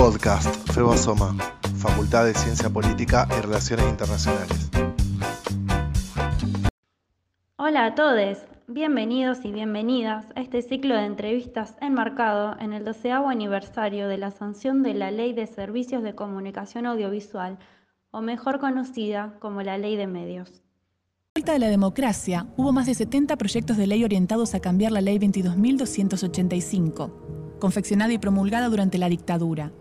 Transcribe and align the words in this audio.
Podcast 0.00 0.48
FEBASOMA, 0.72 1.36
Facultad 1.76 2.24
de 2.24 2.32
Ciencia 2.32 2.70
Política 2.70 3.28
y 3.36 3.40
Relaciones 3.42 3.86
Internacionales. 3.86 4.70
Hola 7.56 7.84
a 7.84 7.94
todos, 7.94 8.38
bienvenidos 8.66 9.44
y 9.44 9.52
bienvenidas 9.52 10.24
a 10.36 10.40
este 10.40 10.62
ciclo 10.62 10.94
de 10.94 11.04
entrevistas 11.04 11.74
enmarcado 11.82 12.56
en 12.60 12.72
el 12.72 12.86
12 12.86 13.12
aniversario 13.12 14.08
de 14.08 14.16
la 14.16 14.30
sanción 14.30 14.82
de 14.82 14.94
la 14.94 15.10
Ley 15.10 15.34
de 15.34 15.46
Servicios 15.46 16.02
de 16.02 16.14
Comunicación 16.14 16.86
Audiovisual, 16.86 17.58
o 18.10 18.22
mejor 18.22 18.58
conocida 18.58 19.34
como 19.38 19.60
la 19.60 19.76
Ley 19.76 19.96
de 19.96 20.06
Medios. 20.06 20.62
vuelta 21.34 21.52
de 21.52 21.58
la 21.58 21.68
democracia, 21.68 22.46
hubo 22.56 22.72
más 22.72 22.86
de 22.86 22.94
70 22.94 23.36
proyectos 23.36 23.76
de 23.76 23.86
ley 23.86 24.02
orientados 24.02 24.54
a 24.54 24.60
cambiar 24.60 24.92
la 24.92 25.02
Ley 25.02 25.18
22.285, 25.18 27.58
confeccionada 27.58 28.14
y 28.14 28.18
promulgada 28.18 28.70
durante 28.70 28.96
la 28.96 29.10
dictadura. 29.10 29.74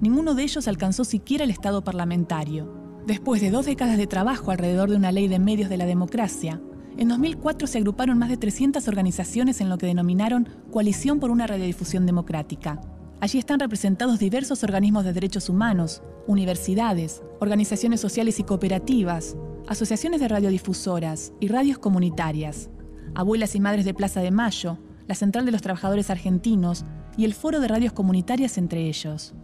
Ninguno 0.00 0.34
de 0.34 0.44
ellos 0.44 0.68
alcanzó 0.68 1.04
siquiera 1.04 1.42
el 1.42 1.50
estado 1.50 1.82
parlamentario. 1.82 2.72
Después 3.04 3.40
de 3.40 3.50
dos 3.50 3.66
décadas 3.66 3.96
de 3.96 4.06
trabajo 4.06 4.52
alrededor 4.52 4.90
de 4.90 4.96
una 4.96 5.10
ley 5.10 5.26
de 5.26 5.40
medios 5.40 5.68
de 5.68 5.76
la 5.76 5.86
democracia, 5.86 6.60
en 6.96 7.08
2004 7.08 7.66
se 7.66 7.78
agruparon 7.78 8.16
más 8.16 8.28
de 8.28 8.36
300 8.36 8.86
organizaciones 8.86 9.60
en 9.60 9.68
lo 9.68 9.76
que 9.76 9.86
denominaron 9.86 10.48
Coalición 10.70 11.18
por 11.18 11.30
una 11.30 11.48
Radiodifusión 11.48 12.06
Democrática. 12.06 12.80
Allí 13.20 13.38
están 13.38 13.58
representados 13.58 14.20
diversos 14.20 14.62
organismos 14.62 15.04
de 15.04 15.12
derechos 15.12 15.48
humanos, 15.48 16.02
universidades, 16.28 17.22
organizaciones 17.40 18.00
sociales 18.00 18.38
y 18.38 18.44
cooperativas, 18.44 19.36
asociaciones 19.66 20.20
de 20.20 20.28
radiodifusoras 20.28 21.32
y 21.40 21.48
radios 21.48 21.78
comunitarias, 21.78 22.70
abuelas 23.16 23.56
y 23.56 23.60
madres 23.60 23.84
de 23.84 23.94
Plaza 23.94 24.20
de 24.20 24.30
Mayo, 24.30 24.78
la 25.08 25.16
Central 25.16 25.44
de 25.44 25.52
los 25.52 25.62
Trabajadores 25.62 26.10
Argentinos 26.10 26.84
y 27.16 27.24
el 27.24 27.34
Foro 27.34 27.58
de 27.58 27.66
Radios 27.66 27.92
Comunitarias 27.92 28.58
entre 28.58 28.86
ellos. 28.86 29.34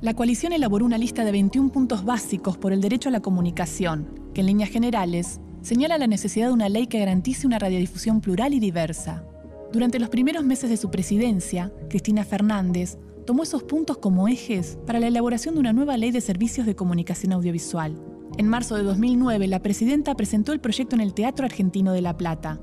La 0.00 0.14
coalición 0.14 0.52
elaboró 0.52 0.86
una 0.86 0.96
lista 0.96 1.24
de 1.24 1.32
21 1.32 1.72
puntos 1.72 2.04
básicos 2.04 2.56
por 2.56 2.72
el 2.72 2.80
derecho 2.80 3.08
a 3.08 3.12
la 3.12 3.20
comunicación, 3.20 4.30
que 4.32 4.42
en 4.42 4.46
líneas 4.46 4.70
generales 4.70 5.40
señala 5.60 5.98
la 5.98 6.06
necesidad 6.06 6.46
de 6.46 6.52
una 6.52 6.68
ley 6.68 6.86
que 6.86 7.00
garantice 7.00 7.48
una 7.48 7.58
radiodifusión 7.58 8.20
plural 8.20 8.54
y 8.54 8.60
diversa. 8.60 9.24
Durante 9.72 9.98
los 9.98 10.08
primeros 10.08 10.44
meses 10.44 10.70
de 10.70 10.76
su 10.76 10.88
presidencia, 10.88 11.72
Cristina 11.90 12.24
Fernández 12.24 12.96
tomó 13.26 13.42
esos 13.42 13.64
puntos 13.64 13.98
como 13.98 14.28
ejes 14.28 14.78
para 14.86 15.00
la 15.00 15.08
elaboración 15.08 15.54
de 15.54 15.60
una 15.60 15.72
nueva 15.72 15.96
ley 15.96 16.12
de 16.12 16.20
servicios 16.20 16.64
de 16.64 16.76
comunicación 16.76 17.32
audiovisual. 17.32 18.00
En 18.36 18.46
marzo 18.46 18.76
de 18.76 18.84
2009, 18.84 19.48
la 19.48 19.62
presidenta 19.62 20.14
presentó 20.14 20.52
el 20.52 20.60
proyecto 20.60 20.94
en 20.94 21.00
el 21.00 21.12
Teatro 21.12 21.44
Argentino 21.44 21.92
de 21.92 22.02
La 22.02 22.16
Plata. 22.16 22.60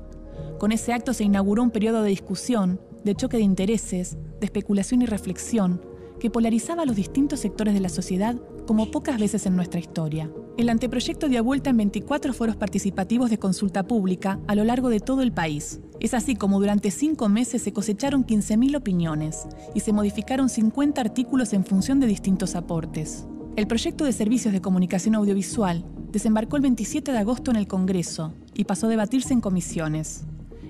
Con 0.58 0.72
ese 0.72 0.94
acto 0.94 1.12
se 1.12 1.24
inauguró 1.24 1.62
un 1.62 1.70
periodo 1.70 2.02
de 2.02 2.08
discusión, 2.08 2.80
de 3.04 3.14
choque 3.14 3.36
de 3.36 3.42
intereses, 3.42 4.16
de 4.40 4.46
especulación 4.46 5.02
y 5.02 5.06
reflexión, 5.06 5.82
que 6.20 6.30
polarizaba 6.30 6.82
a 6.82 6.86
los 6.86 6.96
distintos 6.96 7.40
sectores 7.40 7.74
de 7.74 7.80
la 7.80 7.88
sociedad 7.88 8.36
como 8.66 8.90
pocas 8.90 9.18
veces 9.18 9.46
en 9.46 9.56
nuestra 9.56 9.80
historia. 9.80 10.30
El 10.56 10.68
anteproyecto 10.68 11.28
dio 11.28 11.44
vuelta 11.44 11.70
en 11.70 11.76
24 11.76 12.32
foros 12.32 12.56
participativos 12.56 13.30
de 13.30 13.38
consulta 13.38 13.86
pública 13.86 14.40
a 14.46 14.54
lo 14.54 14.64
largo 14.64 14.88
de 14.88 15.00
todo 15.00 15.22
el 15.22 15.32
país. 15.32 15.80
Es 16.00 16.14
así 16.14 16.34
como 16.34 16.60
durante 16.60 16.90
cinco 16.90 17.28
meses 17.28 17.62
se 17.62 17.72
cosecharon 17.72 18.26
15.000 18.26 18.76
opiniones 18.76 19.46
y 19.74 19.80
se 19.80 19.92
modificaron 19.92 20.48
50 20.48 21.00
artículos 21.00 21.52
en 21.52 21.64
función 21.64 22.00
de 22.00 22.06
distintos 22.06 22.54
aportes. 22.54 23.26
El 23.56 23.66
proyecto 23.66 24.04
de 24.04 24.12
servicios 24.12 24.52
de 24.52 24.60
comunicación 24.60 25.14
audiovisual 25.14 25.84
desembarcó 26.12 26.56
el 26.56 26.62
27 26.62 27.12
de 27.12 27.18
agosto 27.18 27.50
en 27.50 27.56
el 27.56 27.66
Congreso 27.66 28.34
y 28.54 28.64
pasó 28.64 28.86
a 28.86 28.90
debatirse 28.90 29.32
en 29.32 29.40
comisiones. 29.40 30.24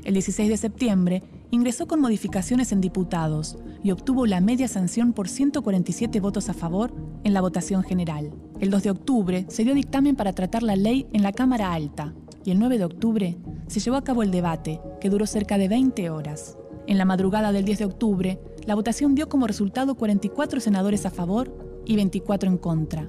El 0.04 0.14
16 0.14 0.48
de 0.48 0.56
septiembre 0.56 1.22
ingresó 1.50 1.86
con 1.86 2.00
modificaciones 2.00 2.72
en 2.72 2.80
diputados 2.80 3.56
y 3.82 3.90
obtuvo 3.90 4.26
la 4.26 4.40
media 4.40 4.68
sanción 4.68 5.12
por 5.12 5.28
147 5.28 6.20
votos 6.20 6.48
a 6.48 6.54
favor 6.54 6.92
en 7.24 7.34
la 7.34 7.40
votación 7.40 7.82
general. 7.82 8.32
El 8.60 8.70
2 8.70 8.82
de 8.82 8.90
octubre 8.90 9.46
se 9.48 9.64
dio 9.64 9.74
dictamen 9.74 10.16
para 10.16 10.32
tratar 10.32 10.62
la 10.62 10.76
ley 10.76 11.06
en 11.12 11.22
la 11.22 11.32
Cámara 11.32 11.72
Alta 11.72 12.14
y 12.44 12.50
el 12.50 12.58
9 12.58 12.78
de 12.78 12.84
octubre 12.84 13.38
se 13.66 13.80
llevó 13.80 13.96
a 13.96 14.04
cabo 14.04 14.22
el 14.22 14.30
debate, 14.30 14.80
que 15.00 15.10
duró 15.10 15.26
cerca 15.26 15.58
de 15.58 15.68
20 15.68 16.10
horas. 16.10 16.56
En 16.86 16.98
la 16.98 17.04
madrugada 17.04 17.52
del 17.52 17.64
10 17.64 17.80
de 17.80 17.84
octubre, 17.84 18.40
la 18.64 18.76
votación 18.76 19.14
dio 19.14 19.28
como 19.28 19.46
resultado 19.46 19.96
44 19.96 20.60
senadores 20.60 21.04
a 21.06 21.10
favor 21.10 21.52
y 21.84 21.96
24 21.96 22.48
en 22.48 22.58
contra. 22.58 23.08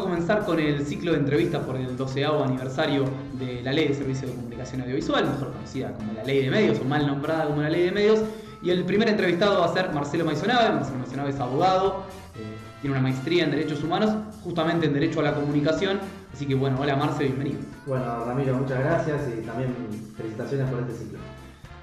A 0.00 0.02
comenzar 0.02 0.44
con 0.44 0.58
el 0.58 0.84
ciclo 0.86 1.12
de 1.12 1.18
entrevistas 1.18 1.62
por 1.64 1.76
el 1.76 1.96
12 1.96 2.24
aniversario 2.24 3.04
de 3.34 3.62
la 3.62 3.72
Ley 3.72 3.88
de 3.88 3.94
Servicios 3.94 4.30
de 4.30 4.36
Comunicación 4.36 4.80
Audiovisual, 4.80 5.26
mejor 5.26 5.52
conocida 5.52 5.92
como 5.92 6.12
la 6.14 6.24
Ley 6.24 6.44
de 6.44 6.50
Medios 6.50 6.80
o 6.80 6.84
mal 6.84 7.06
nombrada 7.06 7.46
como 7.46 7.62
la 7.62 7.68
Ley 7.68 7.84
de 7.84 7.92
Medios. 7.92 8.20
Y 8.62 8.70
el 8.70 8.84
primer 8.84 9.08
entrevistado 9.08 9.60
va 9.60 9.66
a 9.66 9.72
ser 9.72 9.92
Marcelo 9.92 10.24
Maisonave. 10.24 10.74
Marcelo 10.74 10.98
Maisonave 10.98 11.30
es 11.30 11.40
abogado, 11.40 12.04
eh, 12.36 12.56
tiene 12.80 12.96
una 12.96 13.02
maestría 13.02 13.44
en 13.44 13.50
Derechos 13.50 13.82
Humanos, 13.82 14.10
justamente 14.42 14.86
en 14.86 14.94
Derecho 14.94 15.20
a 15.20 15.24
la 15.24 15.34
Comunicación. 15.34 15.98
Así 16.32 16.46
que 16.46 16.54
bueno, 16.54 16.78
hola 16.80 16.96
Marcelo, 16.96 17.30
bienvenido. 17.34 17.60
Bueno, 17.86 18.24
Ramiro, 18.24 18.56
muchas 18.56 18.78
gracias 18.78 19.20
y 19.36 19.46
también 19.46 19.74
felicitaciones 20.16 20.68
por 20.68 20.80
este 20.80 20.94
ciclo. 20.94 21.18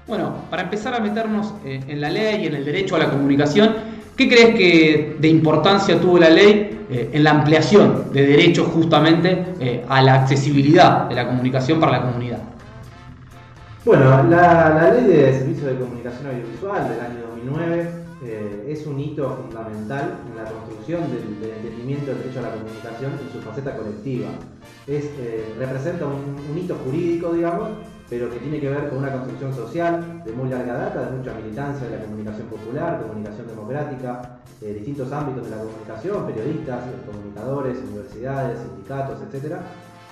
Bueno, 0.06 0.34
para 0.50 0.62
empezar 0.62 0.94
a 0.94 1.00
meternos 1.00 1.54
eh, 1.64 1.84
en 1.86 2.00
la 2.00 2.10
ley 2.10 2.42
y 2.42 2.46
en 2.46 2.54
el 2.54 2.64
derecho 2.64 2.96
a 2.96 2.98
la 2.98 3.10
comunicación, 3.10 3.97
¿qué 4.18 4.28
crees 4.28 4.54
que 4.56 5.16
de 5.20 5.28
importancia 5.28 5.98
tuvo 5.98 6.18
la 6.18 6.28
ley 6.28 6.84
eh, 6.90 7.10
en 7.12 7.22
la 7.22 7.30
ampliación 7.30 8.12
de 8.12 8.26
derechos 8.26 8.66
justamente 8.66 9.44
eh, 9.60 9.84
a 9.88 10.02
la 10.02 10.22
accesibilidad 10.22 11.08
de 11.08 11.14
la 11.14 11.28
comunicación 11.28 11.78
para 11.78 11.92
la 11.92 12.02
comunidad? 12.02 12.40
Bueno, 13.84 14.24
la, 14.24 14.92
Ley 14.92 15.04
de 15.04 15.38
Servicios 15.38 15.66
de 15.66 15.78
Comunicación 15.78 16.26
Audiovisual 16.26 16.88
del 16.88 17.00
año 17.00 17.20
2009 17.28 17.90
eh, 18.24 18.66
es 18.68 18.86
un 18.86 18.98
hito 18.98 19.38
fundamental 19.44 20.18
en 20.28 20.36
la 20.36 20.50
construcción 20.50 21.02
del, 21.12 21.50
entendimiento 21.52 22.06
del 22.06 22.18
derecho 22.18 22.40
a 22.40 22.42
la 22.42 22.50
comunicación 22.50 23.12
en 23.12 23.32
su 23.32 23.40
faceta 23.48 23.76
colectiva. 23.76 24.30
Es, 24.88 25.04
representa 25.58 26.06
un 26.06 26.58
hito 26.58 26.74
jurídico, 26.84 27.32
digamos, 27.32 27.68
pero 28.08 28.30
que 28.30 28.38
tiene 28.38 28.60
que 28.60 28.70
ver 28.70 28.88
con 28.88 28.98
una 28.98 29.12
construcción 29.12 29.54
social 29.54 30.22
de 30.24 30.32
muy 30.32 30.48
larga 30.48 30.74
data, 30.74 31.10
de 31.10 31.16
mucha 31.18 31.34
militancia 31.34 31.88
de 31.88 31.98
la 31.98 32.04
comunicación 32.04 32.46
popular, 32.48 33.02
comunicación 33.02 33.46
democrática, 33.48 34.38
eh, 34.62 34.72
distintos 34.74 35.12
ámbitos 35.12 35.44
de 35.44 35.56
la 35.56 35.62
comunicación, 35.62 36.26
periodistas, 36.26 36.84
comunicadores, 37.06 37.78
universidades, 37.78 38.58
sindicatos, 38.60 39.18
etc. 39.22 39.56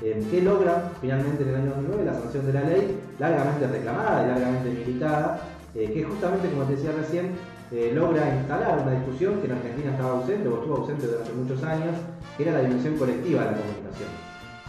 Eh, 0.02 0.26
que 0.30 0.42
logra 0.42 0.92
finalmente 1.00 1.42
en 1.42 1.48
el 1.48 1.54
año 1.56 1.70
2009 1.70 2.04
la 2.04 2.14
sanción 2.14 2.46
de 2.46 2.52
la 2.52 2.60
ley, 2.62 3.00
largamente 3.18 3.66
reclamada 3.66 4.24
y 4.24 4.28
largamente 4.28 4.70
militada, 4.70 5.40
eh, 5.74 5.90
que 5.92 6.04
justamente, 6.04 6.50
como 6.50 6.64
te 6.64 6.76
decía 6.76 6.92
recién, 6.92 7.32
eh, 7.72 7.90
logra 7.92 8.32
instalar 8.36 8.78
una 8.78 8.92
discusión 8.92 9.40
que 9.40 9.46
en 9.46 9.52
Argentina 9.52 9.90
estaba 9.90 10.12
ausente 10.12 10.48
o 10.48 10.58
estuvo 10.58 10.76
ausente 10.76 11.06
durante 11.06 11.32
muchos 11.32 11.62
años, 11.64 11.96
que 12.36 12.44
era 12.44 12.52
la 12.52 12.60
dimensión 12.60 12.96
colectiva 12.96 13.40
de 13.40 13.50
la 13.50 13.56
comunicación. 13.56 14.08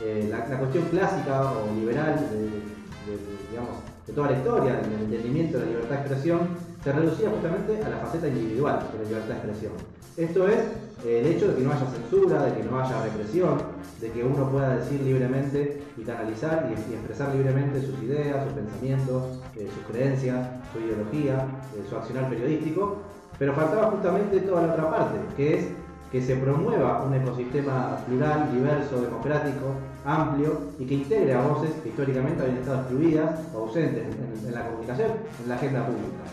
Eh, 0.01 0.27
la, 0.31 0.47
la 0.47 0.57
cuestión 0.59 0.85
clásica 0.85 1.51
o 1.51 1.73
liberal 1.75 2.15
de, 2.15 2.76
de, 3.11 3.49
digamos, 3.49 3.79
de 4.05 4.13
toda 4.13 4.31
la 4.31 4.37
historia, 4.37 4.73
del 4.75 5.01
entendimiento 5.01 5.59
de 5.59 5.65
la 5.65 5.71
libertad 5.71 5.95
de 5.95 6.01
expresión, 6.01 6.39
se 6.83 6.91
reducía 6.91 7.29
justamente 7.29 7.83
a 7.83 7.89
la 7.89 7.97
faceta 7.97 8.27
individual 8.27 8.79
de 8.91 8.97
la 8.97 9.03
libertad 9.03 9.27
de 9.27 9.33
expresión. 9.33 9.73
Esto 10.17 10.47
es 10.47 10.59
eh, 11.05 11.19
el 11.19 11.27
hecho 11.27 11.47
de 11.49 11.55
que 11.55 11.61
no 11.61 11.71
haya 11.71 11.85
censura, 11.85 12.43
de 12.43 12.53
que 12.53 12.63
no 12.63 12.79
haya 12.79 13.03
represión, 13.03 13.57
de 14.01 14.11
que 14.11 14.23
uno 14.23 14.49
pueda 14.49 14.77
decir 14.77 15.01
libremente 15.01 15.81
y 15.97 16.01
canalizar 16.01 16.69
y, 16.69 16.93
expresar 16.93 17.35
libremente 17.35 17.81
sus 17.81 18.01
ideas, 18.03 18.43
sus 18.45 18.53
pensamientos, 18.53 19.23
eh, 19.55 19.69
sus 19.73 19.83
creencias, 19.91 20.47
su 20.73 20.79
ideología, 20.79 21.47
eh, 21.75 21.83
su 21.89 21.95
accionar 21.95 22.29
periodístico, 22.29 22.97
pero 23.37 23.53
faltaba 23.53 23.91
justamente 23.91 24.39
toda 24.41 24.65
la 24.65 24.73
otra 24.73 24.89
parte, 24.89 25.17
que 25.35 25.59
es 25.59 25.65
que 26.11 26.21
se 26.21 26.35
promueva 26.35 27.03
un 27.03 27.13
ecosistema 27.13 27.97
plural, 28.07 28.49
diverso, 28.53 29.01
democrático, 29.01 29.75
amplio 30.05 30.61
y 30.79 30.85
que 30.85 30.95
integre 30.95 31.33
a 31.33 31.41
voces 31.41 31.71
que 31.83 31.89
históricamente 31.89 32.41
habían 32.41 32.59
estado 32.59 32.81
excluidas 32.81 33.39
o 33.53 33.59
ausentes 33.59 34.03
en, 34.45 34.53
la 34.53 34.65
comunicación, 34.67 35.11
en 35.43 35.49
la 35.49 35.55
agenda 35.55 35.85
pública. 35.85 36.23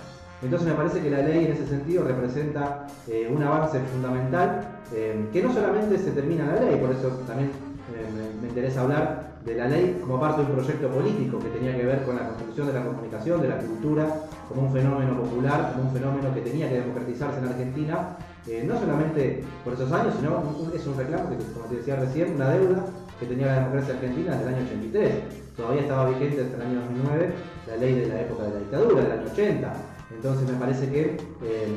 Entonces 0.43 0.69
me 0.69 0.75
parece 0.75 1.01
que 1.01 1.11
la 1.11 1.23
ley 1.23 1.47
en 1.47 1.53
ese 1.53 1.67
sentido 1.67 2.05
representa 2.05 2.87
eh, 3.09 3.31
un 3.35 3.43
avance 3.43 3.81
fundamental 3.81 4.79
eh, 4.93 5.29
que 5.33 5.43
no 5.43 5.53
solamente 5.53 5.99
se 5.99 6.11
termina 6.13 6.47
la 6.47 6.61
ley, 6.61 6.77
por 6.77 6.91
eso 6.91 7.09
también 7.27 7.51
eh, 7.51 8.33
me 8.41 8.49
interesa 8.49 8.83
hablar 8.83 9.35
de 9.45 9.55
la 9.55 9.69
ley 9.69 9.99
como 10.01 10.21
parte 10.21 10.43
de 10.43 10.49
un 10.49 10.55
proyecto 10.55 10.89
político 10.89 11.39
que 11.39 11.49
tenía 11.49 11.77
que 11.77 11.85
ver 11.85 12.03
con 12.05 12.17
la 12.17 12.29
construcción 12.29 12.67
de 12.69 12.73
la 12.73 12.85
comunicación, 12.85 13.43
de 13.43 13.49
la 13.49 13.59
cultura, 13.59 14.07
como 14.49 14.63
un 14.63 14.73
fenómeno 14.73 15.17
popular, 15.19 15.73
como 15.73 15.89
un 15.89 15.95
fenómeno 15.95 16.33
que 16.33 16.41
tenía 16.41 16.69
que 16.69 16.81
democratizarse 16.81 17.39
en 17.41 17.47
Argentina, 17.47 18.17
eh, 18.47 18.65
no 18.67 18.79
solamente 18.79 19.43
por 19.65 19.73
esos 19.73 19.91
años, 19.93 20.15
sino 20.19 20.43
es 20.75 20.87
un 20.87 20.97
reclamo 20.97 21.31
que, 21.31 21.37
como 21.53 21.67
te 21.67 21.77
decía 21.77 21.97
recién, 21.97 22.35
una 22.35 22.51
deuda 22.51 22.85
que 23.19 23.27
tenía 23.27 23.47
la 23.47 23.55
democracia 23.61 23.95
argentina 23.95 24.33
desde 24.33 24.49
el 24.49 24.55
año 24.55 24.67
83. 24.67 25.15
Todavía 25.57 25.83
estaba 25.83 26.09
vigente 26.11 26.43
hasta 26.43 26.57
el 26.57 26.63
año 26.63 26.81
2009 26.81 27.33
la 27.69 27.77
ley 27.77 27.95
de 27.95 28.07
la 28.07 28.21
época 28.21 28.43
de 28.45 28.51
la 28.51 28.59
dictadura, 28.59 29.03
del 29.03 29.13
año 29.13 29.31
80. 29.33 29.73
Entonces 30.15 30.51
me 30.51 30.59
parece 30.59 30.89
que 30.91 31.03
eh, 31.43 31.77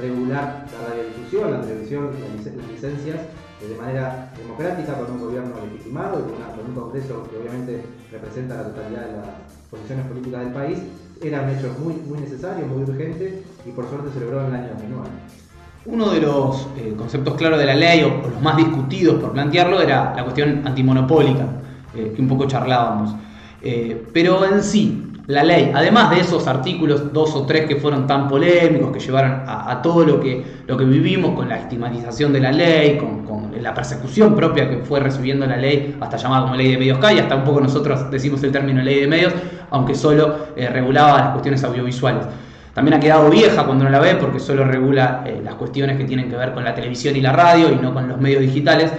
regular 0.00 0.66
la 0.72 0.88
radiodifusión, 0.88 1.52
la 1.52 1.60
televisión, 1.60 2.10
las 2.10 2.68
licencias 2.68 3.20
eh, 3.62 3.68
de 3.68 3.76
manera 3.76 4.32
democrática, 4.36 4.98
con 4.98 5.12
un 5.12 5.20
gobierno 5.20 5.54
legitimado 5.70 6.20
y 6.20 6.22
con, 6.22 6.66
un 6.66 6.74
Congreso 6.74 7.22
que 7.30 7.36
obviamente 7.36 7.82
representa 8.10 8.56
la 8.56 8.64
totalidad 8.64 9.06
de 9.06 9.12
la 9.12 9.24
posiciones 9.70 10.06
políticas 10.06 10.40
del 10.40 10.52
país, 10.52 10.78
era 11.20 11.42
un 11.42 11.50
hecho 11.50 11.74
muy, 11.80 11.94
muy 11.94 12.18
necesario, 12.20 12.66
muy 12.66 12.82
urgente 12.82 13.42
y 13.64 13.70
por 13.70 13.88
suerte 13.88 14.10
se 14.12 14.20
logró 14.20 14.40
en 14.40 14.46
el 14.46 14.54
año 14.54 14.68
2009. 14.74 15.08
Uno 15.86 16.08
de 16.08 16.20
los 16.22 16.66
eh, 16.78 16.94
conceptos 16.96 17.34
claros 17.34 17.58
de 17.58 17.66
la 17.66 17.74
ley, 17.74 18.02
o, 18.04 18.26
los 18.26 18.40
más 18.40 18.56
discutidos 18.56 19.16
por 19.20 19.32
plantearlo, 19.32 19.82
era 19.82 20.14
la 20.16 20.22
cuestión 20.22 20.62
antimonopólica, 20.64 21.46
eh, 21.94 22.14
que 22.16 22.22
un 22.22 22.28
poco 22.28 22.46
charlábamos. 22.46 23.14
Eh, 23.60 24.02
pero 24.10 24.46
en 24.46 24.62
sí, 24.62 25.12
la 25.26 25.44
ley, 25.44 25.72
además 25.74 26.08
de 26.08 26.20
esos 26.20 26.46
artículos, 26.46 27.12
dos 27.12 27.34
o 27.36 27.44
tres 27.44 27.66
que 27.66 27.76
fueron 27.76 28.06
tan 28.06 28.28
polémicos, 28.28 28.92
que 28.92 28.98
llevaron 28.98 29.42
a, 29.46 29.82
todo 29.82 30.06
lo 30.06 30.20
que, 30.20 30.42
lo 30.66 30.78
que 30.78 30.84
vivimos 30.86 31.34
con 31.34 31.50
la 31.50 31.58
estigmatización 31.58 32.32
de 32.32 32.40
la 32.40 32.50
ley, 32.52 32.96
con, 32.96 33.52
la 33.60 33.72
persecución 33.72 34.34
propia 34.34 34.68
que 34.68 34.78
fue 34.78 35.00
recibiendo 35.00 35.46
la 35.46 35.56
ley, 35.56 35.96
hasta 36.00 36.16
llamada 36.16 36.42
como 36.42 36.56
ley 36.56 36.72
de 36.72 36.78
medios 36.78 36.98
CAI, 36.98 37.20
hasta 37.20 37.36
un 37.36 37.44
poco 37.44 37.60
nosotros 37.60 38.10
decimos 38.10 38.42
el 38.42 38.52
término 38.52 38.82
ley 38.82 39.00
de 39.00 39.06
medios, 39.06 39.32
aunque 39.70 39.94
solo 39.94 40.48
regulaba 40.56 41.18
las 41.18 41.28
cuestiones 41.28 41.64
audiovisuales. 41.64 42.26
También 42.74 42.94
ha 42.94 43.00
quedado 43.00 43.30
vieja 43.30 43.64
cuando 43.64 43.84
uno 43.84 43.90
la 43.90 44.00
ve 44.00 44.16
porque 44.16 44.40
solo 44.40 44.64
regula 44.64 45.22
eh, 45.24 45.40
las 45.42 45.54
cuestiones 45.54 45.96
que 45.96 46.04
tienen 46.04 46.28
que 46.28 46.36
ver 46.36 46.52
con 46.52 46.64
la 46.64 46.74
televisión 46.74 47.14
y 47.14 47.20
la 47.20 47.32
radio 47.32 47.70
y 47.70 47.76
no 47.76 47.94
con 47.94 48.08
los 48.08 48.20
medios 48.20 48.42
digitales. 48.42 48.90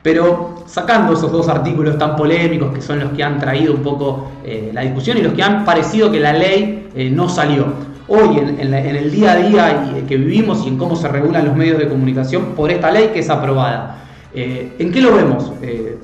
Pero 0.00 0.62
sacando 0.66 1.14
esos 1.14 1.32
dos 1.32 1.48
artículos 1.48 1.98
tan 1.98 2.14
polémicos 2.14 2.72
que 2.72 2.80
son 2.80 3.00
los 3.00 3.10
que 3.10 3.24
han 3.24 3.40
traído 3.40 3.74
un 3.74 3.82
poco 3.82 4.30
eh, 4.44 4.70
la 4.72 4.82
discusión 4.82 5.18
y 5.18 5.22
los 5.22 5.32
que 5.32 5.42
han 5.42 5.64
parecido 5.64 6.12
que 6.12 6.20
la 6.20 6.32
ley 6.32 6.88
eh, 6.94 7.10
no 7.10 7.28
salió. 7.28 7.66
Hoy, 8.06 8.38
en, 8.38 8.72
el 8.72 9.10
día 9.10 9.32
a 9.32 9.36
día 9.36 10.06
que 10.06 10.16
vivimos 10.16 10.64
y 10.64 10.68
en 10.68 10.78
cómo 10.78 10.94
se 10.94 11.08
regulan 11.08 11.44
los 11.44 11.56
medios 11.56 11.78
de 11.78 11.88
comunicación 11.88 12.54
por 12.54 12.70
esta 12.70 12.92
ley 12.92 13.10
que 13.12 13.18
es 13.18 13.28
aprobada. 13.28 14.05
Eh, 14.36 14.72
¿En 14.78 14.92
qué 14.92 15.00
lo 15.00 15.14
vemos? 15.14 15.52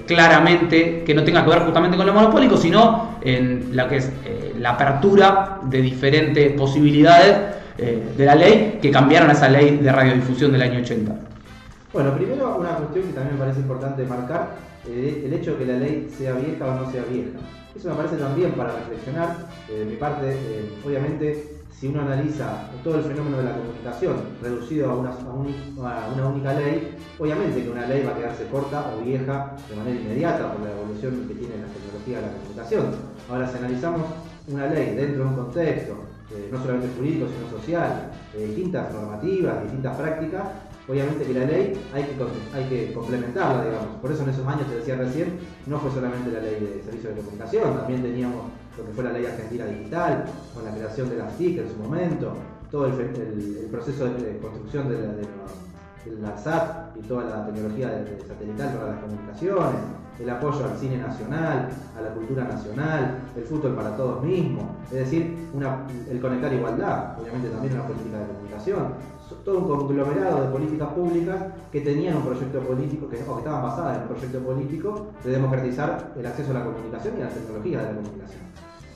claramente 0.07 1.05
que 1.05 1.15
no 1.15 1.23
tenga 1.23 1.45
que 1.45 1.51
ver 1.51 1.61
justamente 1.61 1.97
con 1.97 2.07
lo 2.07 2.13
monopólico, 2.13 2.57
sino 2.57 3.19
en 3.21 3.77
la 3.77 3.89
que 3.89 3.99
es 3.99 4.11
la 4.59 4.71
apertura 4.71 5.61
de 5.65 5.81
diferentes 5.81 6.53
posibilidades 6.53 7.37
de 7.77 8.25
la 8.25 8.35
ley 8.35 8.79
que 8.83 8.91
cambiaron 8.91 9.31
esa 9.31 9.49
ley 9.49 9.77
de 9.77 9.93
radiodifusión 9.93 10.51
del 10.51 10.63
año 10.63 10.81
80. 10.81 11.33
Bueno, 11.93 12.15
primero 12.17 12.57
una 12.57 12.77
cuestión 12.77 13.07
que 13.07 13.13
también 13.13 13.35
me 13.35 13.41
parece 13.41 13.61
importante 13.61 14.05
marcar, 14.05 14.57
eh, 14.89 15.25
el 15.27 15.33
hecho 15.35 15.53
de 15.53 15.59
que 15.59 15.67
la 15.67 15.79
ley 15.79 16.11
sea 16.17 16.33
vieja 16.33 16.65
o 16.65 16.75
no 16.75 16.91
sea 16.91 17.05
vieja. 17.05 17.39
Eso 17.77 17.91
me 17.91 17.97
parece 17.97 18.17
también 18.17 18.53
para 18.53 18.75
reflexionar. 18.77 19.37
Eh, 19.69 19.81
de 19.81 19.85
mi 19.85 19.97
parte, 19.97 20.33
eh, 20.33 20.71
obviamente, 20.87 21.62
si 21.83 21.89
uno 21.89 22.03
analiza 22.03 22.71
todo 22.85 22.99
el 22.99 23.03
fenómeno 23.03 23.39
de 23.39 23.43
la 23.43 23.57
comunicación 23.57 24.15
reducido 24.41 24.89
a 24.89 24.95
una, 24.95 26.29
única 26.29 26.55
ley, 26.55 26.97
obviamente 27.19 27.61
que 27.61 27.71
una 27.71 27.89
ley 27.89 28.05
va 28.07 28.13
a 28.13 28.19
quedarse 28.19 28.47
corta 28.47 28.95
o 28.95 29.05
vieja 29.05 29.57
de 29.69 29.75
manera 29.75 30.01
inmediata 30.01 30.53
por 30.53 30.63
la 30.63 30.71
evolución 30.71 31.27
que 31.27 31.35
tiene 31.35 31.57
la 31.57 31.67
tecnología 31.67 32.21
de 32.21 32.27
la 32.27 32.33
comunicación. 32.35 32.85
Ahora, 33.29 33.49
si 33.49 33.59
analizamos 33.59 34.03
una 34.47 34.69
ley 34.69 34.95
dentro 34.95 35.25
de 35.25 35.31
un 35.31 35.35
contexto, 35.35 35.97
no 36.53 36.63
solamente 36.63 36.95
jurídico, 36.97 37.27
sino 37.27 37.51
social, 37.59 38.13
distintas 38.33 38.95
normativas, 38.95 39.63
distintas 39.65 39.97
prácticas, 39.97 40.43
Obviamente 40.89 41.25
que 41.25 41.35
la 41.35 41.47
ley 41.47 41.81
hay 41.95 42.03
que, 42.03 42.57
hay 42.57 42.65
que 42.69 42.93
complementarla, 42.93 43.65
digamos. 43.65 43.87
Por 44.01 44.11
eso 44.11 44.25
en 44.25 44.31
esos 44.31 44.45
años, 44.49 44.67
te 44.67 44.79
decía 44.79 44.97
recién, 44.97 45.39
no 45.67 45.79
fue 45.79 45.93
solamente 45.93 46.33
la 46.33 46.41
ley 46.41 46.59
de 46.59 46.83
servicios 46.83 47.15
de 47.15 47.23
comunicación, 47.23 47.77
también 47.77 48.03
teníamos 48.03 48.47
lo 48.79 48.87
que 48.87 48.93
fue 48.93 49.05
la 49.05 49.13
ley 49.13 49.27
argentina 49.27 49.67
digital, 49.67 50.25
con 50.55 50.65
la 50.65 50.73
creación 50.73 51.11
de 51.11 51.17
las 51.17 51.37
TIC 51.37 51.59
en 51.59 51.71
su 51.71 51.77
momento, 51.77 52.35
todo 52.71 52.87
el, 52.87 52.93
proceso 53.71 54.07
de, 54.07 54.39
construcción 54.39 54.89
de 54.89 54.99
la, 56.21 56.37
SAT 56.37 56.97
y 56.97 57.01
toda 57.07 57.25
la 57.25 57.47
tecnología 57.47 58.05
satelital 58.27 58.75
para 58.75 58.93
las 58.93 59.01
comunicaciones, 59.01 59.81
el 60.19 60.31
apoyo 60.31 60.65
al 60.65 60.77
cine 60.79 60.99
nacional, 60.99 61.69
a 61.97 62.01
la 62.01 62.15
cultura 62.15 62.45
nacional, 62.45 63.19
el 63.37 63.43
fútbol 63.45 63.75
para 63.75 63.97
todos 63.97 64.25
mismos, 64.25 64.65
es 64.87 64.99
decir, 64.99 65.37
el 66.11 66.21
conectar 66.21 66.53
igualdad, 66.53 67.19
obviamente 67.21 67.49
también 67.51 67.75
una 67.75 67.87
política 67.87 68.19
de 68.19 68.27
comunicación, 68.27 68.95
todo 69.45 69.59
un 69.59 69.69
conglomerado 69.69 70.43
de 70.43 70.49
políticas 70.49 70.89
públicas 70.91 71.37
que 71.71 71.81
tenían 71.81 72.17
un 72.17 72.25
proyecto 72.25 72.61
político, 72.61 73.09
que, 73.09 73.23
o 73.23 73.35
que 73.35 73.39
estaban 73.39 73.63
basadas 73.63 73.97
en 73.97 74.03
un 74.03 74.09
proyecto 74.09 74.39
político 74.41 75.07
de 75.25 75.31
democratizar 75.31 76.13
el 76.17 76.27
acceso 76.27 76.51
a 76.51 76.55
la 76.55 76.65
comunicación 76.65 77.15
y 77.19 77.23
a 77.23 77.25
las 77.27 77.35
tecnologías 77.35 77.83
de 77.83 77.89
la 77.89 77.95
comunicación. 77.97 78.43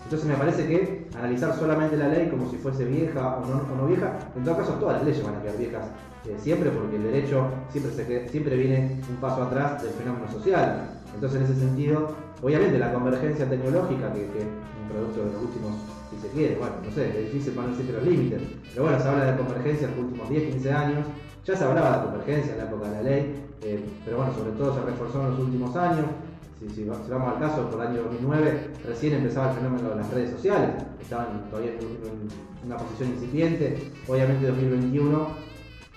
Entonces 0.07 0.29
me 0.29 0.37
parece 0.37 0.69
que 0.69 1.09
analizar 1.19 1.53
solamente 1.59 1.97
la 1.97 2.07
ley 2.07 2.29
como 2.29 2.49
si 2.49 2.59
fuese 2.59 2.85
vieja 2.85 3.39
o 3.39 3.75
no, 3.77 3.89
vieja, 3.89 4.17
en 4.37 4.45
todo 4.45 4.57
caso 4.57 4.75
todas 4.75 4.99
las 4.99 5.05
leyes 5.05 5.25
van 5.25 5.35
a 5.35 5.43
quedar 5.43 5.59
viejas 5.59 5.85
eh, 6.27 6.37
siempre 6.39 6.71
porque 6.71 6.95
el 6.95 7.03
derecho 7.03 7.49
siempre, 7.73 8.57
viene 8.57 9.01
un 9.11 9.17
paso 9.17 9.43
atrás 9.43 9.83
del 9.83 9.91
fenómeno 9.95 10.31
social. 10.31 10.91
Entonces 11.13 11.41
en 11.41 11.47
ese 11.47 11.59
sentido, 11.59 12.15
obviamente 12.41 12.79
la 12.79 12.93
convergencia 12.93 13.51
tecnológica, 13.51 14.13
que, 14.13 14.21
es 14.23 14.47
un 14.81 14.89
producto 14.89 15.25
de 15.25 15.33
los 15.33 15.43
últimos 15.43 15.75
si 16.09 16.21
se 16.21 16.29
quiere, 16.29 16.55
bueno, 16.55 16.77
no 16.85 16.91
sé, 16.93 17.09
es 17.09 17.33
difícil 17.33 17.55
poner 17.55 17.75
siempre 17.75 17.97
los 17.97 18.07
límites, 18.07 18.43
pero 18.71 18.85
bueno, 18.85 19.01
se 19.01 19.09
habla 19.09 19.33
de 19.33 19.37
convergencia 19.37 19.89
en 19.89 19.91
los 19.97 20.05
últimos 20.05 20.31
10, 20.31 20.53
15 20.53 20.73
años, 20.73 21.07
ya 21.45 21.57
se 21.57 21.65
hablaba 21.65 21.99
de 21.99 22.05
convergencia 22.05 22.53
en 22.53 22.59
la 22.59 22.65
época 22.65 22.89
de 22.91 22.95
la 22.95 23.03
ley, 23.03 23.35
eh, 23.63 23.85
pero 24.05 24.19
bueno, 24.19 24.33
sobre 24.33 24.53
todo 24.53 24.73
se 24.73 24.83
reforzó 24.83 25.21
en 25.23 25.31
los 25.31 25.41
últimos 25.41 25.75
años, 25.75 26.07
si, 26.75 26.85
vamos 26.85 27.35
al 27.35 27.39
caso, 27.39 27.69
por 27.71 27.81
el 27.81 27.89
año 27.89 28.03
2009 28.05 28.71
recién 28.87 29.15
empezaba 29.15 29.51
el 29.51 29.57
fenómeno 29.59 29.91
de 29.91 29.97
las 29.97 30.11
redes 30.11 30.31
sociales, 30.31 30.71
estaban 31.01 31.49
todavía 31.51 31.73
en 31.73 32.67
una 32.67 32.77
posición 32.77 33.11
incipiente, 33.11 33.93
obviamente 34.09 34.47
2021 34.47 35.47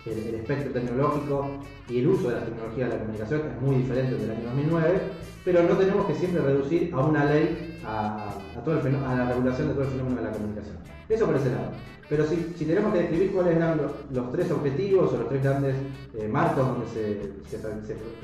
el, 0.05 0.35
espectro 0.35 0.71
tecnológico 0.71 1.49
y 1.87 1.99
el 1.99 2.07
uso 2.07 2.29
de 2.29 2.35
las 2.35 2.45
tecnologías 2.45 2.89
de 2.89 2.95
la 2.95 3.01
comunicación 3.01 3.41
es 3.41 3.61
muy 3.61 3.75
diferente 3.77 4.15
del 4.15 4.31
año 4.31 4.43
2009, 4.45 5.01
pero 5.45 5.63
no 5.63 5.75
tenemos 5.75 6.05
que 6.05 6.15
siempre 6.15 6.41
reducir 6.41 6.93
a 6.93 6.99
una 7.01 7.25
ley 7.25 7.79
a, 7.85 8.33
el 8.55 8.95
a 8.95 9.15
la 9.15 9.29
regulación 9.29 9.69
de 9.69 9.73
todo 9.73 9.83
el 9.83 9.89
fenómeno 9.89 10.17
de 10.17 10.23
la 10.23 10.31
comunicación. 10.31 10.77
Eso 11.07 11.25
por 11.25 11.35
ese 11.35 11.49
lado. 11.51 11.71
Pero 12.09 12.25
si, 12.25 12.37
tenemos 12.65 12.91
que 12.91 12.99
describir 12.99 13.31
cuáles 13.31 13.55
eran 13.55 13.79
los, 14.11 14.31
tres 14.31 14.49
objetivos 14.49 15.13
o 15.13 15.17
los 15.17 15.29
tres 15.29 15.43
grandes 15.43 15.75
eh, 16.15 16.27
marcos 16.27 16.67
donde 16.67 16.87
se, 16.87 17.57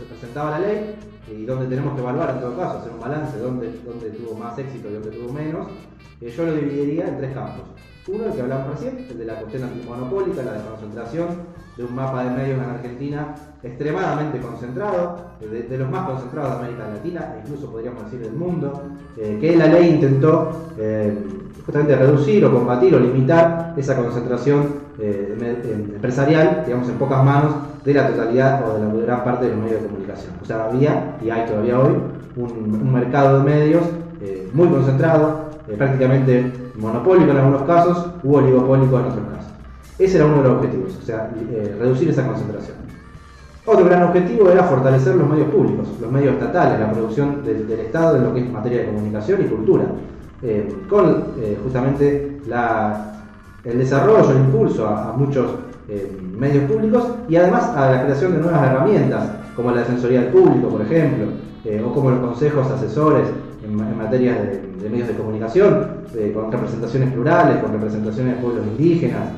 presentaba 0.09 0.59
la 0.59 0.59
ley 0.59 0.95
y 1.31 1.45
donde 1.45 1.67
tenemos 1.67 1.93
que 1.93 2.01
evaluar 2.01 2.31
en 2.31 2.39
todo 2.39 2.57
caso, 2.57 2.79
hacer 2.79 2.91
un 2.91 2.99
balance 2.99 3.37
de 3.37 3.43
dónde, 3.43 3.69
tuvo 4.09 4.35
más 4.35 4.57
éxito 4.57 4.89
y 4.89 4.93
dónde 4.93 5.11
tuvo 5.11 5.31
menos, 5.31 5.67
eh, 6.19 6.33
yo 6.35 6.45
lo 6.45 6.55
dividiría 6.55 7.07
en 7.07 7.17
tres 7.19 7.33
campos. 7.33 7.65
Uno, 8.07 8.25
el 8.25 8.33
que 8.33 8.41
hablamos 8.41 8.69
recién, 8.69 9.05
el 9.09 9.17
de 9.17 9.25
la 9.25 9.39
cuestión 9.39 9.63
antimonopólica, 9.63 10.43
la 10.43 10.53
desconcentración 10.53 11.27
de 11.77 11.83
un 11.83 11.95
mapa 11.95 12.23
de 12.23 12.29
medios 12.31 12.57
en 12.63 12.69
Argentina 12.69 13.35
extremadamente 13.61 14.39
concentrado, 14.39 15.31
de, 15.39 15.77
los 15.77 15.89
más 15.89 16.07
concentrados 16.07 16.51
de 16.51 16.57
América 16.57 16.87
Latina, 16.87 17.35
e 17.35 17.39
incluso 17.43 17.71
podríamos 17.71 18.05
decir 18.05 18.19
del 18.21 18.33
mundo, 18.33 18.83
eh, 19.17 19.37
que 19.41 19.55
la 19.55 19.67
ley 19.67 19.95
intentó 19.95 20.69
eh, 20.77 21.17
justamente 21.65 21.95
reducir 21.95 22.45
o 22.45 22.51
combatir 22.51 22.93
o 22.95 22.99
limitar 22.99 23.73
esa 23.77 23.95
concentración 23.95 24.85
eh, 24.99 25.35
empresarial, 25.95 26.63
digamos, 26.65 26.87
en 26.89 26.95
pocas 26.95 27.23
manos 27.23 27.55
de 27.83 27.93
la 27.93 28.07
totalidad 28.07 28.63
o 28.67 28.73
de 28.73 28.79
la 28.79 29.05
gran 29.05 29.23
parte 29.23 29.45
de 29.45 29.51
los 29.51 29.63
medios 29.63 29.81
de 29.81 29.87
comunicación. 29.87 30.33
O 30.41 30.45
sea, 30.45 30.65
había, 30.65 31.17
y 31.23 31.29
hay 31.29 31.45
todavía 31.45 31.79
hoy, 31.79 31.93
un, 32.35 32.93
mercado 32.93 33.39
de 33.39 33.45
medios 33.45 33.83
muy 34.53 34.67
concentrado, 34.69 35.45
prácticamente 35.77 36.51
monopólico 36.77 37.31
en 37.31 37.37
algunos 37.37 37.63
casos, 37.63 38.07
u 38.23 38.35
oligopólico 38.35 38.99
en 38.99 39.05
otros 39.05 39.25
casos. 39.33 39.51
Ese 39.99 40.17
era 40.17 40.25
uno 40.25 40.37
de 40.37 40.49
los 40.49 40.57
objetivos, 40.57 40.97
o 41.01 41.05
sea, 41.05 41.29
reducir 41.79 42.09
esa 42.09 42.25
concentración. 42.25 42.85
Otro 43.67 43.85
gran 43.85 44.03
objetivo 44.03 44.51
era 44.51 44.63
fortalecer 44.63 45.15
los 45.15 45.27
medios 45.27 45.49
públicos, 45.49 45.87
los 45.99 46.11
medios 46.11 46.35
estatales, 46.35 46.79
la 46.79 46.91
producción 46.91 47.43
del, 47.43 47.67
Estado 47.71 48.17
en 48.17 48.23
lo 48.23 48.33
que 48.33 48.41
es 48.41 48.51
materia 48.51 48.81
de 48.81 48.85
comunicación 48.87 49.41
y 49.41 49.45
cultura, 49.45 49.85
eh, 50.41 50.67
con 50.89 51.33
eh, 51.39 51.57
justamente 51.63 52.39
el 53.63 53.77
desarrollo, 53.77 54.31
el 54.31 54.37
impulso 54.37 54.87
a, 54.87 55.13
muchos 55.15 55.47
eh, 55.87 56.11
medios 56.37 56.69
públicos 56.69 57.03
y 57.29 57.35
además 57.37 57.69
a 57.75 57.91
la 57.91 58.03
creación 58.03 58.33
de 58.33 58.39
nuevas 58.39 58.63
herramientas, 58.63 59.29
como 59.55 59.71
la 59.71 59.79
Defensoría 59.79 60.21
del 60.21 60.29
Público, 60.31 60.67
por 60.69 60.81
ejemplo, 60.81 61.27
o 61.83 61.93
como 61.93 62.11
los 62.11 62.19
consejos 62.19 62.69
asesores 62.69 63.27
en, 63.63 63.97
materia 63.97 64.33
de, 64.33 64.89
medios 64.89 65.07
de 65.07 65.15
comunicación, 65.15 65.87
con 66.35 66.51
representaciones 66.51 67.11
plurales, 67.11 67.57
con 67.57 67.71
representaciones 67.71 68.35
de 68.35 68.41
pueblos 68.41 68.67
indígenas, 68.67 69.29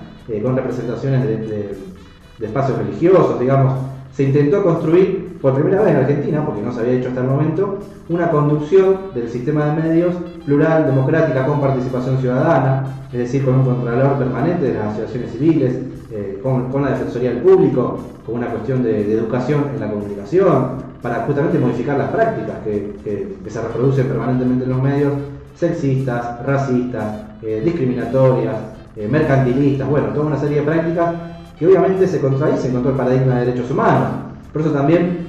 con 0.44 0.58
representaciones 0.58 1.24
de 1.26 2.46
espacios 2.46 2.78
religiosos, 2.80 3.40
digamos, 3.40 3.74
se 4.12 4.24
intentó 4.24 4.64
construir 4.64 5.27
por 5.42 5.54
primera 5.54 5.82
vez 5.82 5.92
en 5.92 5.98
Argentina, 5.98 6.46
porque 6.46 6.62
no 6.62 6.72
se 6.72 6.82
había 6.82 6.94
hecho 6.94 7.10
hasta 7.10 7.22
el 7.22 7.28
momento, 7.28 7.80
una 8.10 8.30
conducción 8.30 9.12
del 9.14 9.30
sistema 9.30 9.66
de 9.66 9.82
medios 9.82 10.16
plural, 10.46 10.86
democrática, 10.86 11.46
con 11.46 11.60
participación 11.60 12.18
ciudadana, 12.20 12.86
es 13.12 13.20
decir, 13.20 13.44
con 13.46 13.56
un 13.56 13.66
controlador 13.66 14.18
permanente 14.18 14.66
de 14.66 14.74
las 14.76 14.88
asociaciones 14.88 15.32
civiles, 15.32 15.76
eh, 16.12 16.40
con, 16.42 16.82
la 16.82 16.92
Defensoría 16.92 17.32
del 17.32 17.40
Público, 17.40 18.00
con 18.26 18.36
una 18.36 18.48
cuestión 18.48 18.82
de, 18.82 19.14
educación 19.14 19.66
en 19.74 19.80
la 19.80 19.90
comunicación, 19.90 20.88
para 21.02 21.26
justamente 21.26 21.60
modificar 21.60 21.98
las 21.98 22.10
prácticas 22.12 22.58
que, 22.64 23.38
se 23.48 23.62
reproducen 23.62 24.08
permanentemente 24.08 24.64
en 24.64 24.70
los 24.70 24.82
medios, 24.82 25.14
sexistas, 25.56 26.46
racistas, 26.46 27.24
eh, 27.42 27.62
discriminatorias, 27.64 28.56
eh, 28.96 29.08
mercantilistas, 29.08 29.88
bueno, 29.90 30.08
toda 30.08 30.28
una 30.28 30.38
serie 30.38 30.60
de 30.60 30.64
prácticas 30.64 31.16
que 31.60 31.68
obviamente 31.68 32.08
se 32.08 32.20
contradicen 32.22 32.72
con 32.72 32.82
todo 32.82 32.92
el 32.94 32.98
paradigma 32.98 33.36
de 33.36 33.46
derechos 33.48 33.70
humanos. 33.72 34.10
Por 34.54 34.62
eso 34.62 34.72
también, 34.72 35.27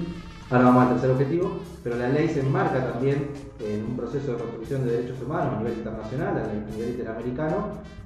ahora 0.51 0.65
vamos 0.65 0.83
al 0.83 0.89
tercer 0.93 1.11
objetivo, 1.11 1.59
pero 1.85 1.97
la 1.97 2.09
ley 2.09 2.29
se 2.29 2.41
enmarca 2.41 2.93
también 2.93 3.29
en 3.61 3.85
un 3.85 3.97
proceso 3.97 4.33
de 4.33 4.39
construcción 4.39 4.85
de 4.85 4.93
derechos 4.93 5.21
humanos 5.23 5.55
a 5.55 5.59
nivel 5.59 5.79
internacional, 5.79 6.37
a 6.37 6.73
nivel 6.73 6.91
interamericano, 6.91 7.57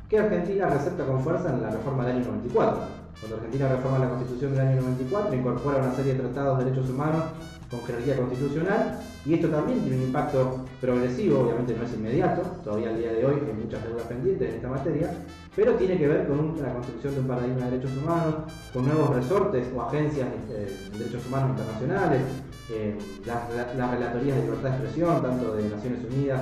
que 0.08 0.18
Argentina 0.18 0.68
recepta 0.68 1.06
con 1.06 1.22
fuerza 1.22 1.50
en 1.50 1.62
la 1.62 1.70
reforma 1.70 2.04
del 2.04 2.16
año 2.16 2.26
94. 2.26 3.02
Cuando 3.20 3.36
Argentina 3.36 3.68
reforma 3.68 3.98
la 3.98 4.08
Constitución 4.08 4.52
del 4.52 4.66
año 4.66 4.82
94, 4.82 5.34
incorpora 5.36 5.78
una 5.78 5.94
serie 5.94 6.14
de 6.14 6.20
tratados 6.20 6.58
de 6.58 6.64
derechos 6.64 6.90
humanos 6.90 7.22
con 7.70 7.80
jerarquía 7.86 8.16
constitucional 8.16 9.00
y 9.24 9.34
esto 9.34 9.48
también 9.48 9.80
tiene 9.80 9.96
un 9.98 10.02
impacto 10.04 10.64
progresivo, 10.80 11.40
obviamente 11.40 11.74
no 11.74 11.84
es 11.84 11.94
inmediato, 11.94 12.42
todavía 12.64 12.90
al 12.90 12.98
día 12.98 13.12
de 13.12 13.24
hoy 13.24 13.36
hay 13.46 13.54
muchas 13.54 13.82
deudas 13.84 14.06
pendientes 14.06 14.48
en 14.50 14.56
esta 14.56 14.68
materia, 14.68 15.14
pero 15.54 15.74
tiene 15.74 15.98
que 15.98 16.08
ver 16.08 16.26
con 16.26 16.56
la 16.62 16.72
construcción 16.72 17.14
de 17.14 17.20
un 17.20 17.26
paradigma 17.26 17.64
de 17.66 17.70
derechos 17.72 17.96
humanos, 17.96 18.34
con 18.72 18.86
nuevos 18.86 19.14
resortes 19.14 19.66
o 19.74 19.82
agencias 19.82 20.28
eh, 20.50 20.88
de 20.92 20.98
derechos 20.98 21.26
humanos 21.26 21.50
internacionales, 21.50 22.22
eh, 22.70 22.96
las, 23.26 23.90
relatorías 23.90 24.36
de 24.36 24.42
libertad 24.44 24.70
de 24.70 24.76
expresión, 24.76 25.22
tanto 25.22 25.54
de 25.54 25.68
Naciones 25.68 26.00
Unidas 26.10 26.40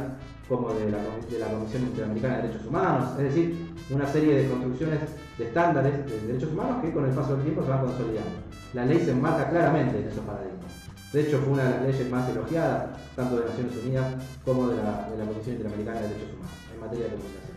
como 0.49 0.73
de 0.75 0.91
la, 0.91 0.99
de 1.31 1.39
la, 1.39 1.47
Comisión 1.47 1.83
Interamericana 1.83 2.37
de 2.37 2.43
Derechos 2.43 2.67
Humanos, 2.67 3.09
es 3.19 3.25
decir, 3.25 3.75
una 3.91 4.07
serie 4.07 4.35
de 4.37 4.49
construcciones 4.49 5.01
de 5.39 5.45
estándares 5.45 6.07
de 6.07 6.27
derechos 6.27 6.53
humanos 6.53 6.83
que 6.83 6.93
con 6.93 7.05
el 7.05 7.15
paso 7.15 7.35
del 7.35 7.43
tiempo 7.43 7.63
se 7.63 7.71
van 7.71 7.87
consolidando. 7.87 8.39
La 8.75 8.85
ley 8.85 9.01
se 9.01 9.11
enmarca 9.11 9.49
claramente 9.49 9.99
en 9.99 10.09
esos 10.09 10.25
paradigmas. 10.25 10.71
De 11.13 11.23
hecho, 11.23 11.39
fue 11.39 11.55
una 11.55 11.65
de 11.65 11.71
las 11.71 11.83
leyes 11.83 12.11
más 12.11 12.29
elogiadas, 12.29 12.91
tanto 13.17 13.39
de 13.39 13.47
Naciones 13.47 13.73
Unidas 13.85 14.07
como 14.45 14.69
de 14.69 14.77
la, 14.77 15.09
Comisión 15.27 15.57
Interamericana 15.57 16.01
de 16.01 16.09
Derechos 16.09 16.31
Humanos, 16.35 16.57
en 16.73 16.81
materia 16.81 17.05
de 17.07 17.11
comunicación. 17.11 17.50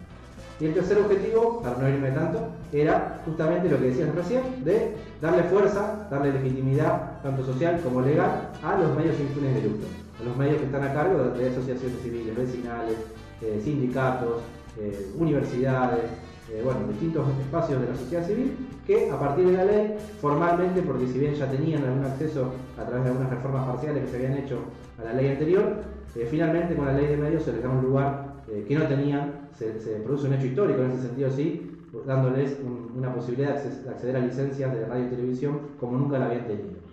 Y 0.64 0.68
el 0.68 0.74
tercer 0.74 0.98
objetivo, 0.98 1.62
para 1.62 1.78
no 1.78 1.90
irme 1.90 2.10
tanto, 2.12 2.40
era 2.72 3.20
justamente 3.26 3.68
lo 3.68 3.78
que 3.80 3.88
decías 3.88 4.16
recién, 4.16 4.64
de 4.64 4.96
darle 5.20 5.44
fuerza, 5.44 6.08
darle 6.10 6.32
legitimidad, 6.32 7.22
tanto 7.22 7.44
social 7.44 7.82
como 7.84 8.00
legal, 8.00 8.50
a 8.64 8.78
los 8.78 8.96
medios 8.96 9.18
sin 9.18 9.28
fines 9.28 9.56
de 9.56 9.64
lucro, 9.64 9.88
a 10.22 10.24
los 10.24 10.38
medios 10.38 10.60
que 10.60 10.68
están 10.68 10.84
a 10.86 10.94
cargo 10.94 11.22
de, 11.22 11.50
asociaciones 11.50 12.00
civiles, 12.02 12.34
vecinales, 12.34 12.96
eh, 13.42 13.60
sindicatos, 13.62 14.42
eh, 14.80 15.12
universidades, 15.20 16.06
eh, 16.50 16.62
bueno, 16.64 16.88
distintos 16.88 17.28
espacios 17.42 17.82
de 17.82 17.90
la 17.90 17.98
sociedad 17.98 18.26
civil 18.26 18.56
que 18.88 19.12
a 19.12 19.20
partir 19.20 19.46
de 19.46 19.58
la 19.58 19.66
ley, 19.66 19.98
formalmente, 20.22 20.82
porque 20.82 21.08
si 21.08 21.20
bien 21.20 21.34
ya 21.34 21.52
tenían 21.52 21.84
algún 21.84 22.06
acceso 22.06 22.54
a 22.82 22.86
través 22.86 23.04
de 23.04 23.10
algunas 23.10 23.32
reformas 23.32 23.68
parciales 23.68 24.06
que 24.06 24.12
se 24.12 24.16
habían 24.16 24.38
hecho 24.38 24.60
a 24.98 25.04
la 25.04 25.14
ley 25.14 25.28
anterior, 25.28 25.84
finalmente 26.32 26.74
con 26.74 26.86
la 26.86 26.94
ley 26.94 27.08
de 27.08 27.18
medios 27.18 27.44
se 27.44 27.52
les 27.52 27.62
da 27.62 27.68
un 27.68 27.82
lugar 27.82 28.33
eh, 28.54 28.66
que 28.68 28.76
no 28.76 28.86
tenían, 28.86 29.50
se, 29.54 29.72
produce 30.04 30.28
un 30.28 30.34
hecho 30.34 30.48
histórico 30.48 30.82
en 30.82 30.92
ese 30.92 31.02
sentido 31.04 31.30
sí, 31.30 31.72
dándoles 32.06 32.58
una 32.96 33.14
posibilidad 33.14 33.62
de 33.62 33.90
acceder 33.90 34.16
a 34.16 34.20
licencias 34.20 34.74
de 34.74 34.86
radio 34.86 35.06
y 35.06 35.10
televisión 35.10 35.60
como 35.80 35.98
nunca 35.98 36.20
la 36.20 36.26
habían 36.26 36.48
tenido. 36.48 36.84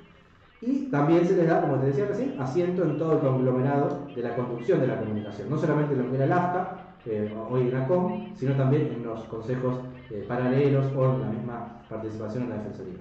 Y 0.63 0.91
también 0.91 1.27
se 1.27 1.37
les 1.37 1.49
da, 1.49 1.63
como 1.63 1.77
te 1.77 1.87
decía 1.87 2.07
recién, 2.07 2.37
asiento 2.39 2.83
en 2.83 2.99
todo 2.99 3.15
el 3.15 3.21
conglomerado 3.21 4.07
de 4.15 4.23
la 4.23 4.37
conducción 4.37 4.81
de 4.81 4.89
la 4.89 4.99
comunicación, 4.99 5.49
no 5.49 5.57
solamente 5.57 5.97
lo 5.97 6.09
que 6.11 6.17
era 6.17 6.25
el 6.27 6.33
AFCA, 6.33 6.91
eh, 7.07 7.35
hoy 7.49 7.63
en 7.63 7.73
la 7.73 7.87
COM, 7.87 8.37
sino 8.37 8.55
también 8.55 8.93
en 8.95 9.03
los 9.05 9.25
consejos 9.25 9.81
eh, 10.11 10.23
paralelos 10.29 10.85
o 10.95 11.15
en 11.15 11.21
la 11.21 11.27
misma 11.29 11.83
participación 11.89 12.45
en 12.45 12.51
la 12.51 12.57
Defensoría. 12.57 12.99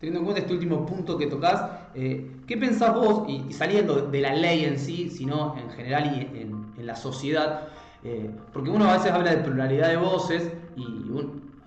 Teniendo 0.00 0.20
en 0.20 0.24
cuenta 0.26 0.42
este 0.42 0.52
último 0.52 0.84
punto 0.84 1.16
que 1.16 1.26
tocas, 1.26 1.64
eh, 1.94 2.30
¿qué 2.46 2.56
pensás 2.56 2.94
vos, 2.94 3.24
y, 3.26 3.52
saliendo 3.52 4.02
de 4.02 4.20
la 4.20 4.34
ley 4.34 4.64
en 4.64 4.78
sí, 4.78 5.08
sino 5.08 5.56
en 5.56 5.70
general 5.70 6.14
y 6.14 6.38
en, 6.40 6.68
la 6.86 6.94
sociedad? 6.94 7.68
Porque 8.52 8.70
uno 8.70 8.88
a 8.88 8.94
veces 8.94 9.12
habla 9.12 9.30
de 9.30 9.38
pluralidad 9.38 9.88
de 9.88 9.96
voces 9.96 10.52
y 10.76 11.08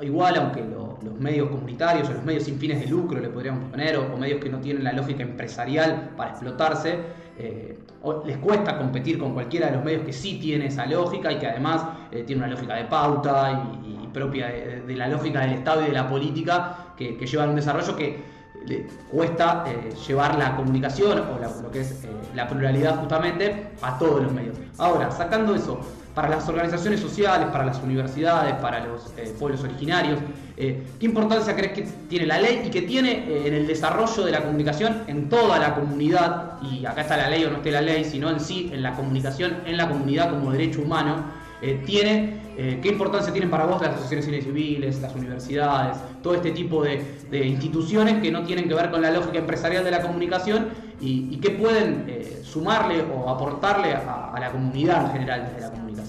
igual, 0.01 0.35
aunque 0.35 0.63
los 0.63 1.19
medios 1.19 1.49
comunitarios 1.49 2.09
o 2.09 2.13
los 2.13 2.23
medios 2.23 2.43
sin 2.43 2.57
fines 2.57 2.79
de 2.79 2.87
lucro 2.87 3.19
le 3.19 3.29
podríamos 3.29 3.69
poner, 3.69 3.97
o, 3.97 4.17
medios 4.17 4.39
que 4.41 4.49
no 4.49 4.59
tienen 4.59 4.83
la 4.83 4.93
lógica 4.93 5.23
empresarial 5.23 6.11
para 6.17 6.31
explotarse, 6.31 6.99
eh, 7.37 7.79
les 8.25 8.37
cuesta 8.37 8.77
competir 8.77 9.17
con 9.17 9.33
cualquiera 9.33 9.67
de 9.67 9.75
los 9.75 9.85
medios 9.85 10.03
que 10.03 10.13
sí 10.13 10.39
tiene 10.39 10.67
esa 10.67 10.85
lógica 10.85 11.31
y 11.31 11.39
que 11.39 11.47
además 11.47 11.85
eh, 12.11 12.23
tiene 12.23 12.43
una 12.43 12.51
lógica 12.51 12.75
de 12.75 12.85
pauta 12.85 13.69
y, 13.83 13.91
propia 14.11 14.47
de, 14.47 14.93
la 14.93 15.07
lógica 15.07 15.39
del 15.39 15.53
Estado 15.53 15.83
y 15.83 15.85
de 15.85 15.93
la 15.93 16.09
política 16.09 16.93
que, 16.97 17.15
que 17.15 17.25
llevan 17.25 17.51
un 17.51 17.55
desarrollo 17.55 17.95
que 17.95 18.21
le 18.65 18.85
cuesta 19.09 19.63
eh, 19.65 19.89
llevar 20.05 20.37
la 20.37 20.57
comunicación 20.57 21.19
o 21.19 21.39
lo 21.63 21.71
que 21.71 21.79
es 21.79 22.05
la 22.35 22.45
pluralidad 22.47 22.99
justamente 22.99 23.71
a 23.81 23.97
todos 23.97 24.23
los 24.23 24.33
medios. 24.33 24.57
Ahora, 24.77 25.09
sacando 25.11 25.55
eso, 25.55 25.79
para 26.13 26.29
las 26.29 26.47
organizaciones 26.49 26.99
sociales, 26.99 27.47
para 27.51 27.65
las 27.65 27.81
universidades, 27.81 28.53
para 28.55 28.85
los 28.85 29.13
eh, 29.17 29.33
pueblos 29.39 29.63
originarios. 29.63 30.19
Eh, 30.57 30.83
¿Qué 30.99 31.05
importancia 31.05 31.55
crees 31.55 31.71
que 31.71 31.81
tiene 32.09 32.25
la 32.25 32.39
ley 32.39 32.63
y 32.65 32.69
que 32.69 32.81
tiene 32.81 33.11
eh, 33.11 33.47
en 33.47 33.53
el 33.53 33.67
desarrollo 33.67 34.23
de 34.23 34.31
la 34.31 34.41
comunicación 34.41 35.03
en 35.07 35.29
toda 35.29 35.57
la 35.57 35.73
comunidad? 35.73 36.61
Y 36.61 36.85
acá 36.85 37.01
está 37.01 37.17
la 37.17 37.29
ley 37.29 37.43
o 37.45 37.49
no 37.49 37.57
esté 37.57 37.71
la 37.71 37.81
ley, 37.81 38.03
sino 38.03 38.29
en 38.29 38.39
sí, 38.39 38.69
en 38.73 38.83
la 38.83 38.93
comunicación, 38.93 39.57
en 39.65 39.77
la 39.77 39.87
comunidad 39.87 40.29
como 40.29 40.51
derecho 40.51 40.81
humano. 40.81 41.41
tiene, 41.85 42.50
¿Qué 42.81 42.89
importancia 42.89 43.31
tienen 43.31 43.49
para 43.49 43.65
vos 43.65 43.81
las 43.81 43.95
asociaciones 43.95 44.43
civiles, 44.43 45.01
las 45.01 45.15
universidades, 45.15 45.97
todo 46.21 46.35
este 46.35 46.51
tipo 46.51 46.83
de, 46.83 47.01
instituciones 47.31 48.21
que 48.21 48.31
no 48.31 48.43
tienen 48.43 48.67
que 48.67 48.73
ver 48.75 48.91
con 48.91 49.01
la 49.01 49.11
lógica 49.11 49.39
empresarial 49.39 49.83
de 49.83 49.91
la 49.91 50.01
comunicación 50.01 50.69
y, 50.99 51.37
qué 51.37 51.51
pueden 51.51 52.05
sumarle 52.43 53.03
o 53.03 53.29
aportarle 53.29 53.93
a, 53.93 54.37
la 54.39 54.51
comunidad 54.51 55.05
en 55.05 55.11
general 55.11 55.49
desde 55.49 55.61
la 55.61 55.71
comunidad? 55.71 56.03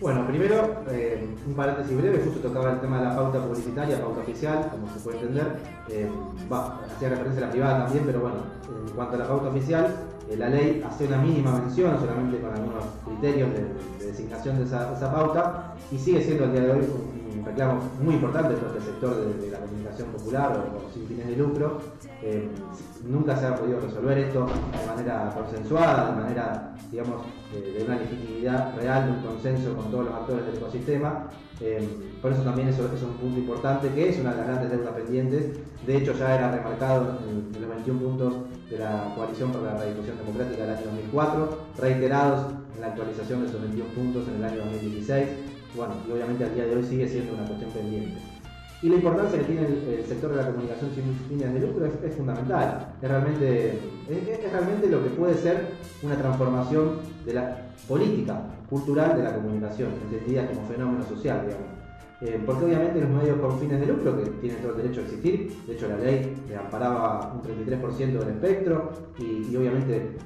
Bueno, 0.00 0.24
primero, 0.28 0.84
eh, 0.90 1.26
un 1.44 1.54
paréntesis 1.54 1.96
breve, 1.96 2.22
justo 2.22 2.38
tocaba 2.38 2.70
el 2.70 2.80
tema 2.80 3.00
de 3.00 3.06
la 3.06 3.16
pauta 3.16 3.40
publicitaria, 3.40 4.00
pauta 4.00 4.20
oficial, 4.20 4.68
como 4.70 4.92
se 4.92 5.00
puede 5.00 5.18
entender. 5.18 5.56
Eh, 5.88 6.08
hacía 6.94 7.08
referencia 7.08 7.42
a 7.42 7.46
la 7.46 7.50
privada 7.50 7.84
también, 7.84 8.04
pero 8.06 8.20
bueno, 8.20 8.36
en 8.86 8.94
cuanto 8.94 9.16
a 9.16 9.18
la 9.18 9.26
pauta 9.26 9.48
oficial, 9.48 9.86
eh, 9.86 10.17
la 10.36 10.48
ley 10.48 10.82
hace 10.86 11.06
una 11.06 11.18
mínima 11.18 11.58
mención, 11.58 11.98
solamente 11.98 12.38
con 12.38 12.52
algunos 12.52 12.84
criterios 13.04 13.50
de, 13.52 14.06
designación 14.06 14.58
de 14.58 14.64
esa, 14.64 15.12
pauta, 15.12 15.74
y 15.90 15.98
sigue 15.98 16.22
siendo 16.22 16.44
al 16.44 16.52
día 16.52 16.62
de 16.62 16.72
hoy 16.72 16.80
un, 16.80 17.44
reclamo 17.44 17.80
muy 18.02 18.14
importante 18.14 18.54
por 18.56 18.76
este 18.76 18.90
sector 18.90 19.16
de, 19.16 19.50
la 19.50 19.58
comunicación 19.60 20.08
popular 20.08 20.52
o, 20.52 20.92
sin 20.92 21.06
fines 21.06 21.28
de 21.28 21.36
lucro. 21.36 21.80
Nunca 23.08 23.36
se 23.36 23.46
ha 23.46 23.56
podido 23.56 23.80
resolver 23.80 24.18
esto 24.18 24.46
de 24.46 24.86
manera 24.86 25.32
consensuada, 25.34 26.10
de 26.10 26.20
manera, 26.22 26.74
digamos, 26.90 27.22
de 27.52 27.84
una 27.84 27.96
legitimidad 27.96 28.76
real, 28.76 29.06
de 29.06 29.12
un 29.12 29.22
consenso 29.22 29.74
con 29.74 29.90
todos 29.90 30.04
los 30.06 30.14
actores 30.14 30.46
del 30.46 30.56
ecosistema. 30.56 31.28
Eh, 31.60 31.88
por 32.22 32.32
eso 32.32 32.42
también 32.42 32.68
eso, 32.68 32.84
es 32.94 33.02
un 33.02 33.14
punto 33.14 33.40
importante, 33.40 33.88
que 33.88 34.10
es 34.10 34.18
una 34.20 34.32
de 34.32 34.36
las 34.38 34.46
grandes 34.46 34.70
deudas 34.70 34.94
pendientes. 34.94 35.58
De 35.86 35.96
hecho, 35.96 36.12
ya 36.12 36.34
era 36.34 36.52
remarcado 36.52 37.18
en, 37.28 37.60
los 37.60 37.70
21 37.70 38.00
puntos 38.00 38.34
de 38.70 38.78
la 38.78 39.12
Coalición 39.16 39.52
para 39.52 39.74
la 39.74 39.80
Redifusión 39.80 40.18
Democrática 40.18 40.62
del 40.64 40.76
año 40.76 40.84
2004, 40.84 41.58
reiterados 41.78 42.52
en 42.74 42.80
la 42.80 42.88
actualización 42.88 43.40
de 43.42 43.48
esos 43.48 43.60
21 43.62 43.90
puntos 43.94 44.28
en 44.28 44.34
el 44.36 44.44
año 44.44 44.58
2016. 44.58 45.28
Bueno, 45.74 45.94
y 46.06 46.12
obviamente 46.12 46.44
al 46.44 46.54
día 46.54 46.66
de 46.66 46.76
hoy 46.76 46.84
sigue 46.84 47.08
siendo 47.08 47.34
una 47.34 47.44
cuestión 47.44 47.70
pendiente. 47.70 48.37
Y 48.80 48.88
la 48.88 48.96
importancia 48.96 49.38
que 49.40 49.44
tiene 49.44 49.66
el, 49.66 50.04
sector 50.06 50.30
de 50.30 50.36
la 50.36 50.50
comunicación 50.50 50.90
sin 50.94 51.14
fines 51.28 51.52
de 51.52 51.60
lucro 51.60 51.86
es, 51.86 52.14
fundamental. 52.14 52.94
Es 53.02 53.08
realmente, 53.08 53.78
es, 54.08 54.52
realmente 54.52 54.86
lo 54.88 55.02
que 55.02 55.10
puede 55.10 55.34
ser 55.34 55.66
una 56.02 56.16
transformación 56.16 56.98
de 57.26 57.34
la 57.34 57.56
política 57.88 58.40
cultural 58.70 59.16
de 59.16 59.24
la 59.24 59.34
comunicación, 59.34 59.90
entendida 60.04 60.46
como 60.46 60.66
fenómeno 60.68 61.04
social, 61.04 61.42
digamos. 61.44 61.77
Eh, 62.20 62.42
porque 62.44 62.64
obviamente 62.64 63.00
los 63.00 63.10
medios 63.10 63.38
con 63.38 63.60
fines 63.60 63.78
de 63.78 63.86
lucro, 63.86 64.16
que 64.16 64.28
tienen 64.40 64.60
todo 64.60 64.72
el 64.72 64.78
derecho 64.78 65.00
a 65.00 65.04
existir, 65.04 65.56
de 65.66 65.72
hecho 65.72 65.88
la 65.88 65.98
ley 65.98 66.34
amparaba 66.58 67.32
un 67.32 67.42
33% 67.42 68.18
del 68.18 68.28
espectro 68.30 68.90
y, 69.18 69.54
obviamente 69.54 70.16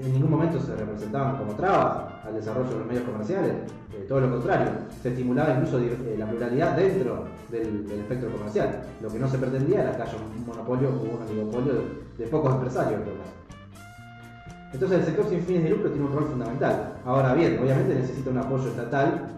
en 0.00 0.12
ningún 0.14 0.30
momento 0.30 0.58
se 0.58 0.74
representaban 0.74 1.36
como 1.36 1.54
trabas 1.54 2.24
al 2.24 2.34
desarrollo 2.34 2.70
de 2.70 2.78
los 2.78 2.86
medios 2.86 3.04
comerciales, 3.04 3.52
eh, 3.92 4.06
todo 4.08 4.20
lo 4.20 4.30
contrario, 4.30 4.70
se 5.02 5.10
estimulaba 5.10 5.52
incluso 5.52 5.78
eh, 5.80 6.16
la 6.18 6.26
pluralidad 6.26 6.76
dentro 6.76 7.26
del, 7.50 7.86
espectro 7.90 8.30
comercial. 8.30 8.82
Lo 9.02 9.10
que 9.10 9.18
no 9.18 9.28
se 9.28 9.36
pretendía 9.36 9.82
era 9.82 9.96
que 9.96 10.02
haya 10.02 10.16
un 10.16 10.46
monopolio 10.46 10.88
o 10.88 10.92
un 10.92 11.22
oligopolio 11.28 11.72
de, 12.16 12.26
pocos 12.28 12.54
empresarios. 12.54 13.00
Entonces 14.72 15.00
el 15.00 15.04
sector 15.04 15.28
sin 15.28 15.42
fines 15.42 15.64
de 15.64 15.70
lucro 15.70 15.90
tiene 15.90 16.06
un 16.06 16.14
rol 16.14 16.24
fundamental. 16.24 16.94
Ahora 17.04 17.34
bien, 17.34 17.58
obviamente 17.60 17.94
necesita 17.94 18.30
un 18.30 18.38
apoyo 18.38 18.68
estatal 18.68 19.36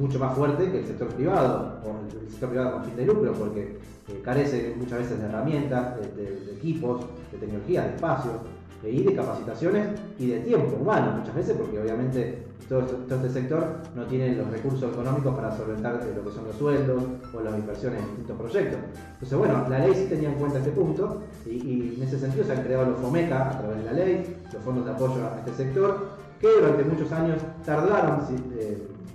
mucho 0.00 0.18
más 0.18 0.34
fuerte 0.34 0.70
que 0.70 0.78
el 0.78 0.86
sector 0.86 1.08
privado, 1.08 1.78
o 1.84 2.24
el 2.24 2.30
sector 2.30 2.48
privado 2.48 2.72
con 2.72 2.84
fin 2.84 2.96
de 2.96 3.04
lucro, 3.04 3.32
porque 3.34 3.60
eh, 4.08 4.20
carece 4.24 4.74
muchas 4.78 4.98
veces 5.00 5.20
de 5.20 5.26
herramientas, 5.26 5.96
de, 6.16 6.54
equipos, 6.56 7.04
de 7.30 7.38
tecnología, 7.38 7.82
de 7.82 7.94
espacios, 7.94 8.34
eh, 8.82 8.90
y 8.90 9.02
de 9.02 9.14
capacitaciones 9.14 9.88
y 10.18 10.28
de 10.28 10.40
tiempo 10.40 10.76
humano 10.80 11.18
muchas 11.18 11.34
veces, 11.34 11.54
porque 11.56 11.78
obviamente 11.78 12.46
todo, 12.66 12.80
este 13.10 13.28
sector 13.28 13.62
no 13.94 14.04
tiene 14.04 14.36
los 14.36 14.48
recursos 14.50 14.90
económicos 14.90 15.34
para 15.34 15.54
solventar 15.54 15.96
eh, 15.96 16.14
lo 16.16 16.24
que 16.24 16.34
son 16.34 16.46
los 16.46 16.56
sueldos 16.56 17.02
o 17.34 17.40
las 17.42 17.58
inversiones 17.58 18.00
en 18.00 18.06
distintos 18.06 18.38
proyectos. 18.38 18.78
Entonces, 19.12 19.38
bueno, 19.38 19.66
la 19.68 19.80
ley 19.80 19.94
sí 19.94 20.06
tenía 20.08 20.30
en 20.30 20.36
cuenta 20.36 20.58
este 20.58 20.70
punto 20.70 21.24
y, 21.44 21.94
en 21.96 22.02
ese 22.02 22.18
sentido 22.18 22.44
se 22.44 22.52
han 22.52 22.62
creado 22.62 22.86
los 22.86 23.00
FOMECA 23.00 23.50
a 23.50 23.58
través 23.58 23.78
de 23.78 23.84
la 23.84 23.92
ley, 23.92 24.36
los 24.50 24.62
fondos 24.62 24.86
de 24.86 24.92
apoyo 24.92 25.26
a 25.26 25.38
este 25.40 25.64
sector, 25.64 26.08
que 26.40 26.48
durante 26.48 26.84
muchos 26.84 27.12
años 27.12 27.36
tardaron 27.66 28.20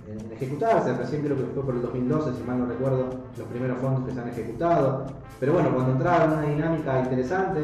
en, 0.08 0.32
ejecutarse. 0.32 0.94
Recién 0.94 1.22
creo 1.22 1.36
que 1.36 1.44
fue 1.54 1.64
por 1.64 1.74
el 1.74 1.82
2012, 1.82 2.36
si 2.36 2.42
mal 2.42 2.58
no 2.58 2.66
recuerdo, 2.66 3.08
los 3.36 3.48
primeros 3.48 3.78
fondos 3.78 4.04
que 4.06 4.12
se 4.12 4.20
han 4.20 4.28
ejecutado. 4.28 5.06
Pero 5.38 5.52
bueno, 5.52 5.70
cuando 5.74 5.92
entraba 5.92 6.24
en 6.24 6.30
una 6.30 6.42
dinámica 6.42 7.00
interesante, 7.00 7.60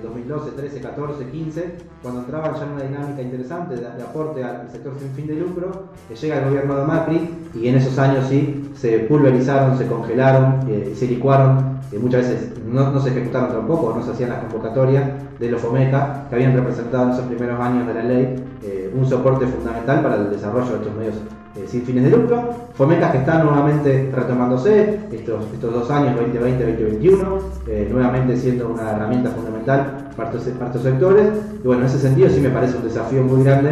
2012, 0.00 0.52
13, 0.52 0.80
14, 0.80 1.26
15, 1.26 1.74
cuando 2.02 2.20
entraban 2.20 2.54
ya 2.54 2.64
en 2.64 2.72
una 2.72 2.82
dinámica 2.82 3.22
interesante 3.22 3.76
de, 3.76 3.86
aporte 3.86 4.42
al 4.42 4.70
sector 4.70 4.92
sin 4.98 5.10
fin 5.10 5.26
de 5.26 5.34
lucro, 5.34 5.70
que 6.08 6.14
llega 6.14 6.38
el 6.38 6.44
gobierno 6.46 6.76
de 6.76 6.84
Macri 6.84 7.30
y 7.54 7.68
en 7.68 7.76
esos 7.76 7.98
años 7.98 8.26
sí 8.28 8.70
se 8.74 9.00
pulverizaron, 9.00 9.76
se 9.76 9.86
congelaron 9.86 10.68
eh, 10.68 10.94
se 10.96 11.06
licuaron. 11.06 11.80
Eh, 11.92 11.98
muchas 11.98 12.22
veces 12.22 12.52
no, 12.64 12.98
se 13.00 13.10
ejecutaron 13.10 13.50
tampoco, 13.50 13.94
no 13.94 14.02
se 14.02 14.12
hacían 14.12 14.30
las 14.30 14.40
convocatorias 14.40 15.10
de 15.38 15.50
los 15.50 15.60
FOMECA, 15.60 16.26
que 16.28 16.34
habían 16.34 16.54
representado 16.54 17.04
en 17.04 17.10
esos 17.10 17.26
primeros 17.26 17.60
años 17.60 17.86
de 17.86 17.94
la 17.94 18.02
ley 18.02 18.44
eh, 18.62 18.92
un 18.94 19.06
soporte 19.06 19.46
fundamental 19.46 20.02
para 20.02 20.16
el 20.16 20.30
desarrollo 20.30 20.70
de 20.70 20.76
estos 20.76 20.94
medios 20.94 21.14
eh, 21.54 21.66
sin 21.68 21.82
fines 21.82 22.04
de 22.04 22.10
lucro. 22.16 22.50
Fomecas 22.72 23.12
que 23.12 23.18
están 23.18 23.44
nuevamente 23.44 24.10
retomándose 24.14 25.00
estos, 25.12 25.44
estos 25.52 25.72
dos 25.74 25.90
años, 25.90 26.18
2020-2021, 26.18 27.38
eh, 27.66 27.88
nuevamente 27.92 28.38
siendo 28.38 28.70
una 28.70 28.90
herramienta 28.92 29.30
fundamental 29.30 30.10
para 30.16 30.30
estos, 30.30 30.82
sectores. 30.82 31.28
Y 31.62 31.66
bueno, 31.66 31.82
en 31.82 31.88
ese 31.88 31.98
sentido 31.98 32.30
sí 32.30 32.40
me 32.40 32.48
parece 32.48 32.78
un 32.78 32.84
desafío 32.84 33.22
muy 33.22 33.44
grande 33.44 33.70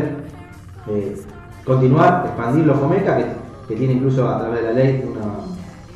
eh, 0.89 1.17
continuar, 1.65 2.27
expandir 2.27 2.67
los 2.67 2.79
Fomeca, 2.79 3.17
que, 3.17 3.25
que, 3.69 3.77
tiene 3.77 3.95
incluso 3.95 4.29
a 4.29 4.41
través 4.41 4.61
de 4.61 4.67
la 4.67 4.73
ley 4.73 5.11
una, 5.11 5.23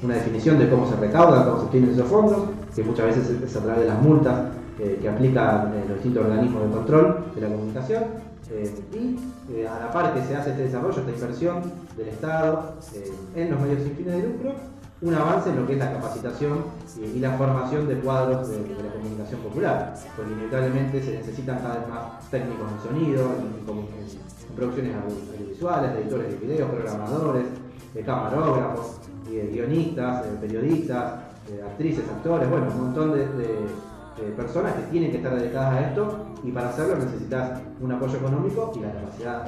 una, 0.02 0.14
definición 0.14 0.58
de 0.58 0.70
cómo 0.70 0.88
se 0.88 0.96
recaudan, 0.96 1.44
cómo 1.44 1.58
se 1.58 1.64
obtienen 1.66 1.90
esos 1.90 2.08
fondos, 2.08 2.44
que 2.74 2.82
muchas 2.82 3.06
veces 3.06 3.30
es 3.42 3.56
a 3.56 3.60
través 3.60 3.82
de 3.82 3.88
las 3.88 4.00
multas 4.00 4.34
que 4.78 5.08
aplican 5.08 5.70
los 5.86 5.94
distintos 5.94 6.24
organismos 6.24 6.62
de 6.64 6.70
control 6.70 7.24
de 7.34 7.40
la 7.42 7.48
comunicación. 7.48 8.02
Eh, 8.50 8.74
y 8.92 9.54
eh, 9.54 9.66
a 9.66 9.86
la 9.86 9.90
par 9.90 10.12
que 10.12 10.22
se 10.22 10.36
hace 10.36 10.50
este 10.50 10.64
desarrollo, 10.64 10.98
esta 10.98 11.10
inversión 11.10 11.62
del 11.96 12.08
Estado 12.08 12.74
eh, 12.94 13.12
en 13.36 13.50
los 13.50 13.60
medios 13.60 13.82
sin 13.82 13.96
fines 13.96 14.22
de 14.22 14.28
lucro, 14.28 14.54
un 15.00 15.14
avance 15.14 15.48
en 15.48 15.56
lo 15.56 15.66
que 15.66 15.72
es 15.74 15.78
la 15.78 15.92
capacitación 15.92 16.64
y, 17.14 17.20
la 17.20 17.32
formación 17.38 17.88
de 17.88 17.96
cuadros 18.00 18.48
de, 18.48 18.58
la 18.58 18.92
comunicación 18.92 19.40
popular, 19.40 19.94
porque 20.14 20.32
inevitablemente 20.32 21.02
se 21.02 21.12
necesitan 21.12 21.58
cada 21.58 21.78
vez 21.78 21.88
más 21.88 22.30
técnicos 22.30 22.66
de 22.70 22.88
sonido, 22.88 23.30
en, 23.38 24.54
producciones 24.54 24.94
audiovisuales, 24.94 25.90
editores 25.96 26.28
de 26.28 26.46
videos, 26.46 26.70
programadores, 26.70 27.46
camarógrafos, 28.06 29.00
guionistas, 29.26 30.26
periodistas, 30.40 31.14
actrices, 31.66 32.04
actores, 32.08 32.48
bueno, 32.48 32.68
un 32.70 32.84
montón 32.84 33.14
de 33.14 34.32
personas 34.36 34.74
que 34.74 34.82
tienen 34.92 35.10
que 35.10 35.16
estar 35.16 35.34
dedicadas 35.34 35.74
a 35.74 35.88
esto 35.88 36.33
y 36.44 36.52
para 36.52 36.68
hacerlo 36.68 36.96
necesitas 36.96 37.60
un 37.80 37.92
apoyo 37.92 38.16
económico 38.16 38.72
y 38.76 38.80
la 38.80 38.92
capacidad, 38.92 39.46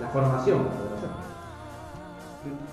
la 0.00 0.08
formación 0.08 0.64
para 0.64 0.76
poder 0.76 0.92
hacerlo. 0.94 1.32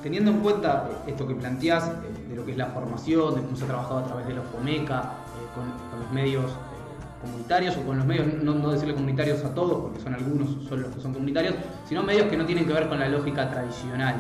Teniendo 0.01 0.32
en 0.32 0.39
cuenta 0.39 0.89
esto 1.06 1.27
que 1.27 1.36
planteás, 1.36 1.88
eh, 1.88 2.27
de 2.29 2.36
lo 2.36 2.46
que 2.46 2.51
es 2.51 2.58
la 2.58 2.68
formación, 2.68 3.36
de 3.36 3.41
cómo 3.41 3.56
se 3.56 3.63
ha 3.63 3.68
trabajado 3.68 4.00
a 4.00 4.03
través 4.06 4.27
de 4.27 4.34
los 4.34 4.46
FOMECA, 4.48 5.01
eh, 5.01 5.48
con, 5.53 6.00
los 6.00 6.12
medios 6.12 6.46
eh, 6.46 7.22
comunitarios 7.22 7.77
o 7.77 7.82
con 7.82 7.98
los 7.98 8.06
medios, 8.06 8.27
no, 8.41 8.72
decirle 8.72 8.94
comunitarios 8.94 9.44
a 9.44 9.53
todos, 9.53 9.82
porque 9.82 10.00
son 10.00 10.13
algunos, 10.13 10.50
son 10.68 10.82
los 10.82 10.96
que 10.96 11.01
son 11.01 11.13
comunitarios, 11.13 11.56
sino 11.88 12.03
medios 12.03 12.27
que 12.27 12.38
no 12.38 12.46
tienen 12.46 12.65
que 12.65 12.74
ver 12.74 12.88
con 12.88 13.00
la 13.00 13.10
lógica 13.10 13.50
tradicional. 13.50 14.15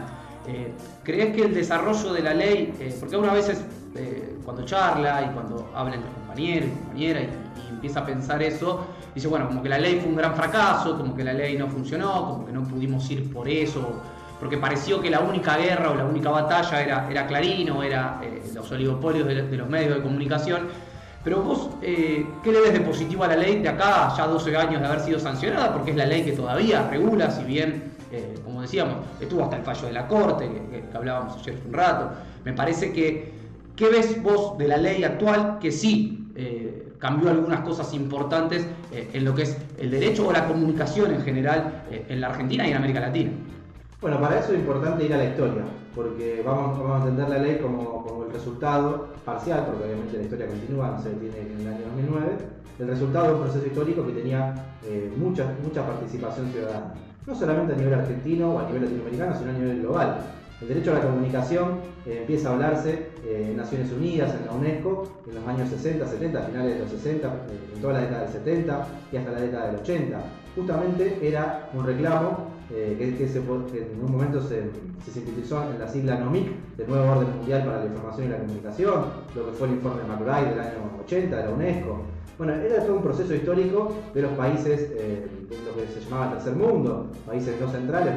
¿Crees 1.03 1.35
que 1.35 1.43
el 1.43 1.53
desarrollo 1.53 2.11
de 2.11 2.23
la 2.23 2.33
ley, 2.33 2.73
porque 2.99 3.15
una 3.15 3.33
veces 3.33 3.63
cuando 4.43 4.65
charla 4.65 5.21
y 5.29 5.33
cuando 5.33 5.69
habla 5.75 5.95
entre 5.95 6.11
compañeros 6.11 6.69
y 6.69 6.71
compañeras 6.71 7.23
y, 7.23 7.68
empieza 7.79 8.01
a 8.01 8.05
pensar 8.05 8.43
eso, 8.43 8.87
dice, 9.15 9.29
bueno, 9.29 9.47
como 9.47 9.63
que 9.63 9.69
la 9.69 9.79
ley 9.79 9.99
fue 10.01 10.09
un 10.09 10.17
gran 10.17 10.35
fracaso, 10.35 10.97
como 10.97 11.15
que 11.15 11.23
la 11.23 11.31
ley 11.31 11.57
no 11.57 11.69
funcionó, 11.69 12.25
como 12.25 12.45
que 12.45 12.51
no 12.51 12.63
pudimos 12.63 13.09
ir 13.09 13.31
por 13.31 13.47
eso, 13.47 14.01
porque 14.37 14.57
pareció 14.57 15.01
que 15.01 15.09
la 15.09 15.21
única 15.21 15.55
guerra 15.57 15.91
o 15.91 15.95
la 15.95 16.03
única 16.03 16.29
batalla 16.29 16.81
era, 16.81 17.07
era 17.09 17.25
Clarín 17.25 17.69
era 17.81 18.19
eh, 18.21 18.43
los 18.53 18.69
oligopolios 18.69 19.25
de, 19.25 19.57
los 19.57 19.69
medios 19.69 19.95
de 19.95 20.01
comunicación. 20.01 20.67
Pero 21.23 21.41
vos, 21.41 21.69
eh, 21.81 22.25
¿qué 22.43 22.51
le 22.51 22.61
ves 22.61 22.73
de 22.73 22.81
positivo 22.81 23.23
a 23.23 23.27
la 23.27 23.35
ley 23.35 23.59
de 23.61 23.69
acá, 23.69 24.13
ya 24.17 24.27
12 24.27 24.55
años 24.57 24.81
de 24.81 24.87
haber 24.87 24.99
sido 24.99 25.19
sancionada? 25.19 25.73
Porque 25.73 25.91
es 25.91 25.97
la 25.97 26.05
ley 26.05 26.23
que 26.23 26.33
todavía 26.33 26.87
regula, 26.89 27.31
si 27.31 27.43
bien, 27.43 27.93
eh, 28.11 28.35
como 28.43 28.61
decíamos, 28.61 28.95
estuvo 29.19 29.43
hasta 29.43 29.57
el 29.57 29.63
fallo 29.63 29.87
de 29.87 29.93
la 29.93 30.07
Corte, 30.07 30.49
que, 30.49 30.97
hablábamos 30.97 31.37
ayer 31.37 31.55
hace 31.55 31.67
un 31.67 31.73
rato. 31.73 32.11
Me 32.43 32.53
parece 32.53 32.91
que 32.91 33.39
¿Qué 33.79 33.87
ves 33.87 34.21
vos 34.21 34.57
de 34.57 34.67
la 34.67 34.75
ley 34.75 35.05
actual 35.05 35.57
que 35.61 35.71
sí 35.71 36.27
cambió 36.99 37.29
algunas 37.29 37.61
cosas 37.61 37.93
importantes 37.93 38.67
eh, 38.91 39.09
en 39.13 39.25
lo 39.25 39.33
que 39.33 39.43
es 39.43 39.57
el 39.77 39.89
derecho 39.89 40.27
o 40.27 40.31
la 40.31 40.47
comunicación 40.47 41.11
en 41.13 41.21
general 41.21 41.85
eh, 41.89 42.05
en 42.09 42.21
la 42.21 42.27
Argentina 42.27 42.67
y 42.67 42.71
en 42.71 42.77
América 42.77 42.99
Latina? 42.99 43.31
Bueno, 44.01 44.19
para 44.19 44.39
eso 44.39 44.53
es 44.53 44.59
importante 44.59 45.05
ir 45.05 45.13
a 45.13 45.17
la 45.17 45.25
historia, 45.25 45.63
porque 45.95 46.41
vamos, 46.45 46.79
a 46.79 46.97
entender 46.99 47.29
la 47.29 47.37
ley 47.39 47.57
como, 47.61 48.25
el 48.27 48.33
resultado 48.33 49.07
parcial, 49.25 49.65
porque 49.65 49.85
obviamente 49.85 50.17
la 50.17 50.23
historia 50.23 50.47
continúa, 50.47 50.91
no 50.91 51.01
se 51.01 51.09
detiene 51.09 51.53
en 51.53 51.61
el 51.61 51.67
año 51.67 51.85
2009, 51.95 52.27
el 52.79 52.87
resultado 52.87 53.27
de 53.27 53.33
un 53.33 53.41
proceso 53.41 53.65
histórico 53.65 54.05
que 54.05 54.13
tenía 54.13 54.53
mucha, 55.17 55.47
mucha 55.61 55.85
participación 55.85 56.49
ciudadana, 56.51 56.93
no 57.27 57.35
solamente 57.35 57.73
a 57.73 57.75
nivel 57.75 57.93
argentino 57.93 58.53
o 58.53 58.59
a 58.59 58.67
nivel 58.67 58.83
latinoamericano, 58.83 59.37
sino 59.37 59.49
a 59.49 59.53
nivel 59.53 59.81
global. 59.81 60.17
El 60.61 60.67
derecho 60.67 60.91
a 60.91 60.95
la 60.95 61.01
comunicación 61.01 61.79
eh, 62.05 62.17
empieza 62.19 62.49
a 62.49 62.53
hablarse 62.53 63.07
eh, 63.25 63.47
en 63.49 63.55
Naciones 63.55 63.93
Unidas, 63.93 64.35
en 64.37 64.45
la 64.45 64.51
UNESCO, 64.51 65.07
en 65.29 65.35
los 65.35 65.47
años 65.47 65.69
60, 65.69 66.05
70, 66.05 66.41
finales 66.41 66.73
de 66.73 66.79
los 66.79 66.89
60, 66.91 67.27
eh, 67.27 67.31
en 67.75 67.81
toda 67.81 67.93
la 67.93 68.01
década 68.01 68.21
del 68.23 68.31
70 68.33 68.87
y 69.13 69.17
hasta 69.17 69.31
la 69.31 69.39
década 69.39 69.67
del 69.67 69.75
80. 69.77 70.19
Justamente 70.55 71.17
era 71.21 71.69
un 71.73 71.85
reclamo 71.85 72.49
que, 72.67 72.93
en 72.93 74.03
un 74.03 74.11
momento 74.11 74.41
se, 74.41 74.69
sintetizó 75.11 75.63
en 75.71 75.79
la 75.79 75.87
sigla 75.87 76.19
NOMIC, 76.19 76.75
del 76.77 76.87
Nuevo 76.87 77.09
Orden 77.09 77.37
Mundial 77.37 77.63
para 77.63 77.79
la 77.79 77.85
Información 77.85 78.27
y 78.27 78.29
la 78.29 78.37
Comunicación, 78.39 79.05
lo 79.35 79.45
que 79.45 79.51
fue 79.53 79.67
el 79.67 79.73
informe 79.75 80.03
McBride 80.03 80.49
del 80.49 80.59
año 80.59 80.99
80 81.03 81.35
de 81.37 81.43
la 81.45 81.49
UNESCO. 81.51 82.01
Bueno, 82.37 82.53
era 82.53 82.83
todo 82.83 82.97
un 82.97 83.01
proceso 83.01 83.33
histórico 83.33 83.93
de 84.13 84.21
los 84.21 84.31
países 84.33 84.89
de 84.91 85.27
lo 85.65 85.75
que 85.75 85.87
se 85.93 86.01
llamaba 86.07 86.33
tercer 86.33 86.55
mundo, 86.55 87.07
países 87.25 87.59
no 87.59 87.69
centrales, 87.69 88.13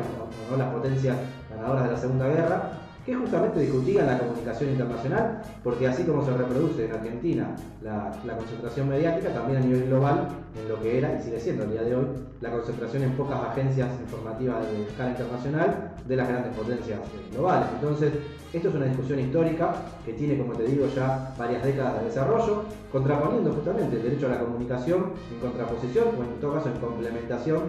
no 0.50 0.56
las 0.56 0.72
potencias 0.72 1.16
ganadoras 1.56 1.84
de 1.84 1.90
la 1.90 1.98
Segunda 1.98 2.28
Guerra, 2.28 2.72
que 3.04 3.14
justamente 3.14 3.60
discutían 3.60 4.06
la 4.06 4.18
comunicación 4.18 4.70
internacional, 4.70 5.42
porque 5.64 5.88
así 5.88 6.04
como 6.04 6.24
se 6.24 6.36
reproduce 6.36 6.84
en 6.84 6.92
Argentina 6.92 7.56
la, 7.82 8.12
concentración 8.36 8.88
mediática, 8.88 9.30
también 9.30 9.58
a 9.58 9.64
nivel 9.64 9.88
global, 9.88 10.28
en 10.60 10.68
lo 10.68 10.80
que 10.80 10.98
era 10.98 11.18
y 11.18 11.22
sigue 11.22 11.40
siendo 11.40 11.64
el 11.64 11.72
día 11.72 11.82
de 11.82 11.96
hoy, 11.96 12.06
la 12.40 12.52
concentración 12.52 13.02
en 13.02 13.12
pocas 13.12 13.40
agencias 13.42 13.88
informativas 14.00 14.62
de 14.70 14.82
escala 14.82 15.10
internacional 15.10 15.90
de 16.06 16.16
las 16.16 16.28
grandes 16.28 16.54
potencias 16.54 17.00
globales. 17.32 17.68
Entonces, 17.74 18.12
esto 18.52 18.68
es 18.68 18.74
una 18.74 18.86
discusión 18.86 19.18
histórica 19.18 19.74
que 20.04 20.12
tiene, 20.12 20.38
como 20.38 20.52
te 20.52 20.64
digo, 20.64 20.86
ya 20.94 21.34
varias 21.36 21.64
décadas 21.64 21.98
de 22.00 22.04
desarrollo, 22.04 22.64
contraponiendo 22.92 23.52
justamente 23.52 23.96
el 23.96 24.02
derecho 24.02 24.26
a 24.26 24.30
la 24.30 24.38
comunicación 24.40 25.06
en 25.32 25.40
contraposición, 25.40 26.08
o 26.18 26.22
en 26.22 26.40
todo 26.40 26.54
caso 26.54 26.68
en 26.68 26.78
complementación 26.78 27.62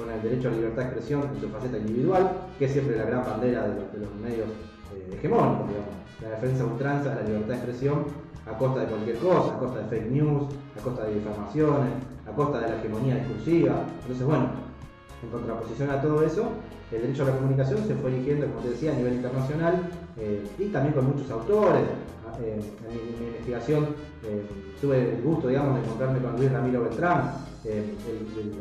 con 0.00 0.10
el 0.10 0.22
derecho 0.22 0.48
a 0.48 0.50
la 0.52 0.56
libertad 0.56 0.82
de 0.82 0.88
expresión 0.88 1.22
en 1.34 1.40
su 1.40 1.48
faceta 1.48 1.78
individual, 1.78 2.30
que 2.58 2.64
es 2.64 2.72
siempre 2.72 2.96
la 2.96 3.04
gran 3.04 3.24
bandera 3.24 3.62
de 3.68 3.98
los, 3.98 4.14
medios 4.20 4.48
eh, 4.94 5.14
hegemónicos, 5.14 5.68
digamos. 5.68 5.94
La 6.22 6.30
defensa 6.30 6.64
ultranza 6.64 7.10
de 7.10 7.16
la 7.16 7.22
libertad 7.22 7.48
de 7.48 7.54
expresión 7.54 8.04
a 8.46 8.56
costa 8.56 8.80
de 8.80 8.86
cualquier 8.86 9.16
cosa, 9.16 9.54
a 9.54 9.58
costa 9.58 9.78
de 9.80 9.84
fake 9.88 10.10
news, 10.10 10.42
a 10.78 10.82
costa 10.82 11.04
de 11.04 11.14
difamaciones, 11.14 11.92
a 12.26 12.32
costa 12.32 12.60
de 12.60 12.68
la 12.68 12.76
hegemonía 12.76 13.16
discursiva. 13.16 13.74
Entonces, 14.02 14.26
bueno, 14.26 14.50
en 15.22 15.30
contraposición 15.30 15.90
a 15.90 16.00
todo 16.00 16.22
eso, 16.22 16.48
el 16.92 17.02
derecho 17.02 17.22
a 17.22 17.26
la 17.26 17.36
comunicación 17.36 17.86
se 17.86 17.94
fue 17.94 18.10
eligiendo, 18.10 18.46
como 18.46 18.60
te 18.60 18.70
decía, 18.70 18.92
a 18.92 18.96
nivel 18.96 19.14
internacional 19.14 19.74
eh, 20.20 20.44
y 20.58 20.66
también 20.66 20.94
con 20.94 21.06
muchos 21.06 21.30
autores. 21.30 21.82
Eh, 22.42 22.54
en, 22.54 23.20
mi, 23.20 23.26
investigación 23.26 23.88
tuve 24.80 25.14
el 25.14 25.22
gusto, 25.22 25.48
digamos, 25.48 25.76
de 25.76 25.82
encontrarme 25.82 26.18
con 26.20 26.36
Luis 26.36 26.52
Ramiro 26.52 26.82
Beltrán, 26.82 27.32
eh, 27.62 27.94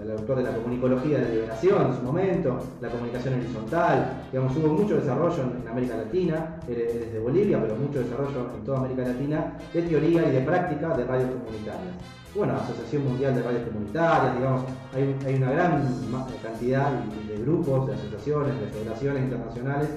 el, 0.03 0.11
autor 0.11 0.37
de 0.37 0.43
la 0.43 0.55
comunicología 0.57 1.19
de 1.19 1.23
la 1.23 1.29
liberación 1.29 1.87
en 1.87 1.95
su 1.95 2.01
momento, 2.01 2.59
la 2.81 2.89
comunicación 2.89 3.35
horizontal, 3.35 4.23
digamos, 4.29 4.57
hubo 4.57 4.73
mucho 4.73 4.95
desarrollo 4.95 5.43
en, 5.43 5.67
América 5.69 5.95
Latina, 5.95 6.57
eh, 6.67 7.05
desde 7.05 7.19
Bolivia, 7.19 7.61
pero 7.61 7.77
mucho 7.77 7.99
desarrollo 7.99 8.51
en 8.57 8.63
toda 8.65 8.79
América 8.79 9.03
Latina, 9.03 9.57
de 9.73 9.81
teoría 9.83 10.27
y 10.27 10.31
de 10.31 10.41
práctica 10.41 10.97
de 10.97 11.05
radios 11.05 11.29
comunitarias. 11.29 11.95
Bueno, 12.35 12.53
Asociación 12.57 13.05
Mundial 13.05 13.35
de 13.35 13.43
Radios 13.43 13.63
Comunitarias, 13.69 14.35
digamos, 14.35 14.63
hay, 14.93 15.35
una 15.35 15.51
gran 15.51 15.81
cantidad 16.43 16.91
de 17.27 17.37
grupos, 17.37 17.87
de 17.87 17.93
asociaciones, 17.93 18.59
de 18.59 18.67
federaciones 18.67 19.23
internacionales 19.23 19.89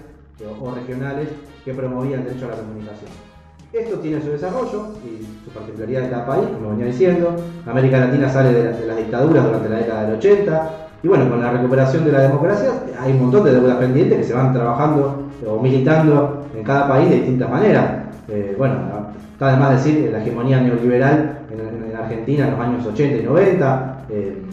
eh, 0.43 0.61
o 0.61 0.75
regionales 0.75 1.29
que 1.65 1.73
promovían 1.73 2.21
el 2.21 2.27
derecho 2.27 2.47
a 2.47 2.51
la 2.51 2.57
comunicación. 2.57 3.11
Esto 3.73 3.99
tiene 4.01 4.21
su 4.21 4.31
desarrollo 4.31 4.89
y 5.03 5.25
su 5.45 5.51
particularidad 5.51 6.05
en 6.05 6.11
cada 6.11 6.27
país, 6.27 6.45
como 6.55 6.71
venía 6.71 6.87
diciendo. 6.87 7.35
América 7.67 8.01
Latina 8.01 8.29
sale 8.29 8.53
de, 8.53 8.87
las 8.87 8.97
dictaduras 8.99 9.45
durante 9.45 9.69
la 9.71 9.77
década 9.77 10.03
del 10.05 10.19
80. 10.19 10.71
Y 11.03 11.09
bueno, 11.09 11.31
con 11.31 11.41
la 11.41 11.53
recuperación 11.53 12.05
de 12.05 12.13
la 12.13 12.21
democracia 12.21 12.71
hay 13.01 13.13
un 13.13 13.23
montón 13.23 13.45
de 13.45 13.53
deudas 13.53 13.77
pendientes 13.79 14.19
que 14.19 14.25
se 14.25 14.35
van 14.35 14.53
trabajando 14.53 15.23
o 15.49 15.59
militando 15.59 16.45
en 16.55 16.63
cada 16.63 16.87
país 16.87 17.09
de 17.09 17.17
distintas 17.17 17.51
maneras. 17.51 18.03
Eh, 18.29 18.55
bueno, 18.59 18.75
está 19.33 19.53
de 19.53 19.57
más 19.57 19.71
decir 19.71 20.11
la 20.13 20.21
hegemonía 20.21 20.61
neoliberal 20.61 21.39
en, 21.51 21.97
Argentina 21.97 22.45
en 22.47 22.51
los 22.51 22.61
años 22.61 22.87
80 22.87 23.19
y 23.19 23.23
90, 23.23 23.92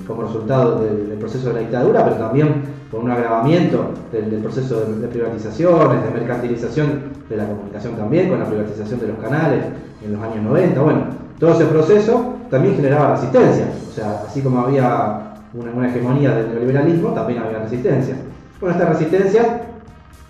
como 0.08 0.24
resultado 0.24 0.80
del, 0.80 1.18
proceso 1.20 1.50
de 1.50 1.54
la 1.54 1.60
dictadura, 1.60 2.04
pero 2.04 2.16
también 2.16 2.64
por 2.90 3.02
un 3.02 3.12
agravamiento 3.12 3.92
del, 4.12 4.42
proceso 4.42 4.82
de, 4.82 5.08
privatizaciones, 5.08 6.04
de 6.04 6.12
mercantilización 6.12 7.04
de 7.30 7.38
la 7.38 7.48
comunicación 7.48 7.96
también, 7.96 8.30
con 8.30 8.40
la 8.40 8.46
privatización 8.46 9.00
de 9.00 9.08
los 9.08 9.18
canales 9.20 9.64
en 10.04 10.14
los 10.14 10.22
años 10.22 10.44
90. 10.44 10.82
Bueno, 10.82 11.00
todo 11.40 11.54
ese 11.54 11.66
proceso 11.66 12.36
también 12.50 12.76
generaba 12.76 13.16
resistencia, 13.16 13.66
o 13.88 13.94
sea, 13.94 14.24
así 14.28 14.42
como 14.42 14.62
había 14.62 15.36
una, 15.54 15.88
hegemonía 15.88 16.36
del 16.36 16.50
neoliberalismo, 16.50 17.10
también 17.10 17.40
había 17.40 17.60
resistencia. 17.60 18.16
Bueno, 18.60 18.76
esta 18.76 18.90
resistencia 18.90 19.62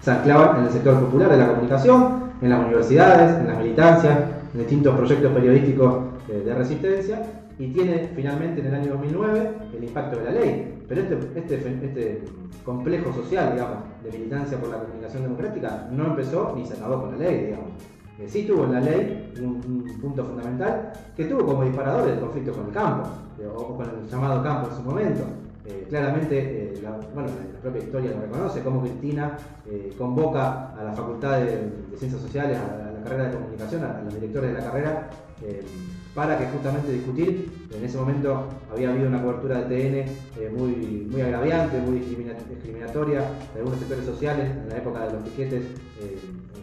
se 0.01 0.11
anclaba 0.11 0.57
en 0.59 0.65
el 0.65 0.71
sector 0.71 0.99
popular 0.99 1.29
de 1.29 1.37
la 1.37 1.47
comunicación, 1.49 2.29
en 2.41 2.49
las 2.49 2.59
universidades, 2.59 3.39
en 3.39 3.47
las 3.47 3.57
militancias, 3.57 4.17
distintos 4.53 4.95
proyectos 4.95 5.31
periodísticos 5.31 6.03
de 6.27 6.53
resistencia 6.53 7.23
y 7.59 7.67
tiene 7.73 8.09
finalmente 8.15 8.61
en 8.61 8.67
el 8.67 8.75
año 8.75 8.91
2009 8.93 9.51
el 9.77 9.83
impacto 9.83 10.19
de 10.19 10.25
la 10.25 10.31
ley. 10.31 10.83
Pero 10.87 11.01
este, 11.01 11.39
este, 11.39 11.85
este 11.85 12.23
complejo 12.63 13.13
social, 13.13 13.53
digamos, 13.53 13.77
de 14.03 14.11
militancia 14.11 14.57
por 14.59 14.69
la 14.69 14.79
comunicación 14.79 15.23
democrática 15.23 15.87
no 15.91 16.07
empezó 16.07 16.53
ni 16.55 16.65
se 16.65 16.73
acabó 16.73 17.01
con 17.01 17.11
la 17.11 17.17
ley, 17.17 17.45
digamos. 17.45 17.71
Eh, 18.19 18.27
sí 18.27 18.43
tuvo 18.43 18.65
en 18.65 18.73
la 18.73 18.79
ley 18.81 19.31
un, 19.41 19.85
punto 20.01 20.25
fundamental 20.25 20.91
que 21.15 21.25
tuvo 21.25 21.45
como 21.45 21.63
disparador 21.63 22.09
el 22.09 22.19
conflicto 22.19 22.53
con 22.53 22.67
el 22.67 22.71
campo, 22.71 23.07
eh, 23.39 23.47
o 23.47 23.77
con 23.77 23.89
el 23.89 24.09
llamado 24.09 24.43
campo 24.43 24.69
en 24.69 24.75
su 24.75 24.81
momento. 24.81 25.23
Eh, 25.65 25.85
claramente, 25.89 26.73
la, 26.81 26.91
bueno, 27.13 27.29
la 27.53 27.59
propia 27.61 27.83
historia 27.83 28.11
lo 28.11 28.21
reconoce, 28.21 28.61
cómo 28.61 28.81
Cristina 28.81 29.37
convoca 29.97 30.73
a 30.73 30.83
la 30.83 30.93
Facultad 30.93 31.39
de, 31.41 31.69
Ciencias 31.97 32.21
Sociales, 32.21 32.57
a 32.57 32.88
carrera 33.03 33.25
de 33.25 33.35
comunicación, 33.35 33.83
a, 33.83 34.01
los 34.03 34.13
directores 34.13 34.53
de 34.53 34.59
la 34.59 34.65
carrera, 34.65 35.09
para 36.13 36.37
que 36.37 36.47
justamente 36.47 36.91
discutir, 36.91 37.49
en 37.71 37.85
ese 37.85 37.97
momento 37.97 38.49
había 38.71 38.89
habido 38.89 39.07
una 39.07 39.21
cobertura 39.21 39.61
de 39.61 40.05
TN 40.35 40.57
muy, 40.57 41.07
muy 41.09 41.21
agraviante, 41.21 41.79
muy 41.79 41.99
discriminatoria 41.99 43.21
de 43.53 43.59
algunos 43.59 43.79
sectores 43.79 44.05
sociales 44.05 44.49
en 44.49 44.69
la 44.69 44.77
época 44.77 45.05
de 45.05 45.13
los 45.13 45.23
piquetes 45.23 45.63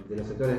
de 0.09 0.17
los 0.17 0.27
sectores 0.27 0.59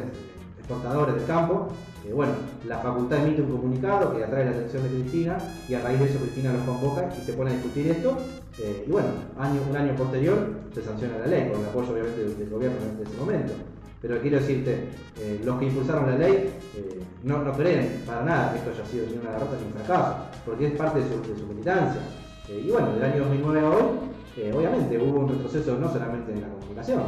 exportadores 0.68 1.16
del 1.16 1.26
campo. 1.26 1.70
bueno, 2.14 2.34
la 2.68 2.80
facultad 2.80 3.26
emite 3.26 3.42
un 3.42 3.52
comunicado 3.52 4.16
que 4.16 4.24
atrae 4.24 4.46
la 4.46 4.52
atención 4.52 4.84
de 4.84 4.90
Cristina 4.90 5.38
y 5.68 5.74
a 5.74 5.82
raíz 5.82 6.00
de 6.00 6.06
eso 6.06 6.20
Cristina 6.20 6.54
los 6.54 6.64
convoca 6.64 7.10
y 7.18 7.24
se 7.24 7.34
pone 7.34 7.52
a 7.52 7.54
discutir 7.54 7.88
esto. 7.92 8.18
Eh, 8.60 8.86
y 8.86 8.92
bueno, 8.92 9.08
año, 9.40 9.62
un 9.70 9.78
año 9.78 9.96
posterior 9.96 10.38
se 10.74 10.82
sanciona 10.84 11.20
la 11.20 11.28
ley, 11.28 11.50
con 11.52 11.62
el 11.62 11.68
apoyo 11.68 11.92
obviamente 11.94 12.24
del, 12.24 12.50
gobierno 12.50 12.78
en 12.82 13.08
ese 13.08 13.18
momento. 13.18 13.54
Pero 14.02 14.22
quiero 14.22 14.38
decirte, 14.38 14.90
eh, 15.20 15.42
los 15.44 15.58
que 15.60 15.66
impulsaron 15.66 16.12
la 16.12 16.18
ley 16.18 16.52
eh, 16.76 17.02
no, 17.24 17.40
no, 17.40 17.52
creen 17.54 18.04
para 18.06 18.24
nada 18.24 18.52
que 18.52 18.60
esto 18.60 18.72
haya 18.72 18.86
sido 18.86 19.06
ni 19.08 19.18
una 19.18 19.32
derrota 19.32 19.58
ni 19.60 19.66
un 19.66 19.74
fracaso, 19.74 20.16
porque 20.46 20.68
es 20.68 20.74
parte 20.74 21.00
de 21.00 21.06
su, 21.10 21.48
militancia. 21.48 22.02
y 22.48 22.70
bueno, 22.70 22.94
del 22.94 23.04
año 23.04 23.24
2009 23.24 23.60
a 23.60 23.70
hoy, 23.70 24.54
obviamente 24.54 24.98
hubo 25.00 25.22
un 25.22 25.30
retroceso 25.30 25.78
no 25.78 25.92
solamente 25.92 26.32
en 26.32 26.42
la 26.42 26.48
comunicación, 26.48 27.02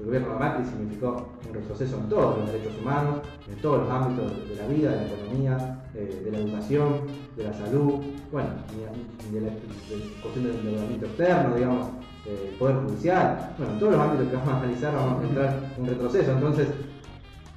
el 0.00 0.06
gobierno 0.06 0.32
de 0.32 0.38
Macri 0.38 0.64
significó 0.64 1.28
un 1.46 1.54
retroceso 1.54 1.96
en 1.96 2.08
todos 2.08 2.38
los 2.38 2.52
derechos 2.52 2.72
humanos, 2.80 3.20
en 3.48 3.56
todos 3.60 3.80
los 3.80 3.90
ámbitos 3.90 4.48
de 4.48 4.56
la 4.56 4.66
vida, 4.66 4.90
de 4.92 4.96
la 4.96 5.06
economía, 5.06 5.84
eh, 5.94 6.22
de 6.24 6.30
la 6.30 6.38
educación, 6.38 7.00
de 7.36 7.44
la 7.44 7.52
salud, 7.52 8.00
bueno, 8.32 8.48
de 9.30 9.40
la 9.40 9.48
cuestión 10.22 10.44
del 10.44 10.56
endeudamiento 10.56 11.06
externo, 11.06 11.54
digamos, 11.54 11.88
el 12.26 12.54
poder 12.56 12.76
judicial, 12.76 13.54
bueno, 13.56 13.72
en 13.72 13.78
todos 13.78 13.92
los 13.92 14.00
ámbitos 14.02 14.28
que 14.28 14.36
vamos 14.36 14.52
a 14.52 14.56
analizar 14.58 14.94
vamos 14.94 15.12
a 15.12 15.22
encontrar 15.22 15.60
un 15.78 15.86
retroceso. 15.86 16.32
Entonces, 16.32 16.68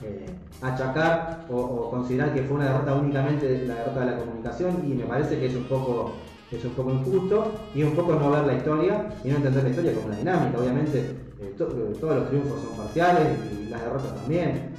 eh, 0.04 0.26
achacar 0.62 1.46
o, 1.50 1.90
considerar 1.90 2.34
que 2.34 2.44
fue 2.44 2.58
una 2.58 2.66
derrota 2.66 2.96
únicamente 2.96 3.66
la 3.66 3.76
derrota 3.76 4.00
de 4.02 4.06
la 4.06 4.18
comunicación 4.18 4.84
y 4.86 4.94
me 4.94 5.06
parece 5.06 5.38
que 5.40 5.48
es 5.48 5.56
un 5.56 5.64
poco 5.64 6.14
es 6.52 6.64
un 6.66 6.72
poco 6.72 6.92
injusto 6.92 7.52
y 7.74 7.84
un 7.84 7.96
poco 7.96 8.14
no 8.14 8.30
ver 8.30 8.46
la 8.46 8.54
historia 8.54 9.10
y 9.24 9.30
no 9.30 9.38
entender 9.38 9.64
la 9.64 9.70
historia 9.70 9.94
como 9.94 10.08
una 10.08 10.18
dinámica. 10.18 10.60
Obviamente 10.60 11.00
eh, 11.00 11.16
eh, 11.42 11.54
todos 11.58 12.16
los 12.16 12.30
triunfos 12.30 12.62
son 12.62 12.78
parciales 12.78 13.28
y 13.52 13.70
las 13.70 13.82
derrotas 13.82 14.16
también. 14.16 14.74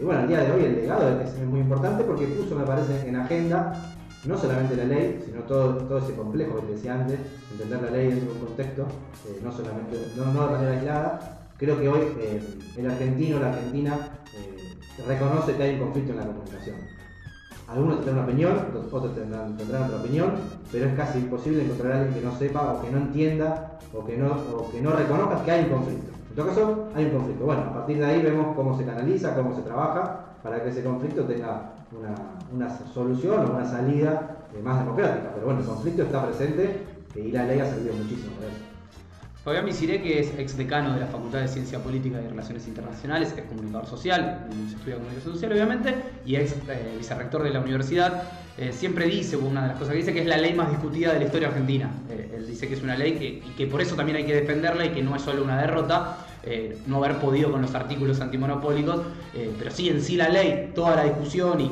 Y 0.00 0.04
bueno, 0.04 0.22
el 0.22 0.28
día 0.28 0.40
de 0.40 0.52
hoy 0.52 0.64
el 0.64 0.76
legado 0.76 1.20
es, 1.20 1.38
muy 1.44 1.60
importante 1.60 2.04
porque 2.04 2.26
puso, 2.26 2.54
me 2.54 2.64
parece, 2.64 3.08
en 3.08 3.16
agenda 3.16 3.97
no 4.24 4.36
solamente 4.36 4.76
la 4.76 4.84
ley, 4.84 5.22
sino 5.24 5.42
todo, 5.42 5.74
todo 5.76 5.98
ese 5.98 6.14
complejo 6.14 6.60
que 6.60 6.74
decía 6.74 6.94
antes, 6.94 7.18
entender 7.52 7.82
la 7.82 7.90
ley 7.90 8.08
dentro 8.08 8.34
de 8.34 8.40
un 8.40 8.46
contexto, 8.46 8.86
no 9.42 9.52
solamente, 9.52 10.12
no, 10.16 10.24
de 10.24 10.50
manera 10.50 10.72
aislada. 10.72 11.34
Creo 11.56 11.78
que 11.78 11.88
hoy 11.88 12.00
el 12.76 12.90
argentino, 12.90 13.40
la 13.40 13.48
argentina, 13.48 13.98
reconoce 15.06 15.56
que 15.56 15.62
hay 15.62 15.74
un 15.74 15.80
conflicto 15.80 16.12
en 16.12 16.18
la 16.18 16.26
comunicación. 16.26 16.76
Algunos 17.68 17.96
tendrán 17.96 18.16
una 18.16 18.24
opinión, 18.24 18.56
otros 18.90 19.14
tendrán, 19.14 19.56
tendrán, 19.56 19.84
otra 19.84 19.98
opinión, 19.98 20.32
pero 20.72 20.86
es 20.86 20.94
casi 20.94 21.18
imposible 21.18 21.64
encontrar 21.64 21.92
a 21.92 22.00
alguien 22.00 22.14
que 22.14 22.26
no 22.26 22.38
sepa 22.38 22.72
o 22.72 22.82
que 22.82 22.90
no 22.90 22.98
entienda 22.98 23.78
o 23.92 24.04
que 24.04 24.16
no, 24.16 24.32
o 24.54 24.70
que 24.70 24.80
no 24.80 24.92
reconozca 24.92 25.44
que 25.44 25.50
hay 25.50 25.64
un 25.64 25.70
conflicto. 25.70 26.12
En 26.30 26.36
todo 26.36 26.46
caso, 26.46 26.88
hay 26.94 27.04
un 27.06 27.10
conflicto. 27.10 27.44
Bueno, 27.44 27.62
a 27.62 27.74
partir 27.74 27.98
de 27.98 28.06
ahí 28.06 28.22
vemos 28.22 28.56
cómo 28.56 28.76
se 28.78 28.84
canaliza, 28.84 29.34
cómo 29.34 29.54
se 29.54 29.62
trabaja 29.62 30.36
para 30.42 30.62
que 30.62 30.70
ese 30.70 30.82
conflicto 30.82 31.24
tenga 31.24 31.74
una, 31.92 32.14
una 32.52 32.78
solución 32.92 33.46
o 33.46 33.56
una 33.56 33.64
salida 33.64 34.36
eh, 34.54 34.62
más 34.62 34.80
democrática. 34.80 35.30
Pero 35.34 35.46
bueno, 35.46 35.60
el 35.60 35.66
conflicto 35.66 36.02
está 36.02 36.26
presente 36.26 36.82
y 37.14 37.32
la 37.32 37.44
ley 37.44 37.60
ha 37.60 37.66
servido 37.66 37.94
muchísimo 37.94 38.32
para 38.36 38.48
eso. 38.48 38.68
Fabián 39.44 39.64
Misiré, 39.64 40.02
que 40.02 40.20
es 40.20 40.38
ex 40.38 40.58
decano 40.58 40.92
de 40.92 41.00
la 41.00 41.06
Facultad 41.06 41.40
de 41.40 41.48
Ciencia 41.48 41.78
Política 41.78 42.20
y 42.20 42.28
Relaciones 42.28 42.66
Internacionales, 42.68 43.32
es 43.34 43.44
comunicador 43.44 43.86
social, 43.86 44.46
estudia 44.68 44.96
comunicación 44.96 45.32
social 45.32 45.52
obviamente, 45.52 45.94
y 46.26 46.36
ex 46.36 46.52
eh, 46.68 46.94
vicerrector 46.98 47.44
de 47.44 47.50
la 47.50 47.60
universidad, 47.60 48.24
eh, 48.58 48.72
siempre 48.72 49.06
dice, 49.06 49.36
una 49.36 49.62
de 49.62 49.68
las 49.68 49.78
cosas 49.78 49.92
que 49.92 50.00
dice, 50.00 50.12
que 50.12 50.20
es 50.20 50.26
la 50.26 50.36
ley 50.36 50.52
más 50.52 50.70
discutida 50.70 51.14
de 51.14 51.20
la 51.20 51.24
historia 51.24 51.48
argentina. 51.48 51.90
Eh, 52.10 52.34
él 52.36 52.46
dice 52.46 52.68
que 52.68 52.74
es 52.74 52.82
una 52.82 52.96
ley 52.96 53.12
que, 53.12 53.26
y 53.26 53.54
que 53.56 53.66
por 53.66 53.80
eso 53.80 53.94
también 53.94 54.16
hay 54.16 54.26
que 54.26 54.34
defenderla 54.34 54.84
y 54.84 54.90
que 54.90 55.02
no 55.02 55.16
es 55.16 55.22
solo 55.22 55.42
una 55.44 55.58
derrota, 55.58 56.18
no 56.86 56.96
haber 56.98 57.18
podido 57.18 57.50
con 57.52 57.62
los 57.62 57.74
artículos 57.74 58.20
antimonopólicos, 58.20 59.00
pero 59.58 59.70
sí 59.70 59.88
en 59.88 60.00
sí 60.00 60.16
la 60.16 60.28
ley, 60.28 60.72
toda 60.74 60.96
la 60.96 61.04
discusión 61.04 61.60
y 61.60 61.68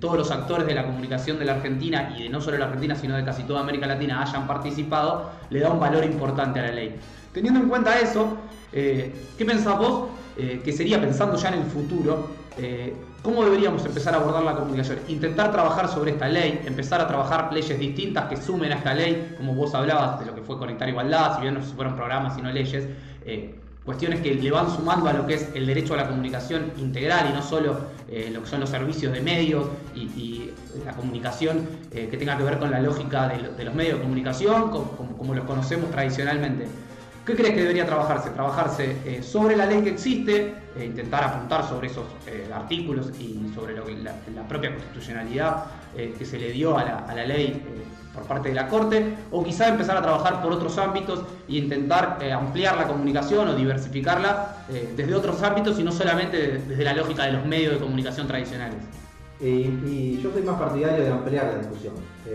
todos 0.00 0.16
los 0.16 0.30
actores 0.30 0.66
de 0.66 0.74
la 0.74 0.84
comunicación 0.84 1.38
de 1.38 1.44
la 1.44 1.54
Argentina 1.54 2.14
y 2.16 2.24
de 2.24 2.28
no 2.28 2.40
solo 2.40 2.58
la 2.58 2.66
Argentina, 2.66 2.94
sino 2.94 3.16
de 3.16 3.24
casi 3.24 3.42
toda 3.44 3.60
América 3.60 3.86
Latina 3.86 4.22
hayan 4.22 4.46
participado, 4.46 5.30
le 5.50 5.60
da 5.60 5.70
un 5.70 5.80
valor 5.80 6.04
importante 6.04 6.60
a 6.60 6.64
la 6.64 6.72
ley. 6.72 6.96
Teniendo 7.32 7.60
en 7.60 7.68
cuenta 7.68 7.98
eso, 8.00 8.36
eh, 8.72 9.14
¿qué 9.36 9.44
pensás 9.44 9.78
vos 9.78 10.08
eh, 10.36 10.60
que 10.64 10.72
sería 10.72 11.00
pensando 11.00 11.36
ya 11.36 11.48
en 11.48 11.60
el 11.60 11.66
futuro? 11.66 12.28
Eh, 12.58 12.94
¿Cómo 13.22 13.44
deberíamos 13.44 13.84
empezar 13.84 14.14
a 14.14 14.18
abordar 14.18 14.42
la 14.44 14.54
comunicación? 14.54 14.98
Intentar 15.08 15.52
trabajar 15.52 15.88
sobre 15.88 16.12
esta 16.12 16.28
ley, 16.28 16.62
empezar 16.64 17.00
a 17.00 17.08
trabajar 17.08 17.52
leyes 17.52 17.78
distintas 17.78 18.26
que 18.26 18.36
sumen 18.36 18.72
a 18.72 18.76
esta 18.76 18.94
ley, 18.94 19.34
como 19.36 19.54
vos 19.54 19.74
hablabas 19.74 20.20
de 20.20 20.26
lo 20.26 20.34
que 20.34 20.42
fue 20.42 20.58
Conectar 20.58 20.88
Igualdad, 20.88 21.36
si 21.36 21.42
bien 21.42 21.54
no 21.54 21.60
fueron 21.60 21.96
programas 21.96 22.36
sino 22.36 22.50
leyes, 22.50 22.86
cuestiones 23.86 24.20
que 24.20 24.34
le 24.34 24.50
van 24.50 24.68
sumando 24.70 25.08
a 25.08 25.14
lo 25.14 25.26
que 25.26 25.34
es 25.34 25.48
el 25.54 25.64
derecho 25.64 25.94
a 25.94 25.96
la 25.96 26.08
comunicación 26.08 26.72
integral 26.76 27.30
y 27.30 27.32
no 27.32 27.42
solo 27.42 27.78
lo 28.32 28.42
que 28.42 28.48
son 28.48 28.60
los 28.60 28.68
servicios 28.68 29.12
de 29.12 29.20
medios 29.22 29.66
y, 29.94 30.50
la 30.84 30.92
comunicación 30.92 31.66
que 31.90 32.16
tenga 32.18 32.36
que 32.36 32.44
ver 32.44 32.58
con 32.58 32.70
la 32.70 32.80
lógica 32.80 33.28
de, 33.28 33.64
los 33.64 33.74
medios 33.74 33.96
de 33.96 34.02
comunicación 34.02 34.70
como 34.70 35.34
los 35.34 35.44
conocemos 35.46 35.90
tradicionalmente. 35.90 36.66
¿Qué 37.26 37.34
crees 37.34 37.54
que 37.54 37.62
debería 37.62 37.84
trabajarse? 37.84 38.30
Trabajarse 38.30 38.98
eh, 39.04 39.20
sobre 39.20 39.56
la 39.56 39.66
ley 39.66 39.82
que 39.82 39.90
existe, 39.90 40.54
eh, 40.76 40.84
intentar 40.84 41.24
apuntar 41.24 41.68
sobre 41.68 41.88
esos 41.88 42.04
eh, 42.28 42.48
artículos 42.54 43.10
y 43.18 43.52
sobre 43.52 43.74
la, 43.74 44.48
propia 44.48 44.70
constitucionalidad 44.70 45.64
que 45.96 46.24
se 46.24 46.38
le 46.38 46.52
dio 46.52 46.78
a 46.78 46.84
la, 46.84 47.26
ley 47.26 47.60
por 48.16 48.24
parte 48.24 48.48
de 48.48 48.56
la 48.56 48.66
Corte, 48.66 49.14
o 49.30 49.44
quizá 49.44 49.68
empezar 49.68 49.96
a 49.96 50.02
trabajar 50.02 50.42
por 50.42 50.52
otros 50.52 50.76
ámbitos 50.78 51.20
e 51.48 51.58
intentar 51.58 52.18
ampliar 52.32 52.76
la 52.76 52.88
comunicación 52.88 53.48
o 53.48 53.54
diversificarla 53.54 54.64
desde 54.96 55.14
otros 55.14 55.40
ámbitos 55.42 55.78
y 55.78 55.84
no 55.84 55.92
solamente 55.92 56.62
desde 56.66 56.82
la 56.82 56.94
lógica 56.94 57.24
de 57.24 57.32
los 57.32 57.46
medios 57.46 57.74
de 57.74 57.78
comunicación 57.78 58.26
tradicionales. 58.26 58.78
Y, 59.38 60.18
yo 60.20 60.32
soy 60.32 60.42
más 60.42 60.58
partidario 60.58 61.04
de 61.04 61.10
ampliar 61.12 61.46
la 61.46 61.58
discusión, 61.58 61.94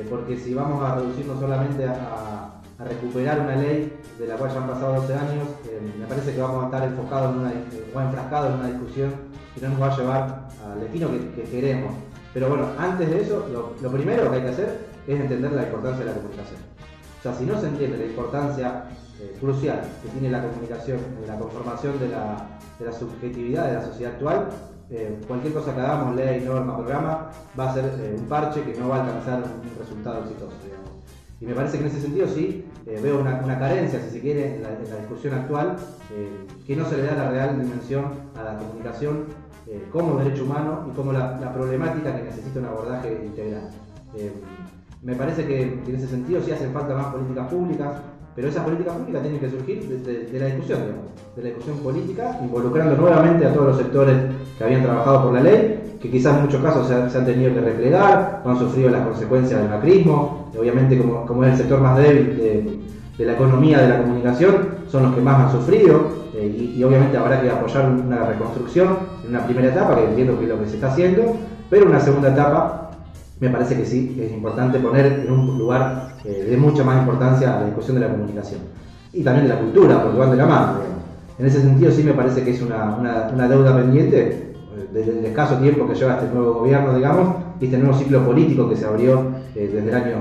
porque 0.10 0.38
si 0.38 0.54
vamos 0.54 0.82
a 0.84 0.96
reducirnos 0.96 1.40
solamente 1.40 1.86
a 1.86 2.52
recuperar 2.86 3.40
una 3.40 3.56
ley 3.56 3.94
de 4.20 4.28
la 4.28 4.36
cual 4.36 4.52
ya 4.52 4.58
han 4.58 4.68
pasado 4.68 5.02
12 5.02 5.14
años, 5.14 5.48
eh, 5.70 5.80
me 6.00 6.06
parece 6.06 6.34
que 6.34 6.42
vamos 6.42 6.64
a 6.64 6.66
estar 6.66 6.84
enfocados 6.84 7.34
en 7.34 7.42
una, 7.42 7.52
eh, 7.52 7.92
o 7.94 8.02
enfrascados 8.02 8.54
en 8.54 8.60
una 8.60 8.68
discusión 8.70 9.14
que 9.54 9.62
no 9.62 9.70
nos 9.70 9.82
va 9.82 9.94
a 9.94 9.98
llevar 9.98 10.50
al 10.66 10.80
destino 10.80 11.10
que, 11.36 11.44
queremos. 11.44 11.94
Pero 12.34 12.50
bueno, 12.50 12.68
antes 12.78 13.10
de 13.10 13.22
eso, 13.22 13.48
lo, 13.82 13.92
primero 13.92 14.30
que 14.30 14.38
hay 14.38 14.44
que 14.44 14.50
hacer 14.50 14.91
es 15.08 15.20
entender 15.20 15.52
la 15.52 15.64
importancia 15.64 16.06
de 16.06 16.12
la 16.12 16.18
comunicación. 16.18 16.60
O 17.20 17.24
sea, 17.24 17.34
si 17.36 17.46
no 17.46 17.60
se 17.60 17.68
entiende 17.68 17.98
la 17.98 18.06
importancia 18.06 18.86
eh, 19.20 19.38
crucial 19.40 19.82
que 20.02 20.10
tiene 20.10 20.30
la 20.30 20.42
comunicación 20.42 21.00
en 21.22 21.28
la 21.28 21.38
conformación 21.38 22.00
de 22.00 22.10
la, 22.10 22.92
subjetividad 22.98 23.68
de 23.68 23.74
la 23.74 23.86
sociedad 23.86 24.14
actual, 24.14 24.50
cualquier 25.26 25.54
cosa 25.54 25.74
que 25.74 25.80
hagamos, 25.80 26.16
ley, 26.16 26.42
norma, 26.42 26.76
programa, 26.76 27.30
va 27.58 27.70
a 27.70 27.74
ser 27.74 27.86
un 28.18 28.26
parche 28.26 28.64
que 28.64 28.78
no 28.78 28.90
va 28.90 28.98
a 28.98 29.06
alcanzar 29.06 29.38
un 29.44 29.80
resultado 29.80 30.20
exitoso. 30.20 30.52
Y 31.42 31.46
me 31.48 31.56
parece 31.56 31.80
que 31.80 31.86
en 31.86 31.90
ese 31.90 32.02
sentido 32.02 32.28
sí 32.28 32.64
eh, 32.86 33.00
veo 33.02 33.20
una, 33.20 33.58
carencia, 33.58 34.00
si 34.00 34.12
se 34.12 34.22
quiere, 34.22 34.58
en 34.58 34.64
la, 34.64 34.70
discusión 35.00 35.34
actual, 35.34 35.76
eh, 36.12 36.46
que 36.68 36.76
no 36.76 36.86
se 36.88 36.98
le 36.98 37.04
da 37.04 37.16
la 37.16 37.32
real 37.32 37.60
dimensión 37.60 38.06
a 38.40 38.44
la 38.44 38.58
comunicación 38.60 39.26
eh, 39.68 39.88
como 39.92 40.20
derecho 40.20 40.44
humano 40.44 40.86
y 40.88 40.96
como 40.96 41.12
la, 41.12 41.52
problemática 41.52 42.16
que 42.16 42.24
necesita 42.24 42.60
un 42.60 42.66
abordaje 42.66 43.24
integral. 43.26 43.72
Me 45.04 45.16
parece 45.16 45.48
que 45.48 45.64
en 45.64 45.96
ese 45.96 46.06
sentido 46.06 46.42
sí 46.46 46.52
hacen 46.52 46.72
falta 46.72 46.94
más 46.94 47.08
políticas 47.08 47.48
públicas, 47.52 47.90
pero 48.36 48.50
esas 48.50 48.64
políticas 48.64 48.96
públicas 48.98 49.24
tienen 49.24 49.40
que 49.40 49.50
surgir 49.50 49.82
de, 49.82 50.40
la 50.40 50.46
discusión, 50.46 50.80
de 51.36 51.42
la 51.42 51.48
discusión 51.50 51.78
política, 51.80 52.40
involucrando 52.44 52.96
nuevamente 52.98 53.48
a 53.48 53.52
todos 53.52 53.70
los 53.70 53.78
sectores 53.78 54.16
que 54.60 54.64
habían 54.64 54.84
trabajado 54.84 55.24
por 55.24 55.34
la 55.34 55.42
ley, 55.42 55.98
que 56.00 56.12
quizás 56.12 56.38
en 56.38 56.44
muchos 56.44 56.62
casos 56.62 56.88
se, 56.88 57.18
han 57.18 57.26
tenido 57.26 57.52
que 57.52 57.62
replegar, 57.62 58.44
han 58.46 58.60
sufrido 58.60 58.92
las 58.92 59.08
consecuencias 59.08 59.60
del 59.60 59.72
macrismo, 59.72 60.52
obviamente 60.56 61.00
como, 61.00 61.46
es 61.46 61.52
el 61.54 61.58
sector 61.58 61.82
más 61.82 61.98
débil 61.98 62.38
de, 62.38 63.26
la 63.26 63.34
economía 63.34 63.80
de 63.80 63.90
la 63.90 64.02
comunicación, 64.02 64.54
son 64.88 65.04
los 65.04 65.16
que 65.16 65.22
más 65.22 65.46
han 65.46 65.52
sufrido, 65.52 66.10
eh, 66.36 66.74
y, 66.76 66.84
obviamente 66.84 67.18
habrá 67.18 67.42
que 67.42 67.50
apoyar 67.50 67.90
una 67.90 68.26
reconstrucción 68.26 68.98
en 69.24 69.30
una 69.32 69.46
primera 69.46 69.70
etapa, 69.70 69.96
que 69.96 70.06
entiendo 70.06 70.38
que 70.38 70.44
es 70.44 70.50
lo 70.50 70.60
que 70.60 70.70
se 70.70 70.76
está 70.76 70.92
haciendo, 70.92 71.38
pero 71.72 71.88
una 71.88 72.00
segunda 72.00 72.30
etapa 72.30 72.91
me 73.42 73.50
parece 73.50 73.76
que 73.76 73.86
sí, 73.86 74.22
es 74.24 74.32
importante 74.32 74.78
poner 74.78 75.24
en 75.26 75.32
un 75.32 75.58
lugar 75.58 76.14
eh, 76.24 76.46
de 76.48 76.58
mucha 76.58 76.84
más 76.84 77.00
importancia 77.00 77.60
la 77.60 77.66
discusión 77.66 78.00
de 78.00 78.06
la 78.06 78.12
comunicación. 78.12 78.62
Y 79.12 79.24
también 79.24 79.48
de 79.48 79.56
la 79.56 79.60
cultura, 79.60 80.04
porque 80.04 80.20
van 80.20 80.30
de 80.30 80.38
la 80.38 80.46
mano. 80.46 80.74
En 81.40 81.46
ese 81.48 81.60
sentido 81.60 81.92
sí 81.92 82.04
me 82.04 82.14
parece 82.14 82.44
que 82.44 82.52
es 82.52 82.62
una, 82.62 82.98
una, 82.98 83.48
deuda 83.48 83.76
pendiente 83.76 84.28
eh, 84.30 84.54
desde 84.94 85.20
el 85.20 85.26
escaso 85.26 85.56
tiempo 85.56 85.88
que 85.88 85.96
lleva 85.96 86.14
este 86.14 86.32
nuevo 86.32 86.54
gobierno, 86.54 86.94
digamos, 86.94 87.36
y 87.60 87.66
este 87.66 87.80
nuevo 87.80 87.98
ciclo 87.98 88.24
político 88.24 88.70
que 88.70 88.76
se 88.76 88.86
abrió 88.86 89.32
eh, 89.56 89.72
desde 89.74 89.90
el 89.90 89.96
año 89.96 90.16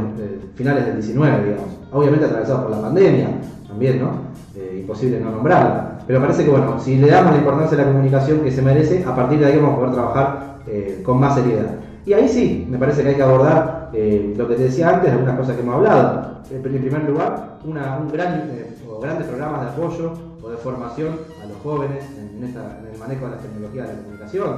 finales 0.54 0.86
del 0.86 0.94
19, 0.94 1.44
digamos. 1.44 1.68
Obviamente 1.92 2.24
atravesado 2.24 2.62
por 2.62 2.70
la 2.70 2.80
pandemia 2.80 3.28
también, 3.68 4.00
¿no? 4.00 4.30
imposible 4.74 5.20
no 5.20 5.30
nombrarla. 5.30 6.00
Pero 6.06 6.20
parece 6.20 6.44
que, 6.44 6.50
bueno, 6.50 6.80
si 6.80 6.96
le 6.96 7.08
damos 7.08 7.32
la 7.32 7.38
importancia 7.38 7.78
a 7.78 7.82
la 7.82 7.92
comunicación 7.92 8.40
que 8.40 8.50
se 8.50 8.62
merece, 8.62 9.04
a 9.04 9.14
partir 9.14 9.38
de 9.38 9.46
ahí 9.46 9.56
vamos 9.56 9.74
a 9.74 9.76
poder 9.76 9.92
trabajar 9.92 10.56
con 11.04 11.20
más 11.20 11.34
seriedad. 11.34 11.79
Y 12.10 12.12
ahí 12.12 12.28
sí, 12.28 12.66
me 12.68 12.76
parece 12.76 13.04
que 13.04 13.10
hay 13.10 13.14
que 13.14 13.22
abordar 13.22 13.88
eh, 13.92 14.34
lo 14.36 14.48
que 14.48 14.56
te 14.56 14.64
decía 14.64 14.96
antes, 14.96 15.12
algunas 15.12 15.38
cosas 15.38 15.54
que 15.54 15.62
hemos 15.62 15.76
hablado. 15.76 16.42
En 16.50 16.60
primer 16.60 17.04
lugar, 17.04 17.58
un 17.62 17.74
gran, 18.10 18.50
eh, 18.50 18.76
grandes 19.00 19.28
programas 19.28 19.60
de 19.60 19.68
apoyo 19.68 20.12
o 20.42 20.50
de 20.50 20.56
formación 20.56 21.20
a 21.40 21.46
los 21.46 21.56
jóvenes 21.58 22.04
en, 22.18 22.42
el 22.42 22.98
manejo 22.98 23.26
de 23.26 23.30
las 23.30 23.42
tecnologías 23.42 23.86
de 23.86 23.94
la 23.94 24.00
comunicación. 24.00 24.56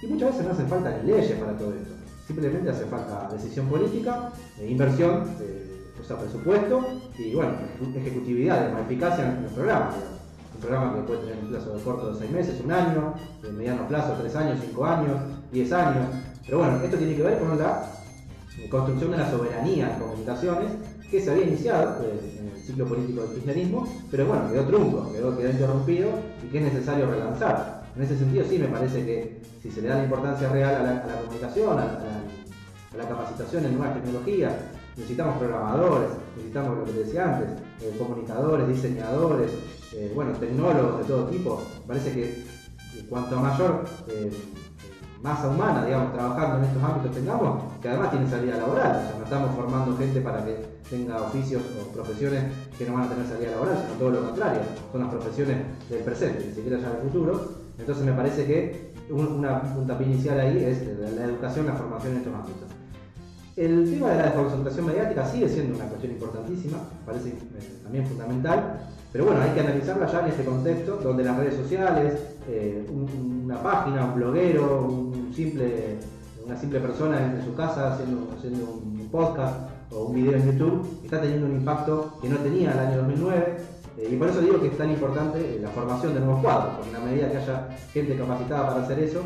Y 0.00 0.06
muchas 0.06 0.30
veces 0.30 0.46
no 0.46 0.52
hacen 0.52 0.66
falta 0.66 0.96
ni 0.96 1.10
leyes 1.10 1.32
para 1.32 1.52
todo 1.58 1.74
esto. 1.74 1.90
Simplemente 2.26 2.70
hace 2.70 2.86
falta 2.86 3.28
decisión 3.30 3.66
política, 3.66 4.30
eh, 4.58 4.70
inversión, 4.70 5.24
o 6.00 6.04
sea, 6.06 6.16
presupuesto 6.16 6.86
y, 7.18 7.34
bueno, 7.34 7.52
ejecutividad, 7.94 8.72
más 8.72 8.80
eficacia 8.80 9.28
en 9.28 9.42
los 9.42 9.52
programas. 9.52 9.94
Un 10.54 10.60
programa 10.62 10.94
que 10.94 11.00
puede 11.02 11.20
tener 11.20 11.36
un 11.42 11.50
plazo 11.50 11.76
de 11.76 11.82
corto 11.82 12.14
de 12.14 12.18
seis 12.18 12.30
meses, 12.30 12.62
un 12.64 12.72
año, 12.72 13.12
de 13.42 13.52
mediano 13.52 13.86
plazo, 13.88 14.16
tres 14.18 14.34
años, 14.36 14.58
cinco 14.64 14.86
años, 14.86 15.18
diez 15.52 15.70
años 15.70 16.06
pero 16.46 16.58
bueno, 16.58 16.80
esto 16.82 16.96
tiene 16.96 17.14
que 17.14 17.22
ver 17.22 17.38
con 17.38 17.58
la 17.58 17.90
construcción 18.70 19.10
de 19.10 19.16
la 19.18 19.30
soberanía 19.30 19.94
en 19.94 20.00
comunicaciones 20.00 20.72
que 21.10 21.20
se 21.20 21.30
había 21.30 21.44
iniciado 21.44 22.02
eh, 22.02 22.38
en 22.40 22.56
el 22.56 22.62
ciclo 22.62 22.86
político 22.86 23.22
del 23.22 23.30
kirchnerismo, 23.34 23.86
pero 24.10 24.26
bueno, 24.26 24.50
quedó 24.50 24.66
trunco, 24.66 25.12
quedó, 25.12 25.36
quedó 25.36 25.50
interrumpido 25.50 26.10
y 26.44 26.48
que 26.48 26.58
es 26.58 26.64
necesario 26.64 27.06
relanzar. 27.06 27.84
En 27.96 28.02
ese 28.02 28.18
sentido 28.18 28.44
sí 28.48 28.58
me 28.58 28.66
parece 28.66 29.04
que 29.04 29.40
si 29.62 29.70
se 29.70 29.80
le 29.80 29.88
da 29.88 29.96
la 29.96 30.04
importancia 30.04 30.48
real 30.48 30.74
a 30.74 30.82
la, 30.82 31.20
comunicación, 31.22 31.78
a 31.78 31.84
la, 32.96 33.08
capacitación 33.08 33.64
en 33.66 33.78
nuevas 33.78 33.94
tecnologías, 33.94 34.54
necesitamos 34.96 35.38
programadores, 35.38 36.10
necesitamos 36.36 36.78
lo 36.78 36.84
que 36.84 36.92
decía 36.92 37.34
antes, 37.34 37.48
eh, 37.80 37.94
comunicadores, 37.98 38.68
diseñadores, 38.68 39.50
eh, 39.92 40.12
bueno, 40.14 40.32
tecnólogos 40.32 40.98
de 40.98 41.04
todo 41.04 41.26
tipo. 41.26 41.62
Parece 41.86 42.12
que 42.12 42.44
cuanto 43.08 43.36
mayor 43.36 43.84
masa 45.24 45.48
humana, 45.48 45.86
digamos, 45.86 46.12
trabajando 46.12 46.58
en 46.58 46.64
estos 46.64 46.82
ámbitos 46.82 47.16
tengamos, 47.16 47.62
que 47.80 47.88
además 47.88 48.10
tiene 48.10 48.28
salida 48.28 48.58
laboral. 48.58 48.90
O 48.90 49.08
sea, 49.08 49.18
no 49.18 49.24
estamos 49.24 49.56
formando 49.56 49.96
gente 49.96 50.20
para 50.20 50.44
que 50.44 50.54
tenga 50.90 51.22
oficios 51.22 51.62
o 51.80 51.92
profesiones 51.94 52.44
que 52.76 52.84
no 52.86 52.92
van 52.92 53.04
a 53.04 53.08
tener 53.08 53.26
salida 53.26 53.52
laboral, 53.52 53.78
sino 53.82 53.98
todo 53.98 54.10
lo 54.10 54.26
contrario. 54.26 54.60
Son 54.92 55.00
las 55.00 55.10
profesiones 55.10 55.56
del 55.88 56.00
presente, 56.00 56.44
ni 56.46 56.54
siquiera 56.54 56.78
ya 56.78 56.90
del 56.90 57.02
futuro. 57.08 57.52
Entonces 57.78 58.04
me 58.04 58.12
parece 58.12 58.44
que 58.44 58.92
una 59.08 59.62
puntapié 59.62 60.06
inicial 60.08 60.38
ahí 60.38 60.62
es 60.62 60.82
la 61.16 61.24
educación, 61.24 61.66
la 61.66 61.72
formación 61.72 62.12
en 62.12 62.18
estos 62.18 62.34
ámbitos. 62.34 62.68
El 63.56 63.90
tema 63.90 64.10
de 64.10 64.16
la 64.16 64.22
desconcentración 64.24 64.86
mediática 64.86 65.24
sigue 65.24 65.48
siendo 65.48 65.76
una 65.76 65.86
cuestión 65.86 66.12
importantísima, 66.12 66.78
parece 67.06 67.28
eh, 67.30 67.80
también 67.82 68.04
fundamental, 68.04 68.80
pero 69.12 69.26
bueno, 69.26 69.40
hay 69.40 69.50
que 69.52 69.60
analizarla 69.60 70.06
ya 70.10 70.20
en 70.20 70.26
este 70.26 70.44
contexto 70.44 70.96
donde 70.96 71.22
las 71.22 71.38
redes 71.38 71.54
sociales, 71.54 72.14
eh, 72.48 72.86
una 72.90 73.62
página, 73.62 74.04
un 74.04 74.14
bloguero, 74.14 74.86
un 74.86 75.32
simple, 75.34 75.98
una 76.44 76.56
simple 76.56 76.80
persona 76.80 77.18
en, 77.18 77.44
su 77.44 77.54
casa 77.54 77.94
haciendo, 77.94 78.28
un 78.82 79.08
podcast 79.10 79.70
o 79.90 80.06
un 80.06 80.14
video 80.14 80.34
en 80.34 80.46
YouTube 80.46 81.00
está 81.04 81.20
teniendo 81.20 81.46
un 81.46 81.52
impacto 81.52 82.18
que 82.20 82.28
no 82.28 82.36
tenía 82.38 82.72
el 82.72 82.78
año 82.78 82.96
2009. 82.98 83.56
Eh, 83.96 84.08
y 84.12 84.16
por 84.16 84.28
eso 84.28 84.40
digo 84.40 84.60
que 84.60 84.68
es 84.68 84.76
tan 84.76 84.90
importante 84.90 85.58
la 85.60 85.68
formación 85.68 86.14
de 86.14 86.20
nuevos 86.20 86.42
cuadros, 86.42 86.74
porque 86.74 86.88
en 86.88 86.94
la 86.94 87.10
medida 87.10 87.30
que 87.30 87.36
haya 87.38 87.68
gente 87.92 88.16
capacitada 88.16 88.68
para 88.68 88.82
hacer 88.82 88.98
eso, 88.98 89.22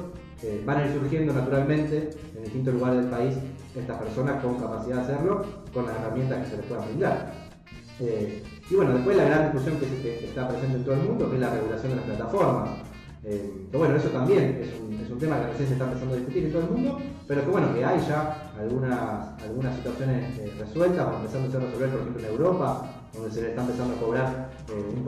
van 0.64 0.76
a 0.76 0.86
ir 0.86 0.92
surgiendo 0.92 1.32
naturalmente 1.32 2.10
en 2.36 2.44
distintos 2.44 2.74
lugares 2.74 3.00
del 3.00 3.10
país 3.10 3.34
estas 3.74 3.96
personas 3.98 4.42
con 4.42 4.54
capacidad 4.56 4.96
de 4.96 5.02
hacerlo 5.02 5.44
con 5.72 5.86
las 5.86 5.96
herramientas 5.96 6.44
que 6.44 6.50
se 6.50 6.56
les 6.58 6.66
puedan 6.66 6.86
brindar. 6.86 7.48
Eh, 8.00 8.42
y 8.70 8.74
bueno, 8.74 8.94
después 8.94 9.16
la 9.16 9.24
gran 9.24 9.52
discusión 9.52 9.76
que, 9.80 10.24
está 10.26 10.48
presente 10.48 10.76
en 10.76 10.84
todo 10.84 10.94
el 10.94 11.02
mundo, 11.02 11.28
que 11.28 11.36
es 11.36 11.40
la 11.40 11.50
regulación 11.50 11.90
de 11.90 11.96
las 11.96 12.04
plataformas. 12.04 12.70
Eh, 13.24 13.66
que 13.70 13.76
bueno, 13.76 13.96
eso 13.96 14.08
también 14.10 14.62
es 14.62 15.10
un, 15.10 15.18
tema 15.18 15.40
que 15.40 15.48
recién 15.48 15.66
se 15.66 15.72
está 15.74 15.84
empezando 15.86 16.14
a 16.14 16.18
discutir 16.18 16.44
en 16.44 16.52
todo 16.52 16.62
el 16.62 16.70
mundo, 16.70 17.00
pero 17.26 17.42
que 17.42 17.50
bueno, 17.50 17.74
que 17.74 17.84
hay 17.84 17.98
ya 18.06 18.52
algunas, 18.56 19.42
algunas 19.42 19.74
situaciones 19.74 20.38
eh, 20.38 20.54
resueltas, 20.60 21.08
empezando 21.16 21.58
a 21.58 21.60
resolver, 21.60 21.90
por 21.90 22.00
ejemplo, 22.00 22.22
en 22.22 22.28
Europa, 22.30 22.86
donde 23.12 23.30
se 23.32 23.42
le 23.42 23.48
está 23.48 23.62
empezando 23.62 23.94
a 23.94 23.98
cobrar 23.98 24.50
un, 24.70 24.98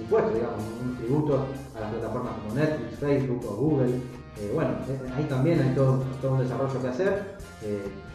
impuesto, 0.00 0.30
digamos, 0.32 0.60
un 0.82 0.96
tributo 0.96 1.46
a 1.76 1.80
las 1.80 1.90
plataformas 1.92 2.32
como 2.40 2.54
Netflix, 2.54 2.98
Facebook 2.98 3.44
o 3.46 3.56
Google. 3.56 4.00
bueno, 4.54 4.70
ahí 5.14 5.24
también 5.24 5.60
hay 5.60 5.74
todo, 5.74 6.02
un 6.22 6.38
desarrollo 6.38 6.80
que 6.80 6.88
hacer, 6.88 7.22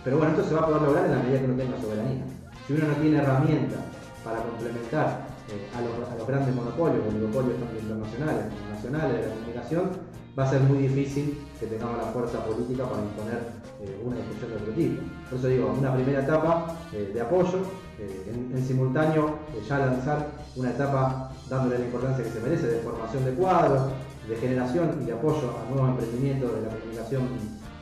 pero 0.04 0.18
bueno, 0.18 0.32
esto 0.32 0.50
se 0.50 0.56
va 0.56 0.62
a 0.62 0.66
poder 0.66 0.82
lograr 0.82 1.06
en 1.06 1.12
la 1.12 1.20
medida 1.20 1.40
que 1.40 1.46
uno 1.46 1.56
tenga 1.56 1.80
soberanía. 1.80 2.24
Si 2.66 2.74
uno 2.74 2.88
no 2.88 2.94
tiene 2.96 3.18
herramientas 3.20 3.82
para 4.24 4.42
complementar 4.42 5.30
eh, 5.50 5.66
a, 5.74 5.82
los, 5.82 6.28
grandes 6.28 6.54
monopolios, 6.54 7.02
tanto 7.02 7.80
internacionales 7.82 8.46
nacionales 8.80 9.18
de 9.18 9.28
la 9.28 9.36
comunicación, 9.36 9.90
va 10.38 10.44
a 10.46 10.50
ser 10.50 10.62
muy 10.62 10.78
difícil 10.80 11.38
que 11.60 11.68
tengamos 11.68 11.98
la 11.98 12.12
fuerza 12.12 12.46
política 12.46 12.86
para 12.86 13.02
imponer 13.02 13.40
eh, 13.84 14.02
una 14.04 14.16
discusión 14.16 14.52
de 14.52 14.58
otro 14.58 14.74
tipo. 14.74 15.02
Por 15.30 15.40
eso 15.40 15.48
digo, 15.48 15.76
una 15.78 15.94
primera 15.94 16.22
etapa 16.22 16.78
eh, 16.94 17.12
de 17.14 17.22
apoyo, 17.22 17.60
en, 18.00 18.66
simultáneo 18.66 19.36
ya 19.68 19.80
lanzar 19.80 20.28
una 20.56 20.70
etapa 20.70 21.32
dándole 21.50 21.80
la 21.80 21.86
importancia 21.86 22.24
que 22.24 22.32
se 22.32 22.40
merece 22.40 22.68
de 22.68 22.80
formación 22.80 23.26
de 23.26 23.32
cuadros, 23.34 23.92
de 24.28 24.36
generación 24.38 25.00
y 25.02 25.06
de 25.06 25.14
apoyo 25.14 25.52
a 25.60 25.70
nuevos 25.70 25.90
emprendimientos 25.90 26.56
de 26.56 26.62
la 26.62 26.70
comunicación 26.70 27.24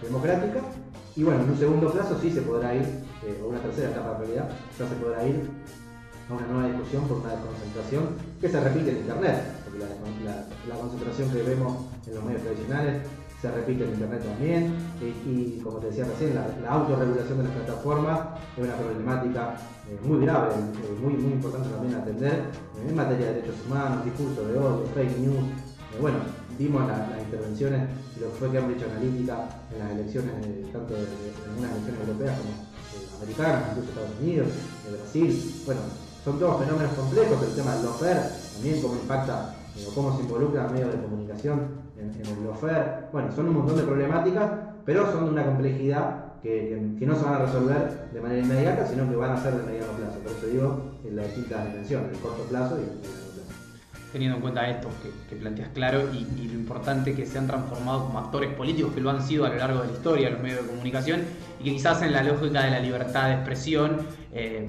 democrática. 0.01 0.61
Y 1.15 1.23
bueno, 1.23 1.43
en 1.43 1.51
un 1.51 1.57
segundo 1.57 1.91
plazo 1.91 2.17
sí 2.19 2.31
se 2.31 2.41
podrá 2.41 2.73
ir, 2.73 2.85
o 3.43 3.49
una 3.49 3.59
tercera 3.59 3.89
etapa 3.89 4.13
en 4.13 4.17
realidad, 4.19 4.49
ya 4.79 4.87
se 4.87 4.95
podrá 4.95 5.27
ir 5.27 5.49
a 6.29 6.33
una 6.33 6.47
nueva 6.47 6.67
discusión 6.69 7.07
por 7.07 7.17
una 7.17 7.31
desconcentración 7.33 8.03
que 8.41 8.49
se 8.49 8.59
repite 8.59 8.91
en 8.91 8.97
Internet, 8.97 9.56
la, 9.77 10.75
concentración 10.75 11.29
que 11.31 11.43
vemos 11.43 11.85
en 12.07 12.15
los 12.15 12.23
medios 12.23 12.41
tradicionales 12.43 13.01
se 13.41 13.51
repite 13.51 13.83
en 13.83 13.91
Internet 13.91 14.23
también, 14.23 14.75
y, 15.01 15.59
como 15.59 15.77
te 15.77 15.87
decía 15.87 16.05
recién, 16.05 16.33
la, 16.35 16.69
autorregulación 16.69 17.37
de 17.37 17.43
las 17.43 17.53
plataformas 17.53 18.19
es 18.57 18.63
una 18.63 18.75
problemática 18.75 19.55
eh, 19.87 19.99
muy 20.03 20.25
grave, 20.25 20.55
eh, 20.55 20.97
muy, 21.01 21.13
muy 21.13 21.33
importante 21.33 21.69
también 21.69 21.95
atender 21.95 22.45
en 22.83 22.95
materia 22.95 23.27
de 23.27 23.33
derechos 23.35 23.55
humanos, 23.67 24.05
discurso 24.05 24.43
de 24.47 24.57
odio, 24.57 24.85
fake 24.95 25.17
news. 25.19 25.45
Eh, 25.93 26.01
bueno, 26.01 26.17
vimos 26.57 26.87
las 26.87 27.21
intervenciones 27.21 27.89
lo 28.19 28.31
que 28.31 28.35
fue 28.39 28.51
Cambridge 28.51 28.83
Analytica 28.83 29.49
en 29.71 29.79
las 29.79 29.91
elecciones, 29.91 30.33
tanto 30.73 30.93
de, 30.93 31.05
algunas 31.45 31.71
elecciones 31.71 32.01
europeas 32.01 32.39
como 32.39 32.53
americanas, 33.21 33.63
incluso 33.69 33.89
Estados 33.89 34.19
Unidos, 34.19 34.47
de 34.85 34.97
Brasil. 34.97 35.61
Bueno, 35.65 35.81
son 36.23 36.39
todos 36.39 36.65
fenómenos 36.65 36.93
complejos, 36.93 37.43
el 37.43 37.55
tema 37.55 37.75
del 37.75 37.85
lofer, 37.85 38.17
también 38.53 38.81
cómo 38.81 38.95
impacta 38.95 39.53
eh, 39.53 39.56
o 39.85 39.93
cómo 39.93 40.15
se 40.15 40.23
involucra 40.23 40.67
medios 40.67 40.91
de 40.91 41.01
comunicación 41.01 41.87
en, 41.97 42.09
el 42.09 42.43
lofer. 42.43 43.07
Bueno, 43.11 43.31
son 43.31 43.47
un 43.47 43.55
montón 43.55 43.77
de 43.77 43.83
problemáticas, 43.83 44.51
pero 44.85 45.11
son 45.11 45.25
de 45.25 45.31
una 45.31 45.45
complejidad 45.45 46.27
que, 46.41 46.79
no 46.99 47.15
se 47.15 47.23
van 47.23 47.33
a 47.33 47.39
resolver 47.39 48.09
de 48.13 48.21
manera 48.21 48.41
inmediata, 48.41 48.85
sino 48.87 49.09
que 49.09 49.15
van 49.15 49.31
a 49.31 49.41
ser 49.41 49.53
de 49.55 49.63
mediano 49.63 49.93
plazo. 49.93 50.19
Por 50.19 50.31
eso 50.31 50.47
digo 50.47 50.99
en 51.05 51.15
las 51.15 51.25
distintas 51.25 51.65
dimensiones, 51.67 52.11
el 52.11 52.19
corto 52.19 52.43
plazo 52.43 52.77
y 52.77 52.83
el 52.83 52.95
mediano 52.95 53.11
plazo. 53.11 53.27
Teniendo 54.11 54.37
en 54.37 54.41
cuenta 54.41 54.69
esto 54.69 54.89
que, 55.29 55.35
planteas 55.35 55.69
claro 55.69 56.03
y, 56.13 56.47
lo 56.47 56.53
importante 56.53 57.13
que 57.13 57.25
se 57.25 57.37
han 57.37 57.47
transformado 57.47 58.05
como 58.05 58.19
actores 58.19 58.53
políticos 58.53 58.93
que 58.93 59.01
lo 59.01 59.09
han 59.09 59.21
sido 59.21 59.45
a 59.45 59.49
lo 59.49 59.55
largo 59.55 59.81
de 59.81 59.87
la 59.87 59.93
historia, 59.93 60.29
los 60.29 60.41
medios 60.41 60.61
de 60.61 60.67
comunicación, 60.67 61.21
y 61.59 61.65
que 61.65 61.71
quizás 61.71 62.01
en 62.01 62.13
la 62.13 62.23
lógica 62.23 62.63
de 62.63 62.71
la 62.71 62.79
libertad 62.79 63.27
de 63.27 63.33
expresión 63.33 63.97
eh, 64.31 64.67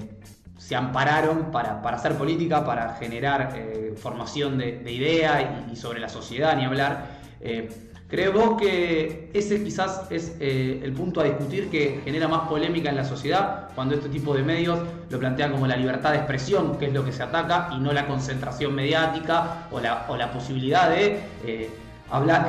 se 0.69 0.75
ampararon 0.75 1.45
para, 1.51 1.81
hacer 1.81 2.13
política, 2.13 2.63
para 2.63 2.93
generar 2.93 3.55
eh, 3.55 3.95
formación 3.97 4.59
de, 4.59 4.91
idea 4.91 5.65
y, 5.67 5.75
sobre 5.75 5.99
la 5.99 6.09
sociedad, 6.09 6.55
ni 6.55 6.63
hablar. 6.63 7.07
Eh, 7.41 7.67
¿Crees 8.07 8.31
vos 8.31 8.61
que 8.61 9.31
ese 9.33 9.63
quizás 9.63 10.03
es 10.11 10.35
eh, 10.39 10.79
el 10.83 10.93
punto 10.93 11.21
a 11.21 11.23
discutir 11.23 11.71
que 11.71 12.01
genera 12.05 12.27
más 12.27 12.47
polémica 12.47 12.91
en 12.91 12.97
la 12.97 13.03
sociedad 13.03 13.69
cuando 13.73 13.95
este 13.95 14.09
tipo 14.09 14.35
de 14.35 14.43
medios 14.43 14.77
lo 15.09 15.17
plantean 15.17 15.53
como 15.53 15.65
la 15.65 15.75
libertad 15.75 16.11
de 16.11 16.17
expresión, 16.17 16.77
que 16.77 16.85
es 16.85 16.93
lo 16.93 17.03
que 17.03 17.13
se 17.13 17.23
ataca, 17.23 17.69
y 17.75 17.79
no 17.79 17.91
la 17.91 18.05
concentración 18.05 18.75
mediática 18.75 19.65
o 19.71 19.79
la, 19.79 20.05
o 20.07 20.15
la 20.17 20.31
posibilidad 20.31 20.87
de 20.91 21.19
eh, 21.47 21.69
hablar, 22.11 22.47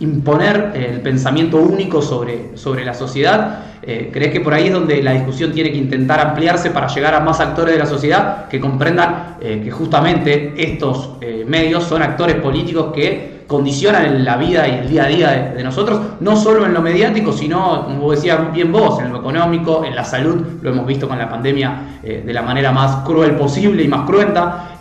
imponer 0.00 0.72
el 0.74 1.00
pensamiento 1.00 1.58
único 1.58 2.02
sobre, 2.02 2.56
sobre 2.56 2.84
la 2.84 2.94
sociedad? 2.94 3.60
¿Crees 3.82 4.32
que 4.32 4.40
por 4.40 4.54
ahí 4.54 4.68
es 4.68 4.72
donde 4.72 5.02
la 5.02 5.12
discusión 5.12 5.52
tiene 5.52 5.70
que 5.70 5.76
intentar 5.76 6.18
ampliarse 6.18 6.70
para 6.70 6.86
llegar 6.88 7.14
a 7.14 7.20
más 7.20 7.38
actores 7.40 7.74
de 7.74 7.78
la 7.78 7.86
sociedad 7.86 8.48
que 8.48 8.58
comprendan 8.58 9.36
que 9.38 9.70
justamente 9.70 10.54
estos 10.56 11.18
medios 11.46 11.84
son 11.84 12.00
actores 12.02 12.36
políticos 12.36 12.92
que 12.94 13.34
condicionan 13.46 14.24
la 14.24 14.36
vida 14.36 14.66
y 14.68 14.72
el 14.72 14.88
día 14.88 15.04
a 15.04 15.08
día 15.08 15.52
de, 15.54 15.62
nosotros, 15.62 16.00
no 16.20 16.36
solo 16.36 16.64
en 16.64 16.74
lo 16.74 16.82
mediático, 16.82 17.32
sino, 17.32 17.84
como 17.84 18.10
decías 18.10 18.52
bien 18.52 18.72
vos, 18.72 19.00
en 19.00 19.12
lo 19.12 19.18
económico, 19.18 19.84
en 19.84 19.94
la 19.94 20.04
salud, 20.04 20.42
lo 20.62 20.70
hemos 20.70 20.86
visto 20.86 21.08
con 21.08 21.18
la 21.18 21.28
pandemia 21.28 22.00
eh, 22.02 22.22
de 22.24 22.32
la 22.32 22.42
manera 22.42 22.72
más 22.72 23.04
cruel 23.04 23.36
posible 23.36 23.82
y 23.82 23.88
más 23.88 24.06
cruenta. 24.06 24.76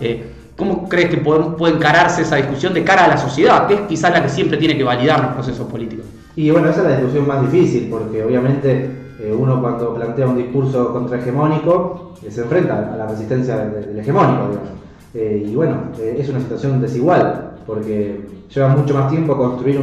Eh, 0.63 0.67
¿Cómo 0.67 0.89
crees 0.89 1.09
que 1.09 1.17
puede, 1.17 1.75
encararse 1.75 2.21
esa 2.21 2.37
discusión 2.37 2.73
de 2.73 2.83
cara 2.83 3.05
a 3.05 3.07
la 3.07 3.17
sociedad, 3.17 3.67
que 3.67 3.73
es 3.73 3.81
quizás 3.81 4.11
la 4.11 4.23
que 4.23 4.29
siempre 4.29 4.57
tiene 4.57 4.77
que 4.77 4.83
validar 4.83 5.21
los 5.21 5.33
procesos 5.33 5.67
políticos? 5.67 6.05
Y 6.35 6.49
bueno, 6.49 6.69
esa 6.69 6.81
es 6.81 6.87
la 6.87 6.97
discusión 6.97 7.27
más 7.27 7.41
difícil, 7.41 7.87
porque 7.89 8.23
obviamente 8.23 8.89
eh, 9.19 9.35
uno 9.37 9.61
cuando 9.61 9.93
plantea 9.93 10.27
un 10.27 10.37
discurso 10.37 10.91
contrahegemónico 10.93 12.13
se 12.29 12.41
enfrenta 12.41 12.93
a 12.93 12.97
la 12.97 13.07
resistencia 13.07 13.57
del, 13.57 13.99
hegemónico, 13.99 14.47
digamos. 14.47 15.49
y 15.49 15.55
bueno, 15.55 15.75
es 16.01 16.29
una 16.29 16.39
situación 16.39 16.81
desigual, 16.81 17.51
porque 17.65 18.21
lleva 18.53 18.69
mucho 18.69 18.93
más 18.93 19.09
tiempo 19.09 19.35
construir 19.37 19.81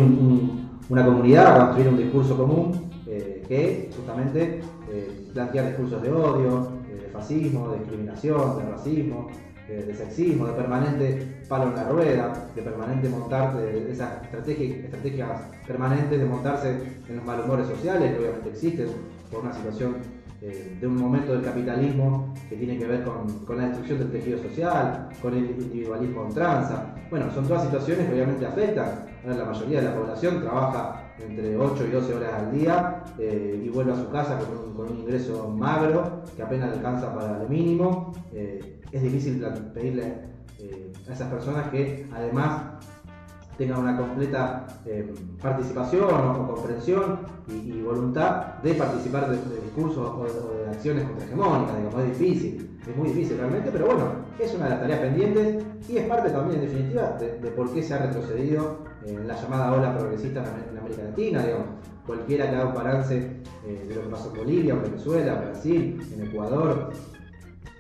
una 0.88 1.05
comunidad, 1.05 1.59
construir 1.59 1.88
un 1.88 1.97
discurso 1.97 2.37
común, 2.37 2.90
eh, 3.07 3.43
que 3.47 3.90
justamente 3.97 4.61
eh, 4.90 5.27
plantear 5.33 5.66
discursos 5.66 6.03
de 6.03 6.11
odio, 6.11 6.69
eh, 6.88 7.03
de 7.03 7.09
fascismo, 7.09 7.71
de 7.71 7.79
discriminación, 7.81 8.59
de 8.59 8.71
racismo, 8.71 9.29
de 9.70 9.94
sexismo, 9.94 10.46
de 10.46 10.52
permanente 10.54 11.42
palo 11.48 11.68
en 11.68 11.76
la 11.76 11.85
rueda, 11.85 12.33
de 12.54 12.62
permanente 12.62 13.09
montar 13.09 13.56
de 13.56 13.90
esas 13.90 14.22
estrategias 14.22 15.30
permanentes 15.66 16.18
de 16.18 16.24
montarse 16.24 16.78
en 17.09 17.16
los 17.16 17.24
malhumores 17.24 17.66
sociales 17.66 18.12
que 18.12 18.18
obviamente 18.18 18.50
existen 18.50 18.88
por 19.30 19.40
una 19.40 19.52
situación 19.52 19.96
eh, 20.42 20.78
de 20.80 20.87
un 20.87 20.96
momento 20.96 21.33
del 21.33 21.42
capitalismo 21.42 22.33
que 22.48 22.56
tiene 22.56 22.78
que 22.78 22.87
ver 22.87 23.04
con, 23.04 23.59
la 23.59 23.66
destrucción 23.66 23.98
del 23.98 24.11
tejido 24.11 24.38
social, 24.38 25.09
con 25.20 25.35
el 25.35 25.50
individualismo 25.50 26.24
en 26.24 26.35
tranza. 26.35 26.94
Bueno, 27.11 27.30
son 27.30 27.46
todas 27.46 27.64
situaciones 27.64 28.06
que 28.06 28.14
obviamente 28.14 28.46
afectan. 28.46 29.06
La 29.26 29.44
mayoría 29.44 29.83
de 29.83 29.88
la 29.88 29.94
población 29.94 30.40
trabaja 30.40 31.12
entre 31.18 31.54
8 31.59 31.87
y 31.87 31.90
12 31.90 32.14
horas 32.14 32.33
al 32.33 32.52
día 32.52 33.04
eh, 33.18 33.62
y 33.62 33.68
vuelve 33.68 33.92
a 33.92 33.96
su 33.96 34.09
casa 34.09 34.38
con 34.38 34.88
un, 34.88 34.98
ingreso 35.00 35.48
magro 35.50 36.22
que 36.35 36.42
apenas 36.42 36.72
alcanza 36.72 37.14
para 37.14 37.38
lo 37.38 37.46
mínimo. 37.46 38.14
Eh, 38.33 38.80
es 38.92 39.03
difícil 39.03 39.44
pedirle 39.74 40.31
a 41.09 41.12
esas 41.12 41.31
personas 41.31 41.68
que 41.68 42.07
además 42.12 42.62
tengan 43.61 43.81
una 43.81 43.94
completa 43.94 44.66
eh, 44.87 45.12
participación 45.42 46.05
o, 46.05 46.46
comprensión 46.55 47.18
y, 47.46 47.83
voluntad 47.83 48.55
de 48.62 48.72
participar 48.72 49.29
de, 49.29 49.37
discursos 49.37 49.98
o 49.98 50.24
de, 50.24 50.70
acciones 50.70 51.05
contrahegemónicas, 51.05 51.76
digamos, 51.76 52.00
es 52.00 52.18
difícil, 52.18 52.79
es 52.88 52.96
muy 52.96 53.09
difícil 53.09 53.37
realmente, 53.37 53.70
pero 53.70 53.85
bueno, 53.87 54.05
es 54.38 54.55
una 54.55 54.64
de 54.64 54.70
las 54.70 54.81
tareas 54.81 55.00
pendientes 55.00 55.64
y 55.90 55.98
es 55.98 56.07
parte 56.07 56.31
también 56.31 56.61
en 56.61 56.68
definitiva 56.68 57.16
de, 57.20 57.50
por 57.50 57.70
qué 57.70 57.83
se 57.83 57.92
ha 57.92 57.98
retrocedido 57.98 58.79
en 59.05 59.29
la 59.29 59.35
llamada 59.35 59.72
ola 59.72 59.98
progresista 59.98 60.40
en 60.40 60.79
América 60.79 61.03
Latina, 61.03 61.44
digamos, 61.44 61.66
cualquiera 62.07 62.48
que 62.48 62.57
haga 62.57 62.66
un 62.66 62.74
balance 62.74 63.16
eh, 63.66 63.85
de 63.87 63.94
lo 63.94 64.03
que 64.05 64.09
pasó 64.09 64.33
en 64.33 64.38
Bolivia, 64.38 64.74
Venezuela, 64.76 65.35
Brasil, 65.35 66.00
en 66.14 66.26
Ecuador, 66.26 66.92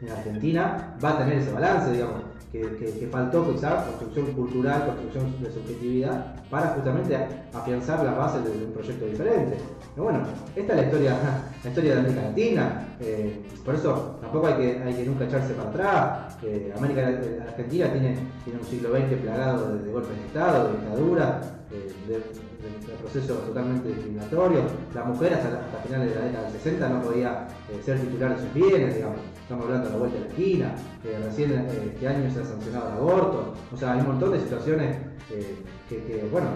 en 0.02 0.10
Argentina, 0.10 0.96
va 1.02 1.10
a 1.10 1.18
tener 1.18 1.38
ese 1.38 1.52
balance, 1.52 1.92
digamos 1.92 2.30
que, 2.52 3.08
faltó 3.10 3.52
quizás 3.52 3.84
construcción 3.84 4.26
cultural, 4.32 4.86
construcción 4.86 5.42
de 5.42 5.52
subjetividad, 5.52 6.34
para 6.50 6.68
justamente 6.68 7.16
afianzar 7.52 8.04
las 8.04 8.16
bases 8.16 8.44
de, 8.44 8.64
un 8.64 8.72
proyecto 8.72 9.06
diferente. 9.06 9.56
Pero 9.94 10.04
bueno, 10.04 10.20
esta 10.56 10.72
es 10.72 10.78
la 10.80 10.84
historia, 10.84 11.16
la 11.64 11.68
historia 11.68 11.94
de 11.94 12.00
América 12.00 12.22
Latina, 12.22 12.88
eh, 13.00 13.40
por 13.64 13.74
eso 13.74 14.18
tampoco 14.20 14.48
hay 14.48 14.54
que, 14.54 14.82
hay 14.82 14.94
que 14.94 15.04
nunca 15.04 15.24
echarse 15.26 15.54
para 15.54 15.70
atrás. 15.70 16.36
Eh, 16.42 16.72
América 16.76 17.06
Argentina 17.06 17.92
tiene, 17.92 18.16
tiene 18.44 18.58
un 18.58 18.66
siglo 18.66 18.90
XX 18.90 19.20
plagado 19.22 19.76
de, 19.76 19.92
golpes 19.92 20.16
de 20.16 20.26
Estado, 20.26 20.64
de 20.64 20.72
dictadura, 20.72 21.40
eh, 21.70 21.92
de, 22.08 22.22
procesos 23.00 23.46
totalmente 23.46 23.88
discriminatorios. 23.88 24.64
La 24.94 25.04
mujer 25.04 25.34
hasta, 25.34 25.48
hasta 25.48 25.78
finales 25.86 26.10
de 26.10 26.14
la 26.16 26.26
década 26.26 26.50
del 26.50 26.60
60 26.60 26.88
no 26.88 27.02
podía 27.02 27.46
ser 27.84 27.98
titular 27.98 28.36
de 28.36 28.42
sus 28.42 28.52
bienes, 28.52 28.94
digamos 28.96 29.20
estamos 29.50 29.66
hablando 29.66 29.88
de 29.88 29.92
la 29.94 29.98
vuelta 29.98 30.16
de 30.16 30.24
la 30.24 30.30
esquina, 30.30 30.74
recién 31.26 31.50
este 31.52 32.06
año 32.06 32.30
se 32.30 32.38
ha 32.38 32.44
sancionado 32.44 32.88
el 32.90 32.96
aborto, 32.98 33.54
o 33.74 33.76
sea, 33.76 33.94
hay 33.94 34.00
un 34.00 34.06
montón 34.06 34.30
de 34.30 34.38
situaciones 34.38 34.96
eh, 35.32 35.56
que, 35.88 36.28
bueno, 36.30 36.46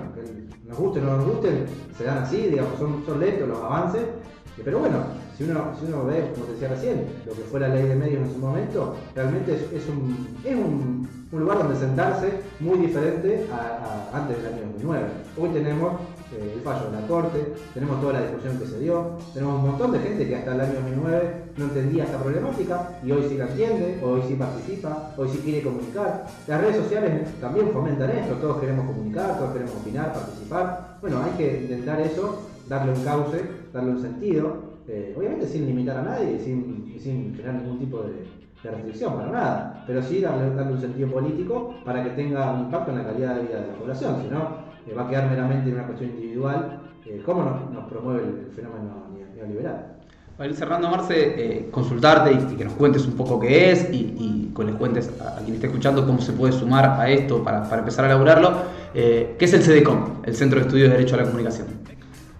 nos 0.64 0.78
gusten 0.78 1.04
o 1.04 1.10
no 1.10 1.16
nos 1.16 1.26
gusten, 1.26 1.66
se 1.98 2.04
dan 2.04 2.18
así, 2.18 2.46
digamos, 2.46 2.78
son, 2.78 3.04
son 3.04 3.18
lentos 3.18 3.48
los 3.48 3.58
avances, 3.58 4.02
eh, 4.02 4.62
pero 4.64 4.78
bueno, 4.78 4.98
si 5.36 5.42
uno, 5.42 5.72
si 5.76 5.86
uno 5.86 6.04
ve, 6.04 6.30
como 6.34 6.46
decía 6.52 6.68
recién, 6.68 7.04
lo 7.26 7.32
que 7.32 7.42
fue 7.42 7.58
la 7.58 7.66
ley 7.66 7.88
de 7.88 7.96
medios 7.96 8.28
en 8.28 8.32
su 8.32 8.38
momento, 8.38 8.94
realmente 9.12 9.54
es, 9.54 9.88
un, 9.88 10.38
es 10.44 10.54
un, 10.54 11.08
lugar 11.32 11.58
donde 11.58 11.74
sentarse 11.74 12.30
muy 12.60 12.78
diferente 12.78 13.44
a, 13.52 14.16
antes 14.16 14.36
del 14.36 14.52
año 14.52 14.62
2009. 14.74 15.06
Hoy 15.36 15.48
tenemos 15.48 15.94
eh, 16.32 16.52
el 16.54 16.60
fallo 16.60 16.92
de 16.92 17.00
la 17.00 17.06
Corte, 17.08 17.54
tenemos 17.74 18.00
toda 18.00 18.12
la 18.12 18.22
discusión 18.22 18.56
que 18.56 18.66
se 18.66 18.78
dio, 18.78 19.16
tenemos 19.32 19.56
un 19.56 19.70
montón 19.70 19.90
de 19.90 19.98
gente 19.98 20.28
que 20.28 20.36
hasta 20.36 20.54
el 20.54 20.60
año 20.60 20.74
2009 20.74 21.43
no 21.56 21.64
entendía 21.64 22.04
esta 22.04 22.18
problemática 22.18 22.98
y 23.04 23.12
hoy 23.12 23.26
sí 23.28 23.36
la 23.36 23.48
entiende, 23.48 24.00
hoy 24.02 24.22
sí 24.26 24.34
participa, 24.34 25.12
hoy 25.16 25.28
sí 25.28 25.38
quiere 25.38 25.62
comunicar. 25.62 26.26
Las 26.46 26.60
redes 26.60 26.76
sociales 26.76 27.28
también 27.40 27.70
fomentan 27.70 28.10
esto, 28.10 28.34
todos 28.34 28.58
queremos 28.60 28.86
comunicar, 28.86 29.38
todos 29.38 29.52
queremos 29.52 29.74
opinar, 29.74 30.12
participar. 30.12 30.98
Bueno, 31.00 31.22
hay 31.22 31.32
que 31.32 31.62
intentar 31.62 32.00
eso, 32.00 32.48
darle 32.68 32.92
un 32.92 33.04
cauce, 33.04 33.42
darle 33.72 33.90
un 33.90 34.02
sentido 34.02 34.74
eh, 34.86 35.14
obviamente 35.16 35.46
sin 35.46 35.66
limitar 35.66 35.96
a 35.96 36.02
nadie, 36.02 36.38
sin, 36.38 36.94
sin 37.00 37.34
generar 37.34 37.54
ningún 37.54 37.78
tipo 37.78 38.02
de, 38.02 38.44
restricción 38.64 39.14
para 39.16 39.30
nada, 39.30 39.84
pero 39.86 40.00
sí 40.00 40.22
darle, 40.22 40.48
un 40.48 40.80
sentido 40.80 41.10
político 41.10 41.74
para 41.84 42.02
que 42.02 42.10
tenga 42.10 42.50
un 42.52 42.60
impacto 42.60 42.92
en 42.92 42.98
la 42.98 43.04
calidad 43.04 43.34
de 43.34 43.42
vida 43.42 43.60
de 43.60 43.66
la 43.66 43.74
población, 43.74 44.22
si 44.22 44.28
no 44.28 44.38
eh, 44.86 44.94
va 44.94 45.04
a 45.04 45.08
quedar 45.10 45.28
meramente 45.28 45.68
en 45.68 45.74
una 45.74 45.86
cuestión 45.86 46.10
individual, 46.12 46.80
eh, 47.04 47.22
¿cómo 47.26 47.44
nos, 47.44 47.84
promueve 47.90 48.22
el, 48.22 48.52
fenómeno 48.52 49.04
neoliberal? 49.36 49.93
Para 50.36 50.50
ir 50.50 50.56
cerrando, 50.56 50.88
Marce, 50.88 51.68
consultarte 51.70 52.32
y, 52.32 52.56
que 52.56 52.64
nos 52.64 52.74
cuentes 52.74 53.06
un 53.06 53.12
poco 53.12 53.38
qué 53.38 53.70
es 53.70 53.88
y, 53.92 54.50
que 54.56 54.64
les 54.64 54.74
cuentes 54.76 55.10
a, 55.20 55.40
quien 55.42 55.54
esté 55.54 55.66
escuchando 55.66 56.06
cómo 56.06 56.20
se 56.20 56.32
puede 56.32 56.52
sumar 56.52 57.00
a 57.00 57.08
esto 57.08 57.42
para, 57.42 57.64
para 57.64 57.78
empezar 57.78 58.04
a 58.04 58.08
elaborarlo. 58.08 58.52
¿Qué 58.92 59.36
es 59.38 59.52
el 59.52 59.62
CDCOM, 59.62 60.22
el 60.24 60.34
Centro 60.34 60.58
de 60.60 60.66
Estudios 60.66 60.90
de 60.90 60.96
Derecho 60.96 61.14
a 61.14 61.18
la 61.18 61.24
Comunicación? 61.24 61.84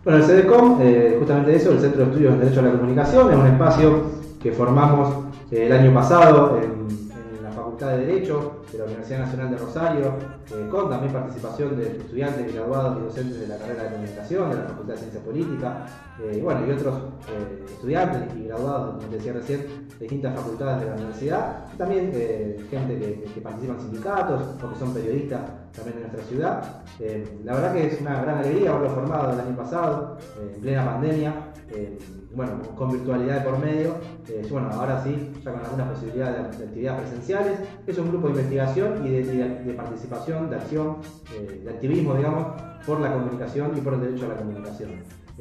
Bueno, 0.04 0.18
el 0.18 0.24
CDCOM, 0.24 0.80
eh, 0.82 1.16
justamente 1.18 1.56
eso, 1.56 1.72
el 1.72 1.80
Centro 1.80 2.04
de 2.04 2.10
Estudios 2.10 2.34
en 2.34 2.40
Derecho 2.40 2.60
a 2.60 2.64
la 2.64 2.72
Comunicación, 2.72 3.30
es 3.30 3.38
un 3.38 3.46
espacio 3.46 4.02
que 4.42 4.52
formamos 4.52 5.24
eh, 5.50 5.64
el 5.66 5.72
año 5.72 5.94
pasado 5.94 6.60
en, 6.62 7.03
Facultad 7.74 7.96
de 7.96 8.06
Derecho 8.06 8.62
de 8.70 8.78
la 8.78 8.84
Universidad 8.84 9.18
Nacional 9.18 9.50
de 9.50 9.56
Rosario, 9.56 10.14
eh, 10.52 10.68
con 10.70 10.88
también 10.88 11.12
participación 11.12 11.76
de 11.76 11.96
estudiantes, 11.96 12.54
graduados 12.54 12.98
y 12.98 13.04
docentes 13.04 13.40
de 13.40 13.46
la 13.48 13.58
carrera 13.58 13.82
de 13.82 13.90
comunicación, 13.90 14.50
de 14.50 14.56
la 14.56 14.62
Facultad 14.62 14.94
de 14.94 15.00
Ciencia 15.00 15.20
Política, 15.20 15.86
bueno, 16.40 16.66
y 16.66 16.70
otros 16.70 16.94
estudiantes 17.66 18.36
y 18.36 18.44
graduados, 18.44 18.94
como 19.02 19.12
decía 19.12 19.32
recién, 19.32 19.60
de 19.60 19.98
distintas 19.98 20.36
facultades 20.36 20.80
de 20.82 20.86
la 20.86 20.94
universidad, 20.94 21.64
y 21.74 21.76
también 21.76 22.12
gente 22.70 22.98
que, 22.98 23.24
que 23.34 23.40
participa 23.40 23.74
en 23.74 23.80
sindicatos 23.80 24.42
o 24.62 24.70
que 24.70 24.78
son 24.78 24.94
periodistas 24.94 25.40
también 25.74 25.96
en 25.96 26.02
nuestra 26.02 26.22
ciudad. 26.22 26.84
Eh, 27.00 27.40
la 27.44 27.54
verdad 27.54 27.72
que 27.72 27.86
es 27.88 28.00
una 28.00 28.22
gran 28.22 28.38
alegría 28.38 28.70
haberlo 28.70 28.94
formado 28.94 29.32
el 29.32 29.40
año 29.40 29.56
pasado, 29.56 30.16
eh, 30.38 30.52
en 30.54 30.60
plena 30.60 30.84
pandemia, 30.84 31.34
eh, 31.70 31.98
bueno, 32.34 32.52
con 32.76 32.90
virtualidad 32.90 33.44
por 33.44 33.58
medio. 33.58 33.94
bueno, 34.50 34.70
ahora 34.72 35.02
sí, 35.02 35.32
ya 35.44 35.52
con 35.52 35.64
algunas 35.64 35.88
posibilidades 35.88 36.58
de, 36.58 36.64
actividades 36.64 37.00
presenciales. 37.02 37.58
Es 37.86 37.98
un 37.98 38.08
grupo 38.08 38.28
de 38.28 38.34
investigación 38.34 39.06
y 39.06 39.10
de, 39.10 39.74
participación, 39.74 40.50
de 40.50 40.56
acción, 40.56 40.96
de 41.64 41.70
activismo, 41.70 42.14
digamos, 42.14 42.46
por 42.86 43.00
la 43.00 43.12
comunicación 43.12 43.76
y 43.76 43.80
por 43.80 43.94
el 43.94 44.00
derecho 44.00 44.26
a 44.26 44.28
la 44.28 44.36
comunicación. 44.36 44.90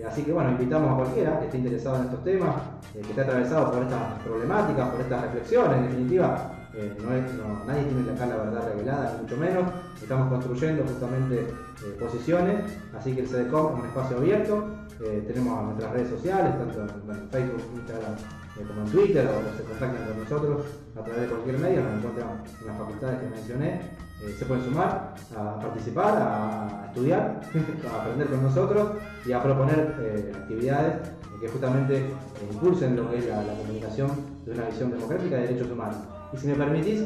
Así 0.08 0.24
que 0.24 0.34
bueno, 0.34 0.52
invitamos 0.52 0.92
a 0.92 0.96
cualquiera 0.96 1.40
que 1.40 1.46
esté 1.46 1.58
interesado 1.60 1.98
en 1.98 2.04
estos 2.06 2.24
temas, 2.24 2.56
que 2.92 3.02
esté 3.02 3.22
atravesado 3.22 3.72
por 3.72 3.84
estas 3.84 4.20
problemáticas, 4.24 4.90
por 4.90 5.02
estas 5.02 5.22
reflexiones, 5.22 5.78
en 5.78 5.84
definitiva, 5.84 6.52
eh, 6.76 6.92
no 7.00 7.66
nadie 7.68 7.84
tiene 7.84 8.12
acá 8.12 8.26
la 8.26 8.38
verdad 8.38 8.68
revelada, 8.68 9.18
mucho 9.22 9.38
menos. 9.38 9.64
Estamos 10.02 10.30
construyendo 10.30 10.84
justamente 10.84 11.42
eh, 11.42 11.98
posiciones, 12.00 12.64
así 12.98 13.14
que 13.14 13.22
el 13.22 13.28
CDCOM 13.28 13.74
es 13.74 13.80
un 13.82 13.86
espacio 13.86 14.18
abierto. 14.18 14.66
Eh, 15.04 15.24
tenemos 15.28 15.66
nuestras 15.66 15.92
redes 15.92 16.10
sociales, 16.10 16.58
tanto 16.58 16.82
en 16.82 17.30
Facebook, 17.30 17.62
Instagram 17.76 18.14
eh, 18.14 18.64
como 18.68 18.82
en 18.86 18.92
Twitter 18.92 19.28
o 19.28 19.58
se 19.58 19.64
contactan 19.64 20.06
con 20.08 20.24
nosotros 20.24 20.62
a 20.96 21.04
través 21.04 21.22
de 21.24 21.28
cualquier 21.28 21.60
medio, 21.60 21.84
nos 21.84 21.94
encuentran 21.98 22.44
en 22.62 22.68
las 22.68 22.78
facultades 22.78 23.20
que 23.20 23.30
mencioné, 23.30 23.82
eh, 24.22 24.36
se 24.38 24.46
pueden 24.46 24.64
sumar 24.64 25.16
a 25.36 25.60
participar, 25.60 26.16
a, 26.18 26.86
estudiar, 26.88 27.42
a 27.92 28.02
aprender 28.02 28.28
con 28.28 28.44
nosotros 28.44 28.92
y 29.26 29.32
a 29.34 29.44
proponer 29.44 29.96
eh, 30.00 30.32
actividades 30.34 31.10
que 31.42 31.50
justamente 31.50 32.06
impulsen 32.50 32.96
lo 32.96 33.10
que 33.10 33.18
es 33.18 33.26
la, 33.28 33.44
comunicación 33.58 34.12
de 34.46 34.52
una 34.54 34.66
visión 34.68 34.92
democrática 34.92 35.36
de 35.36 35.48
derechos 35.48 35.70
humanos. 35.70 35.98
Y 36.32 36.38
si 36.38 36.48
me 36.48 36.56
permitís, 36.56 37.02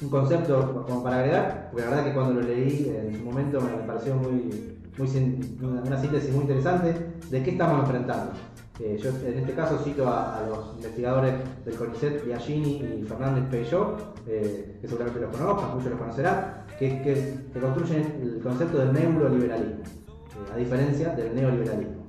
un 0.00 0.08
concepto 0.10 0.84
como 0.86 1.02
para 1.02 1.18
agregar, 1.18 1.68
porque 1.70 1.84
la 1.84 1.90
verdad 1.90 2.04
que 2.06 2.14
cuando 2.14 2.40
lo 2.40 2.46
leí 2.46 2.94
en 2.96 3.18
su 3.18 3.24
momento 3.24 3.60
me 3.60 3.86
pareció 3.86 4.14
muy, 4.14 4.77
una 4.98 6.00
síntesis 6.00 6.32
muy 6.32 6.42
interesante 6.42 6.94
de 7.30 7.42
qué 7.42 7.50
estamos 7.50 7.80
enfrentando. 7.84 8.32
Eh, 8.80 8.96
yo 9.02 9.10
en 9.10 9.38
este 9.38 9.54
caso 9.54 9.78
cito 9.82 10.06
a, 10.08 10.44
los 10.48 10.76
investigadores 10.76 11.34
del 11.64 11.74
CONICET, 11.74 12.24
Biagini 12.24 13.00
y 13.00 13.04
Fernández 13.08 13.44
Peyot, 13.50 14.20
eh, 14.28 14.78
que 14.80 14.86
seguramente 14.86 15.20
los 15.20 15.36
conozcan, 15.36 15.74
muchos 15.74 15.90
los 15.90 16.00
conocerán, 16.00 16.64
que, 16.78 17.34
construyen 17.60 18.20
el 18.22 18.40
concepto 18.40 18.78
del 18.78 18.92
neoliberalismo, 18.92 19.82
eh, 19.82 20.54
a 20.54 20.56
diferencia 20.56 21.08
del 21.10 21.34
neoliberalismo. 21.34 22.06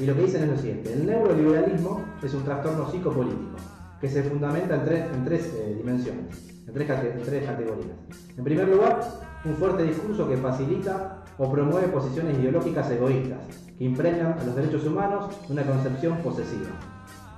Y 0.00 0.06
lo 0.06 0.14
que 0.16 0.22
dicen 0.22 0.42
es 0.44 0.48
lo 0.48 0.58
siguiente, 0.58 0.92
el 0.92 1.06
neoliberalismo 1.06 2.04
es 2.22 2.34
un 2.34 2.44
trastorno 2.44 2.90
psicopolítico 2.90 3.77
que 4.00 4.08
se 4.08 4.22
fundamenta 4.22 4.76
en 4.76 4.84
tres, 4.84 5.04
en 5.12 5.24
tres 5.24 5.76
dimensiones, 5.76 6.64
en 6.66 6.74
tres, 6.74 6.90
en 6.90 7.22
tres 7.22 7.44
categorías. 7.44 7.96
En 8.36 8.44
primer 8.44 8.68
lugar, 8.68 9.00
un 9.44 9.54
fuerte 9.54 9.82
discurso 9.82 10.28
que 10.28 10.36
facilita 10.36 11.24
o 11.38 11.50
promueve 11.50 11.88
posiciones 11.88 12.38
ideológicas 12.38 12.90
egoístas, 12.90 13.38
que 13.76 13.84
impregnan 13.84 14.38
a 14.38 14.44
los 14.44 14.56
derechos 14.56 14.84
humanos 14.84 15.26
una 15.48 15.62
concepción 15.62 16.18
posesiva. 16.18 16.70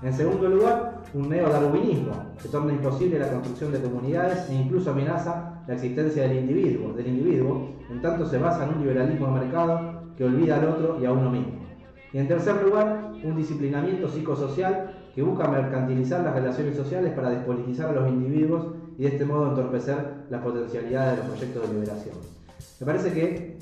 En 0.03 0.15
segundo 0.15 0.49
lugar, 0.49 1.03
un 1.13 1.29
neodarwinismo 1.29 2.35
que 2.43 2.49
torna 2.49 2.73
imposible 2.73 3.19
la 3.19 3.29
construcción 3.29 3.73
de 3.73 3.83
comunidades 3.83 4.49
e 4.49 4.55
incluso 4.55 4.93
amenaza 4.93 5.63
la 5.67 5.75
existencia 5.75 6.23
del 6.23 6.39
individuo, 6.39 6.95
del 6.95 7.09
individuo, 7.09 7.69
en 7.91 8.01
tanto 8.01 8.27
se 8.27 8.39
basa 8.39 8.65
en 8.65 8.75
un 8.75 8.81
liberalismo 8.81 9.27
de 9.27 9.41
mercado 9.41 10.03
que 10.17 10.25
olvida 10.25 10.57
al 10.57 10.69
otro 10.69 10.99
y 11.01 11.05
a 11.05 11.13
uno 11.13 11.31
mismo. 11.31 11.61
Y 12.13 12.19
en 12.19 12.29
tercer 12.29 12.63
lugar, 12.63 13.13
un 13.23 13.37
disciplinamiento 13.37 14.09
psicosocial 14.09 15.00
que 15.15 15.23
busca 15.23 15.49
mercantilizar 15.49 16.23
las 16.23 16.35
relaciones 16.35 16.77
sociales 16.77 17.13
para 17.13 17.31
despolitizar 17.31 17.91
a 17.91 17.93
los 17.93 18.09
individuos 18.09 18.75
y 18.99 19.03
de 19.03 19.09
este 19.09 19.25
modo 19.25 19.51
entorpecer 19.51 19.97
las 20.31 20.43
potencialidades 20.43 21.13
de 21.13 21.23
los 21.25 21.33
proyectos 21.33 21.69
de 21.69 21.75
liberación. 21.75 22.15
Me 22.81 22.87
parece 22.87 23.13
que 23.13 23.59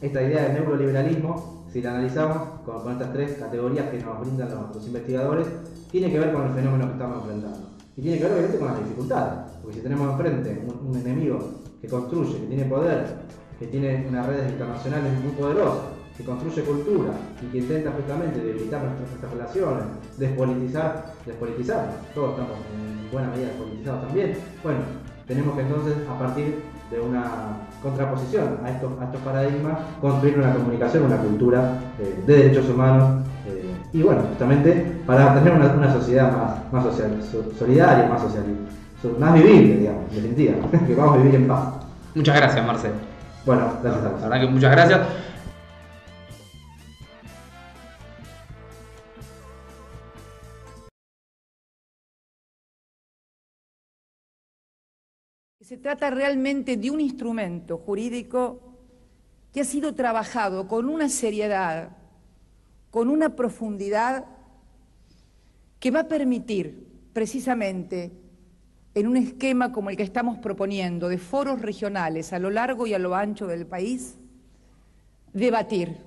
esta 0.00 0.22
idea 0.22 0.44
del 0.44 0.64
neoliberalismo, 0.64 1.66
si 1.72 1.82
la 1.82 1.90
analizamos 1.90 2.60
con, 2.64 2.92
estas 2.92 3.12
tres 3.12 3.32
categorías 3.38 3.90
que 3.90 3.98
nos 3.98 4.20
brindan 4.20 4.48
los, 4.50 4.86
investigadores, 4.86 5.46
tiene 5.90 6.10
que 6.10 6.18
ver 6.18 6.32
con 6.32 6.46
el 6.46 6.52
fenómeno 6.52 6.86
que 6.86 6.92
estamos 6.92 7.22
enfrentando. 7.22 7.68
Y 7.96 8.02
tiene 8.02 8.18
que 8.18 8.24
ver 8.24 8.32
obviamente 8.32 8.58
con 8.58 8.68
las 8.68 8.78
dificultades, 8.78 9.32
porque 9.62 9.76
si 9.76 9.82
tenemos 9.82 10.10
enfrente 10.10 10.62
un, 10.82 10.96
enemigo 10.96 11.38
que 11.80 11.88
construye, 11.88 12.40
que 12.40 12.46
tiene 12.46 12.64
poder, 12.64 13.06
que 13.58 13.66
tiene 13.66 14.06
unas 14.08 14.26
redes 14.26 14.50
internacionales 14.52 15.12
muy 15.22 15.32
poderosas, 15.32 15.99
que 16.20 16.26
construye 16.26 16.62
cultura 16.62 17.12
y 17.40 17.46
que 17.46 17.58
intenta 17.58 17.90
justamente 17.92 18.40
debilitar 18.40 18.82
nuestras, 18.82 19.32
relaciones, 19.32 19.84
despolitizar, 20.18 21.14
despolitizar, 21.24 21.92
todos 22.14 22.30
estamos 22.32 22.56
en 22.74 23.10
buena 23.10 23.28
medida 23.28 23.48
despolitizados 23.48 24.06
también, 24.06 24.36
bueno, 24.62 24.80
tenemos 25.26 25.54
que 25.54 25.62
entonces 25.62 25.94
a 26.08 26.18
partir 26.18 26.62
de 26.90 27.00
una 27.00 27.24
contraposición 27.82 28.58
a 28.64 28.70
estos, 28.70 28.90
estos 29.02 29.20
paradigmas, 29.22 29.78
construir 30.00 30.38
una 30.38 30.52
comunicación, 30.52 31.04
una 31.04 31.16
cultura 31.16 31.78
eh, 31.98 32.22
de 32.26 32.36
derechos 32.36 32.68
humanos 32.68 33.22
eh, 33.46 33.74
y 33.92 34.02
bueno, 34.02 34.22
justamente 34.28 35.00
para 35.06 35.34
tener 35.34 35.54
una, 35.54 35.92
sociedad 35.92 36.32
más, 36.32 36.72
más 36.72 36.84
social, 36.84 37.18
solidaria, 37.58 38.08
más 38.08 38.20
social, 38.20 38.44
más 39.18 39.34
vivible, 39.34 39.76
digamos, 39.78 40.02
en 40.10 40.16
definitiva, 40.16 40.54
que 40.86 40.94
vamos 40.94 41.14
a 41.14 41.18
vivir 41.18 41.34
en 41.36 41.48
paz. 41.48 41.60
Muchas 42.14 42.36
gracias, 42.36 42.66
Marcel. 42.66 42.92
Bueno, 43.46 43.62
gracias 43.82 44.04
a 44.04 44.08
vos. 44.08 44.20
La 44.20 44.28
verdad 44.28 44.44
que 44.44 44.52
muchas 44.52 44.70
gracias. 44.72 45.00
Se 55.70 55.76
trata 55.76 56.10
realmente 56.10 56.76
de 56.76 56.90
un 56.90 57.00
instrumento 57.00 57.78
jurídico 57.78 58.58
que 59.52 59.60
ha 59.60 59.64
sido 59.64 59.94
trabajado 59.94 60.66
con 60.66 60.88
una 60.88 61.08
seriedad, 61.08 61.96
con 62.90 63.08
una 63.08 63.36
profundidad 63.36 64.24
que 65.78 65.92
va 65.92 66.00
a 66.00 66.08
permitir 66.08 66.88
precisamente 67.12 68.10
en 68.96 69.06
un 69.06 69.16
esquema 69.16 69.70
como 69.70 69.90
el 69.90 69.96
que 69.96 70.02
estamos 70.02 70.38
proponiendo 70.38 71.08
de 71.08 71.18
foros 71.18 71.62
regionales 71.62 72.32
a 72.32 72.40
lo 72.40 72.50
largo 72.50 72.88
y 72.88 72.94
a 72.94 72.98
lo 72.98 73.14
ancho 73.14 73.46
del 73.46 73.64
país, 73.64 74.18
debatir 75.32 75.98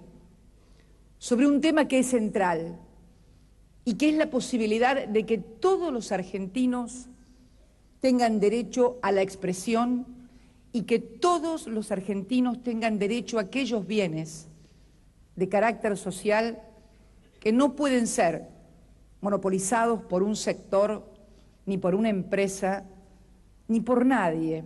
sobre 1.20 1.48
un 1.48 1.62
tema 1.62 1.88
que 1.88 2.00
es 2.00 2.08
central 2.08 2.82
y 3.86 3.94
que 3.94 4.10
es 4.10 4.18
la 4.18 4.30
posibilidad 4.30 5.08
de 5.08 5.26
que 5.26 5.38
todos 5.38 5.94
los 5.94 6.12
argentinos 6.12 7.08
tengan 8.04 8.42
derecho 8.42 9.00
a 9.02 9.14
la 9.14 9.22
expresión 9.22 10.06
y 10.74 10.82
que 10.82 11.00
todos 11.00 11.68
los 11.68 11.90
argentinos 11.90 12.62
tengan 12.62 13.00
derecho 13.00 13.38
a 13.38 13.44
aquellos 13.44 13.88
bienes 13.88 14.50
de 15.38 15.48
carácter 15.48 15.96
social 15.96 16.62
que 17.40 17.54
no 17.54 17.78
pueden 17.78 18.08
ser 18.08 18.50
monopolizados 19.22 20.02
por 20.02 20.22
un 20.22 20.36
sector, 20.36 21.10
ni 21.66 21.78
por 21.78 21.96
una 21.96 22.10
empresa, 22.10 22.84
ni 23.70 23.80
por 23.80 24.06
nadie 24.06 24.66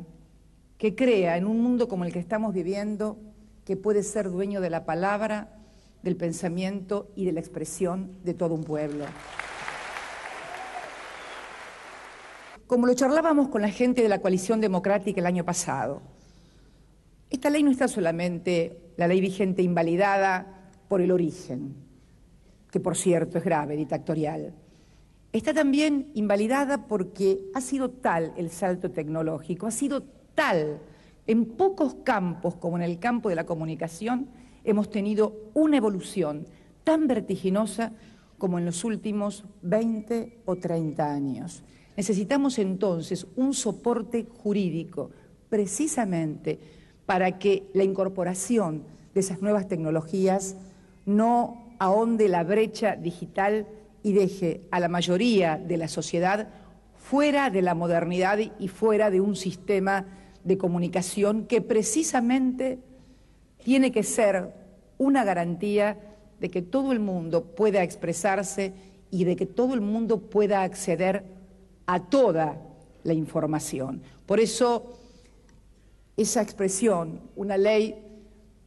que 0.79 0.95
crea 0.95 1.37
en 1.37 1.45
un 1.45 1.61
mundo 1.61 1.87
como 1.87 2.05
el 2.05 2.11
que 2.11 2.17
estamos 2.17 2.55
viviendo 2.55 3.19
que 3.65 3.77
puede 3.77 4.01
ser 4.01 4.31
dueño 4.31 4.61
de 4.61 4.71
la 4.71 4.83
palabra, 4.83 5.59
del 6.01 6.15
pensamiento 6.15 7.11
y 7.15 7.25
de 7.25 7.33
la 7.33 7.39
expresión 7.39 8.17
de 8.23 8.33
todo 8.33 8.55
un 8.55 8.63
pueblo. 8.63 9.05
Como 12.67 12.85
lo 12.85 12.93
charlábamos 12.93 13.47
con 13.47 13.61
la 13.61 13.69
gente 13.69 14.03
de 14.03 14.09
la 14.09 14.19
coalición 14.19 14.59
democrática 14.59 15.21
el 15.21 15.25
año 15.25 15.45
pasado. 15.45 16.01
Esta 17.29 17.49
ley 17.49 17.63
no 17.63 17.71
está 17.71 17.87
solamente, 17.87 18.77
la 18.97 19.07
ley 19.07 19.21
vigente, 19.21 19.61
invalidada 19.61 20.69
por 20.89 21.01
el 21.01 21.11
origen, 21.11 21.75
que 22.69 22.79
por 22.79 22.97
cierto 22.97 23.37
es 23.37 23.43
grave, 23.45 23.77
dictatorial. 23.77 24.53
Está 25.31 25.53
también 25.53 26.11
invalidada 26.13 26.87
porque 26.87 27.39
ha 27.53 27.61
sido 27.61 27.89
tal 27.89 28.33
el 28.37 28.49
salto 28.49 28.91
tecnológico, 28.91 29.67
ha 29.67 29.71
sido 29.71 30.03
tal 30.35 30.79
en 31.25 31.45
pocos 31.45 31.95
campos 32.03 32.55
como 32.55 32.77
en 32.77 32.83
el 32.83 32.99
campo 32.99 33.29
de 33.29 33.35
la 33.35 33.45
comunicación, 33.45 34.27
hemos 34.63 34.89
tenido 34.89 35.51
una 35.53 35.77
evolución 35.77 36.47
tan 36.83 37.07
vertiginosa 37.07 37.91
como 38.37 38.57
en 38.57 38.65
los 38.65 38.83
últimos 38.83 39.45
20 39.61 40.39
o 40.45 40.55
30 40.55 41.11
años. 41.11 41.63
Necesitamos 41.97 42.59
entonces 42.59 43.25
un 43.35 43.55
soporte 43.55 44.27
jurídico 44.43 45.09
precisamente 45.49 46.59
para 47.07 47.39
que 47.39 47.63
la 47.73 47.83
incorporación 47.83 48.83
de 49.15 49.19
esas 49.19 49.41
nuevas 49.41 49.67
tecnologías 49.67 50.55
no 51.07 51.75
ahonde 51.79 52.27
la 52.27 52.43
brecha 52.43 52.95
digital 52.95 53.65
y 54.03 54.13
deje 54.13 54.61
a 54.69 54.79
la 54.79 54.89
mayoría 54.89 55.57
de 55.57 55.77
la 55.77 55.87
sociedad 55.87 56.49
fuera 56.95 57.49
de 57.49 57.63
la 57.63 57.73
modernidad 57.73 58.37
y 58.37 58.67
fuera 58.67 59.09
de 59.09 59.19
un 59.19 59.35
sistema 59.35 60.05
de 60.43 60.57
comunicación 60.57 61.45
que 61.45 61.61
precisamente 61.61 62.77
tiene 63.63 63.91
que 63.91 64.03
ser 64.03 64.53
una 64.99 65.23
garantía 65.23 65.97
de 66.39 66.49
que 66.49 66.61
todo 66.61 66.91
el 66.91 66.99
mundo 66.99 67.55
pueda 67.55 67.81
expresarse 67.81 68.73
y 69.09 69.23
de 69.23 69.35
que 69.35 69.47
todo 69.47 69.73
el 69.73 69.81
mundo 69.81 70.19
pueda 70.19 70.61
acceder 70.61 71.36
a 71.87 72.01
toda 72.01 72.61
la 73.03 73.13
información. 73.13 74.01
Por 74.25 74.39
eso, 74.39 74.99
esa 76.15 76.41
expresión, 76.41 77.21
una 77.35 77.57
ley 77.57 77.95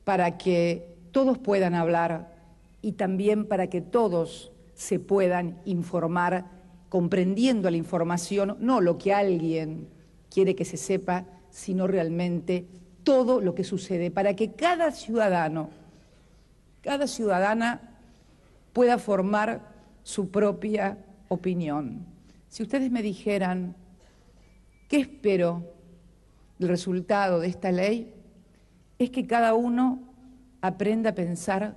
para 0.04 0.38
que 0.38 0.96
todos 1.12 1.38
puedan 1.38 1.74
hablar 1.74 2.34
y 2.82 2.92
también 2.92 3.46
para 3.46 3.68
que 3.68 3.80
todos 3.80 4.50
se 4.74 4.98
puedan 4.98 5.60
informar 5.66 6.46
comprendiendo 6.88 7.70
la 7.70 7.76
información, 7.76 8.56
no 8.60 8.80
lo 8.80 8.98
que 8.98 9.12
alguien 9.12 9.88
quiere 10.30 10.56
que 10.56 10.64
se 10.64 10.76
sepa, 10.76 11.24
sino 11.50 11.86
realmente 11.86 12.66
todo 13.04 13.40
lo 13.40 13.54
que 13.54 13.64
sucede, 13.64 14.10
para 14.10 14.34
que 14.34 14.52
cada 14.52 14.90
ciudadano, 14.90 15.70
cada 16.80 17.06
ciudadana 17.06 17.98
pueda 18.72 18.98
formar 18.98 19.60
su 20.02 20.30
propia 20.30 20.98
opinión. 21.28 22.06
Si 22.51 22.64
ustedes 22.64 22.90
me 22.90 23.01
dijeran, 23.01 23.76
¿qué 24.88 24.96
espero 24.96 25.72
del 26.59 26.68
resultado 26.68 27.38
de 27.38 27.46
esta 27.46 27.70
ley? 27.70 28.12
Es 28.98 29.11
que 29.11 29.24
cada 29.24 29.55
uno 29.55 30.01
aprenda 30.61 31.11
a 31.11 31.14
pensar 31.14 31.76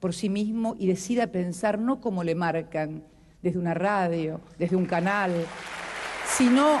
por 0.00 0.12
sí 0.12 0.28
mismo 0.28 0.74
y 0.76 0.88
decida 0.88 1.28
pensar 1.28 1.78
no 1.78 2.00
como 2.00 2.24
le 2.24 2.34
marcan, 2.34 3.04
desde 3.42 3.60
una 3.60 3.74
radio, 3.74 4.40
desde 4.58 4.74
un 4.74 4.86
canal, 4.86 5.32
sino 6.26 6.80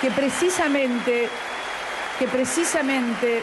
que 0.00 0.10
precisamente, 0.10 1.28
que 2.18 2.26
precisamente, 2.26 3.42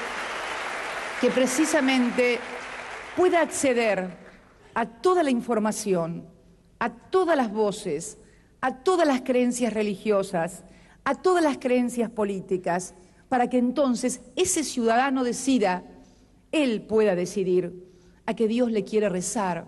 que 1.22 1.30
precisamente 1.30 2.40
pueda 3.16 3.42
acceder 3.42 4.10
a 4.74 4.88
toda 4.88 5.22
la 5.22 5.30
información, 5.30 6.26
a 6.80 6.90
todas 6.90 7.38
las 7.38 7.52
voces, 7.52 8.18
a 8.62 8.84
todas 8.84 9.08
las 9.08 9.22
creencias 9.22 9.74
religiosas, 9.74 10.64
a 11.04 11.16
todas 11.16 11.44
las 11.44 11.58
creencias 11.58 12.10
políticas, 12.10 12.94
para 13.30 13.50
que 13.50 13.58
entonces 13.58 14.22
ese 14.36 14.64
ciudadano 14.64 15.24
decida, 15.24 15.84
él 16.52 16.82
pueda 16.82 17.16
decidir 17.16 17.88
a 18.26 18.34
qué 18.34 18.48
Dios 18.48 18.72
le 18.72 18.84
quiere 18.84 19.08
rezar, 19.08 19.66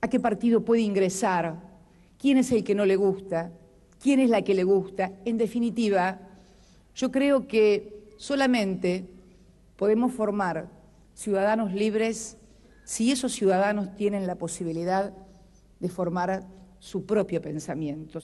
a 0.00 0.08
qué 0.08 0.20
partido 0.20 0.64
puede 0.64 0.82
ingresar, 0.82 1.60
quién 2.18 2.38
es 2.38 2.52
el 2.52 2.64
que 2.64 2.74
no 2.74 2.86
le 2.86 2.96
gusta, 2.96 3.52
quién 4.00 4.20
es 4.20 4.30
la 4.30 4.42
que 4.42 4.54
le 4.54 4.64
gusta. 4.64 5.12
En 5.24 5.38
definitiva, 5.38 6.20
yo 6.94 7.10
creo 7.10 7.46
que 7.46 8.12
solamente 8.16 9.08
podemos 9.76 10.12
formar 10.12 10.68
ciudadanos 11.14 11.72
libres 11.72 12.36
si 12.84 13.12
esos 13.12 13.32
ciudadanos 13.32 13.94
tienen 13.96 14.26
la 14.26 14.34
posibilidad 14.34 15.12
de 15.80 15.88
formar 15.88 16.46
su 16.82 17.06
propio 17.06 17.40
pensamiento. 17.40 18.18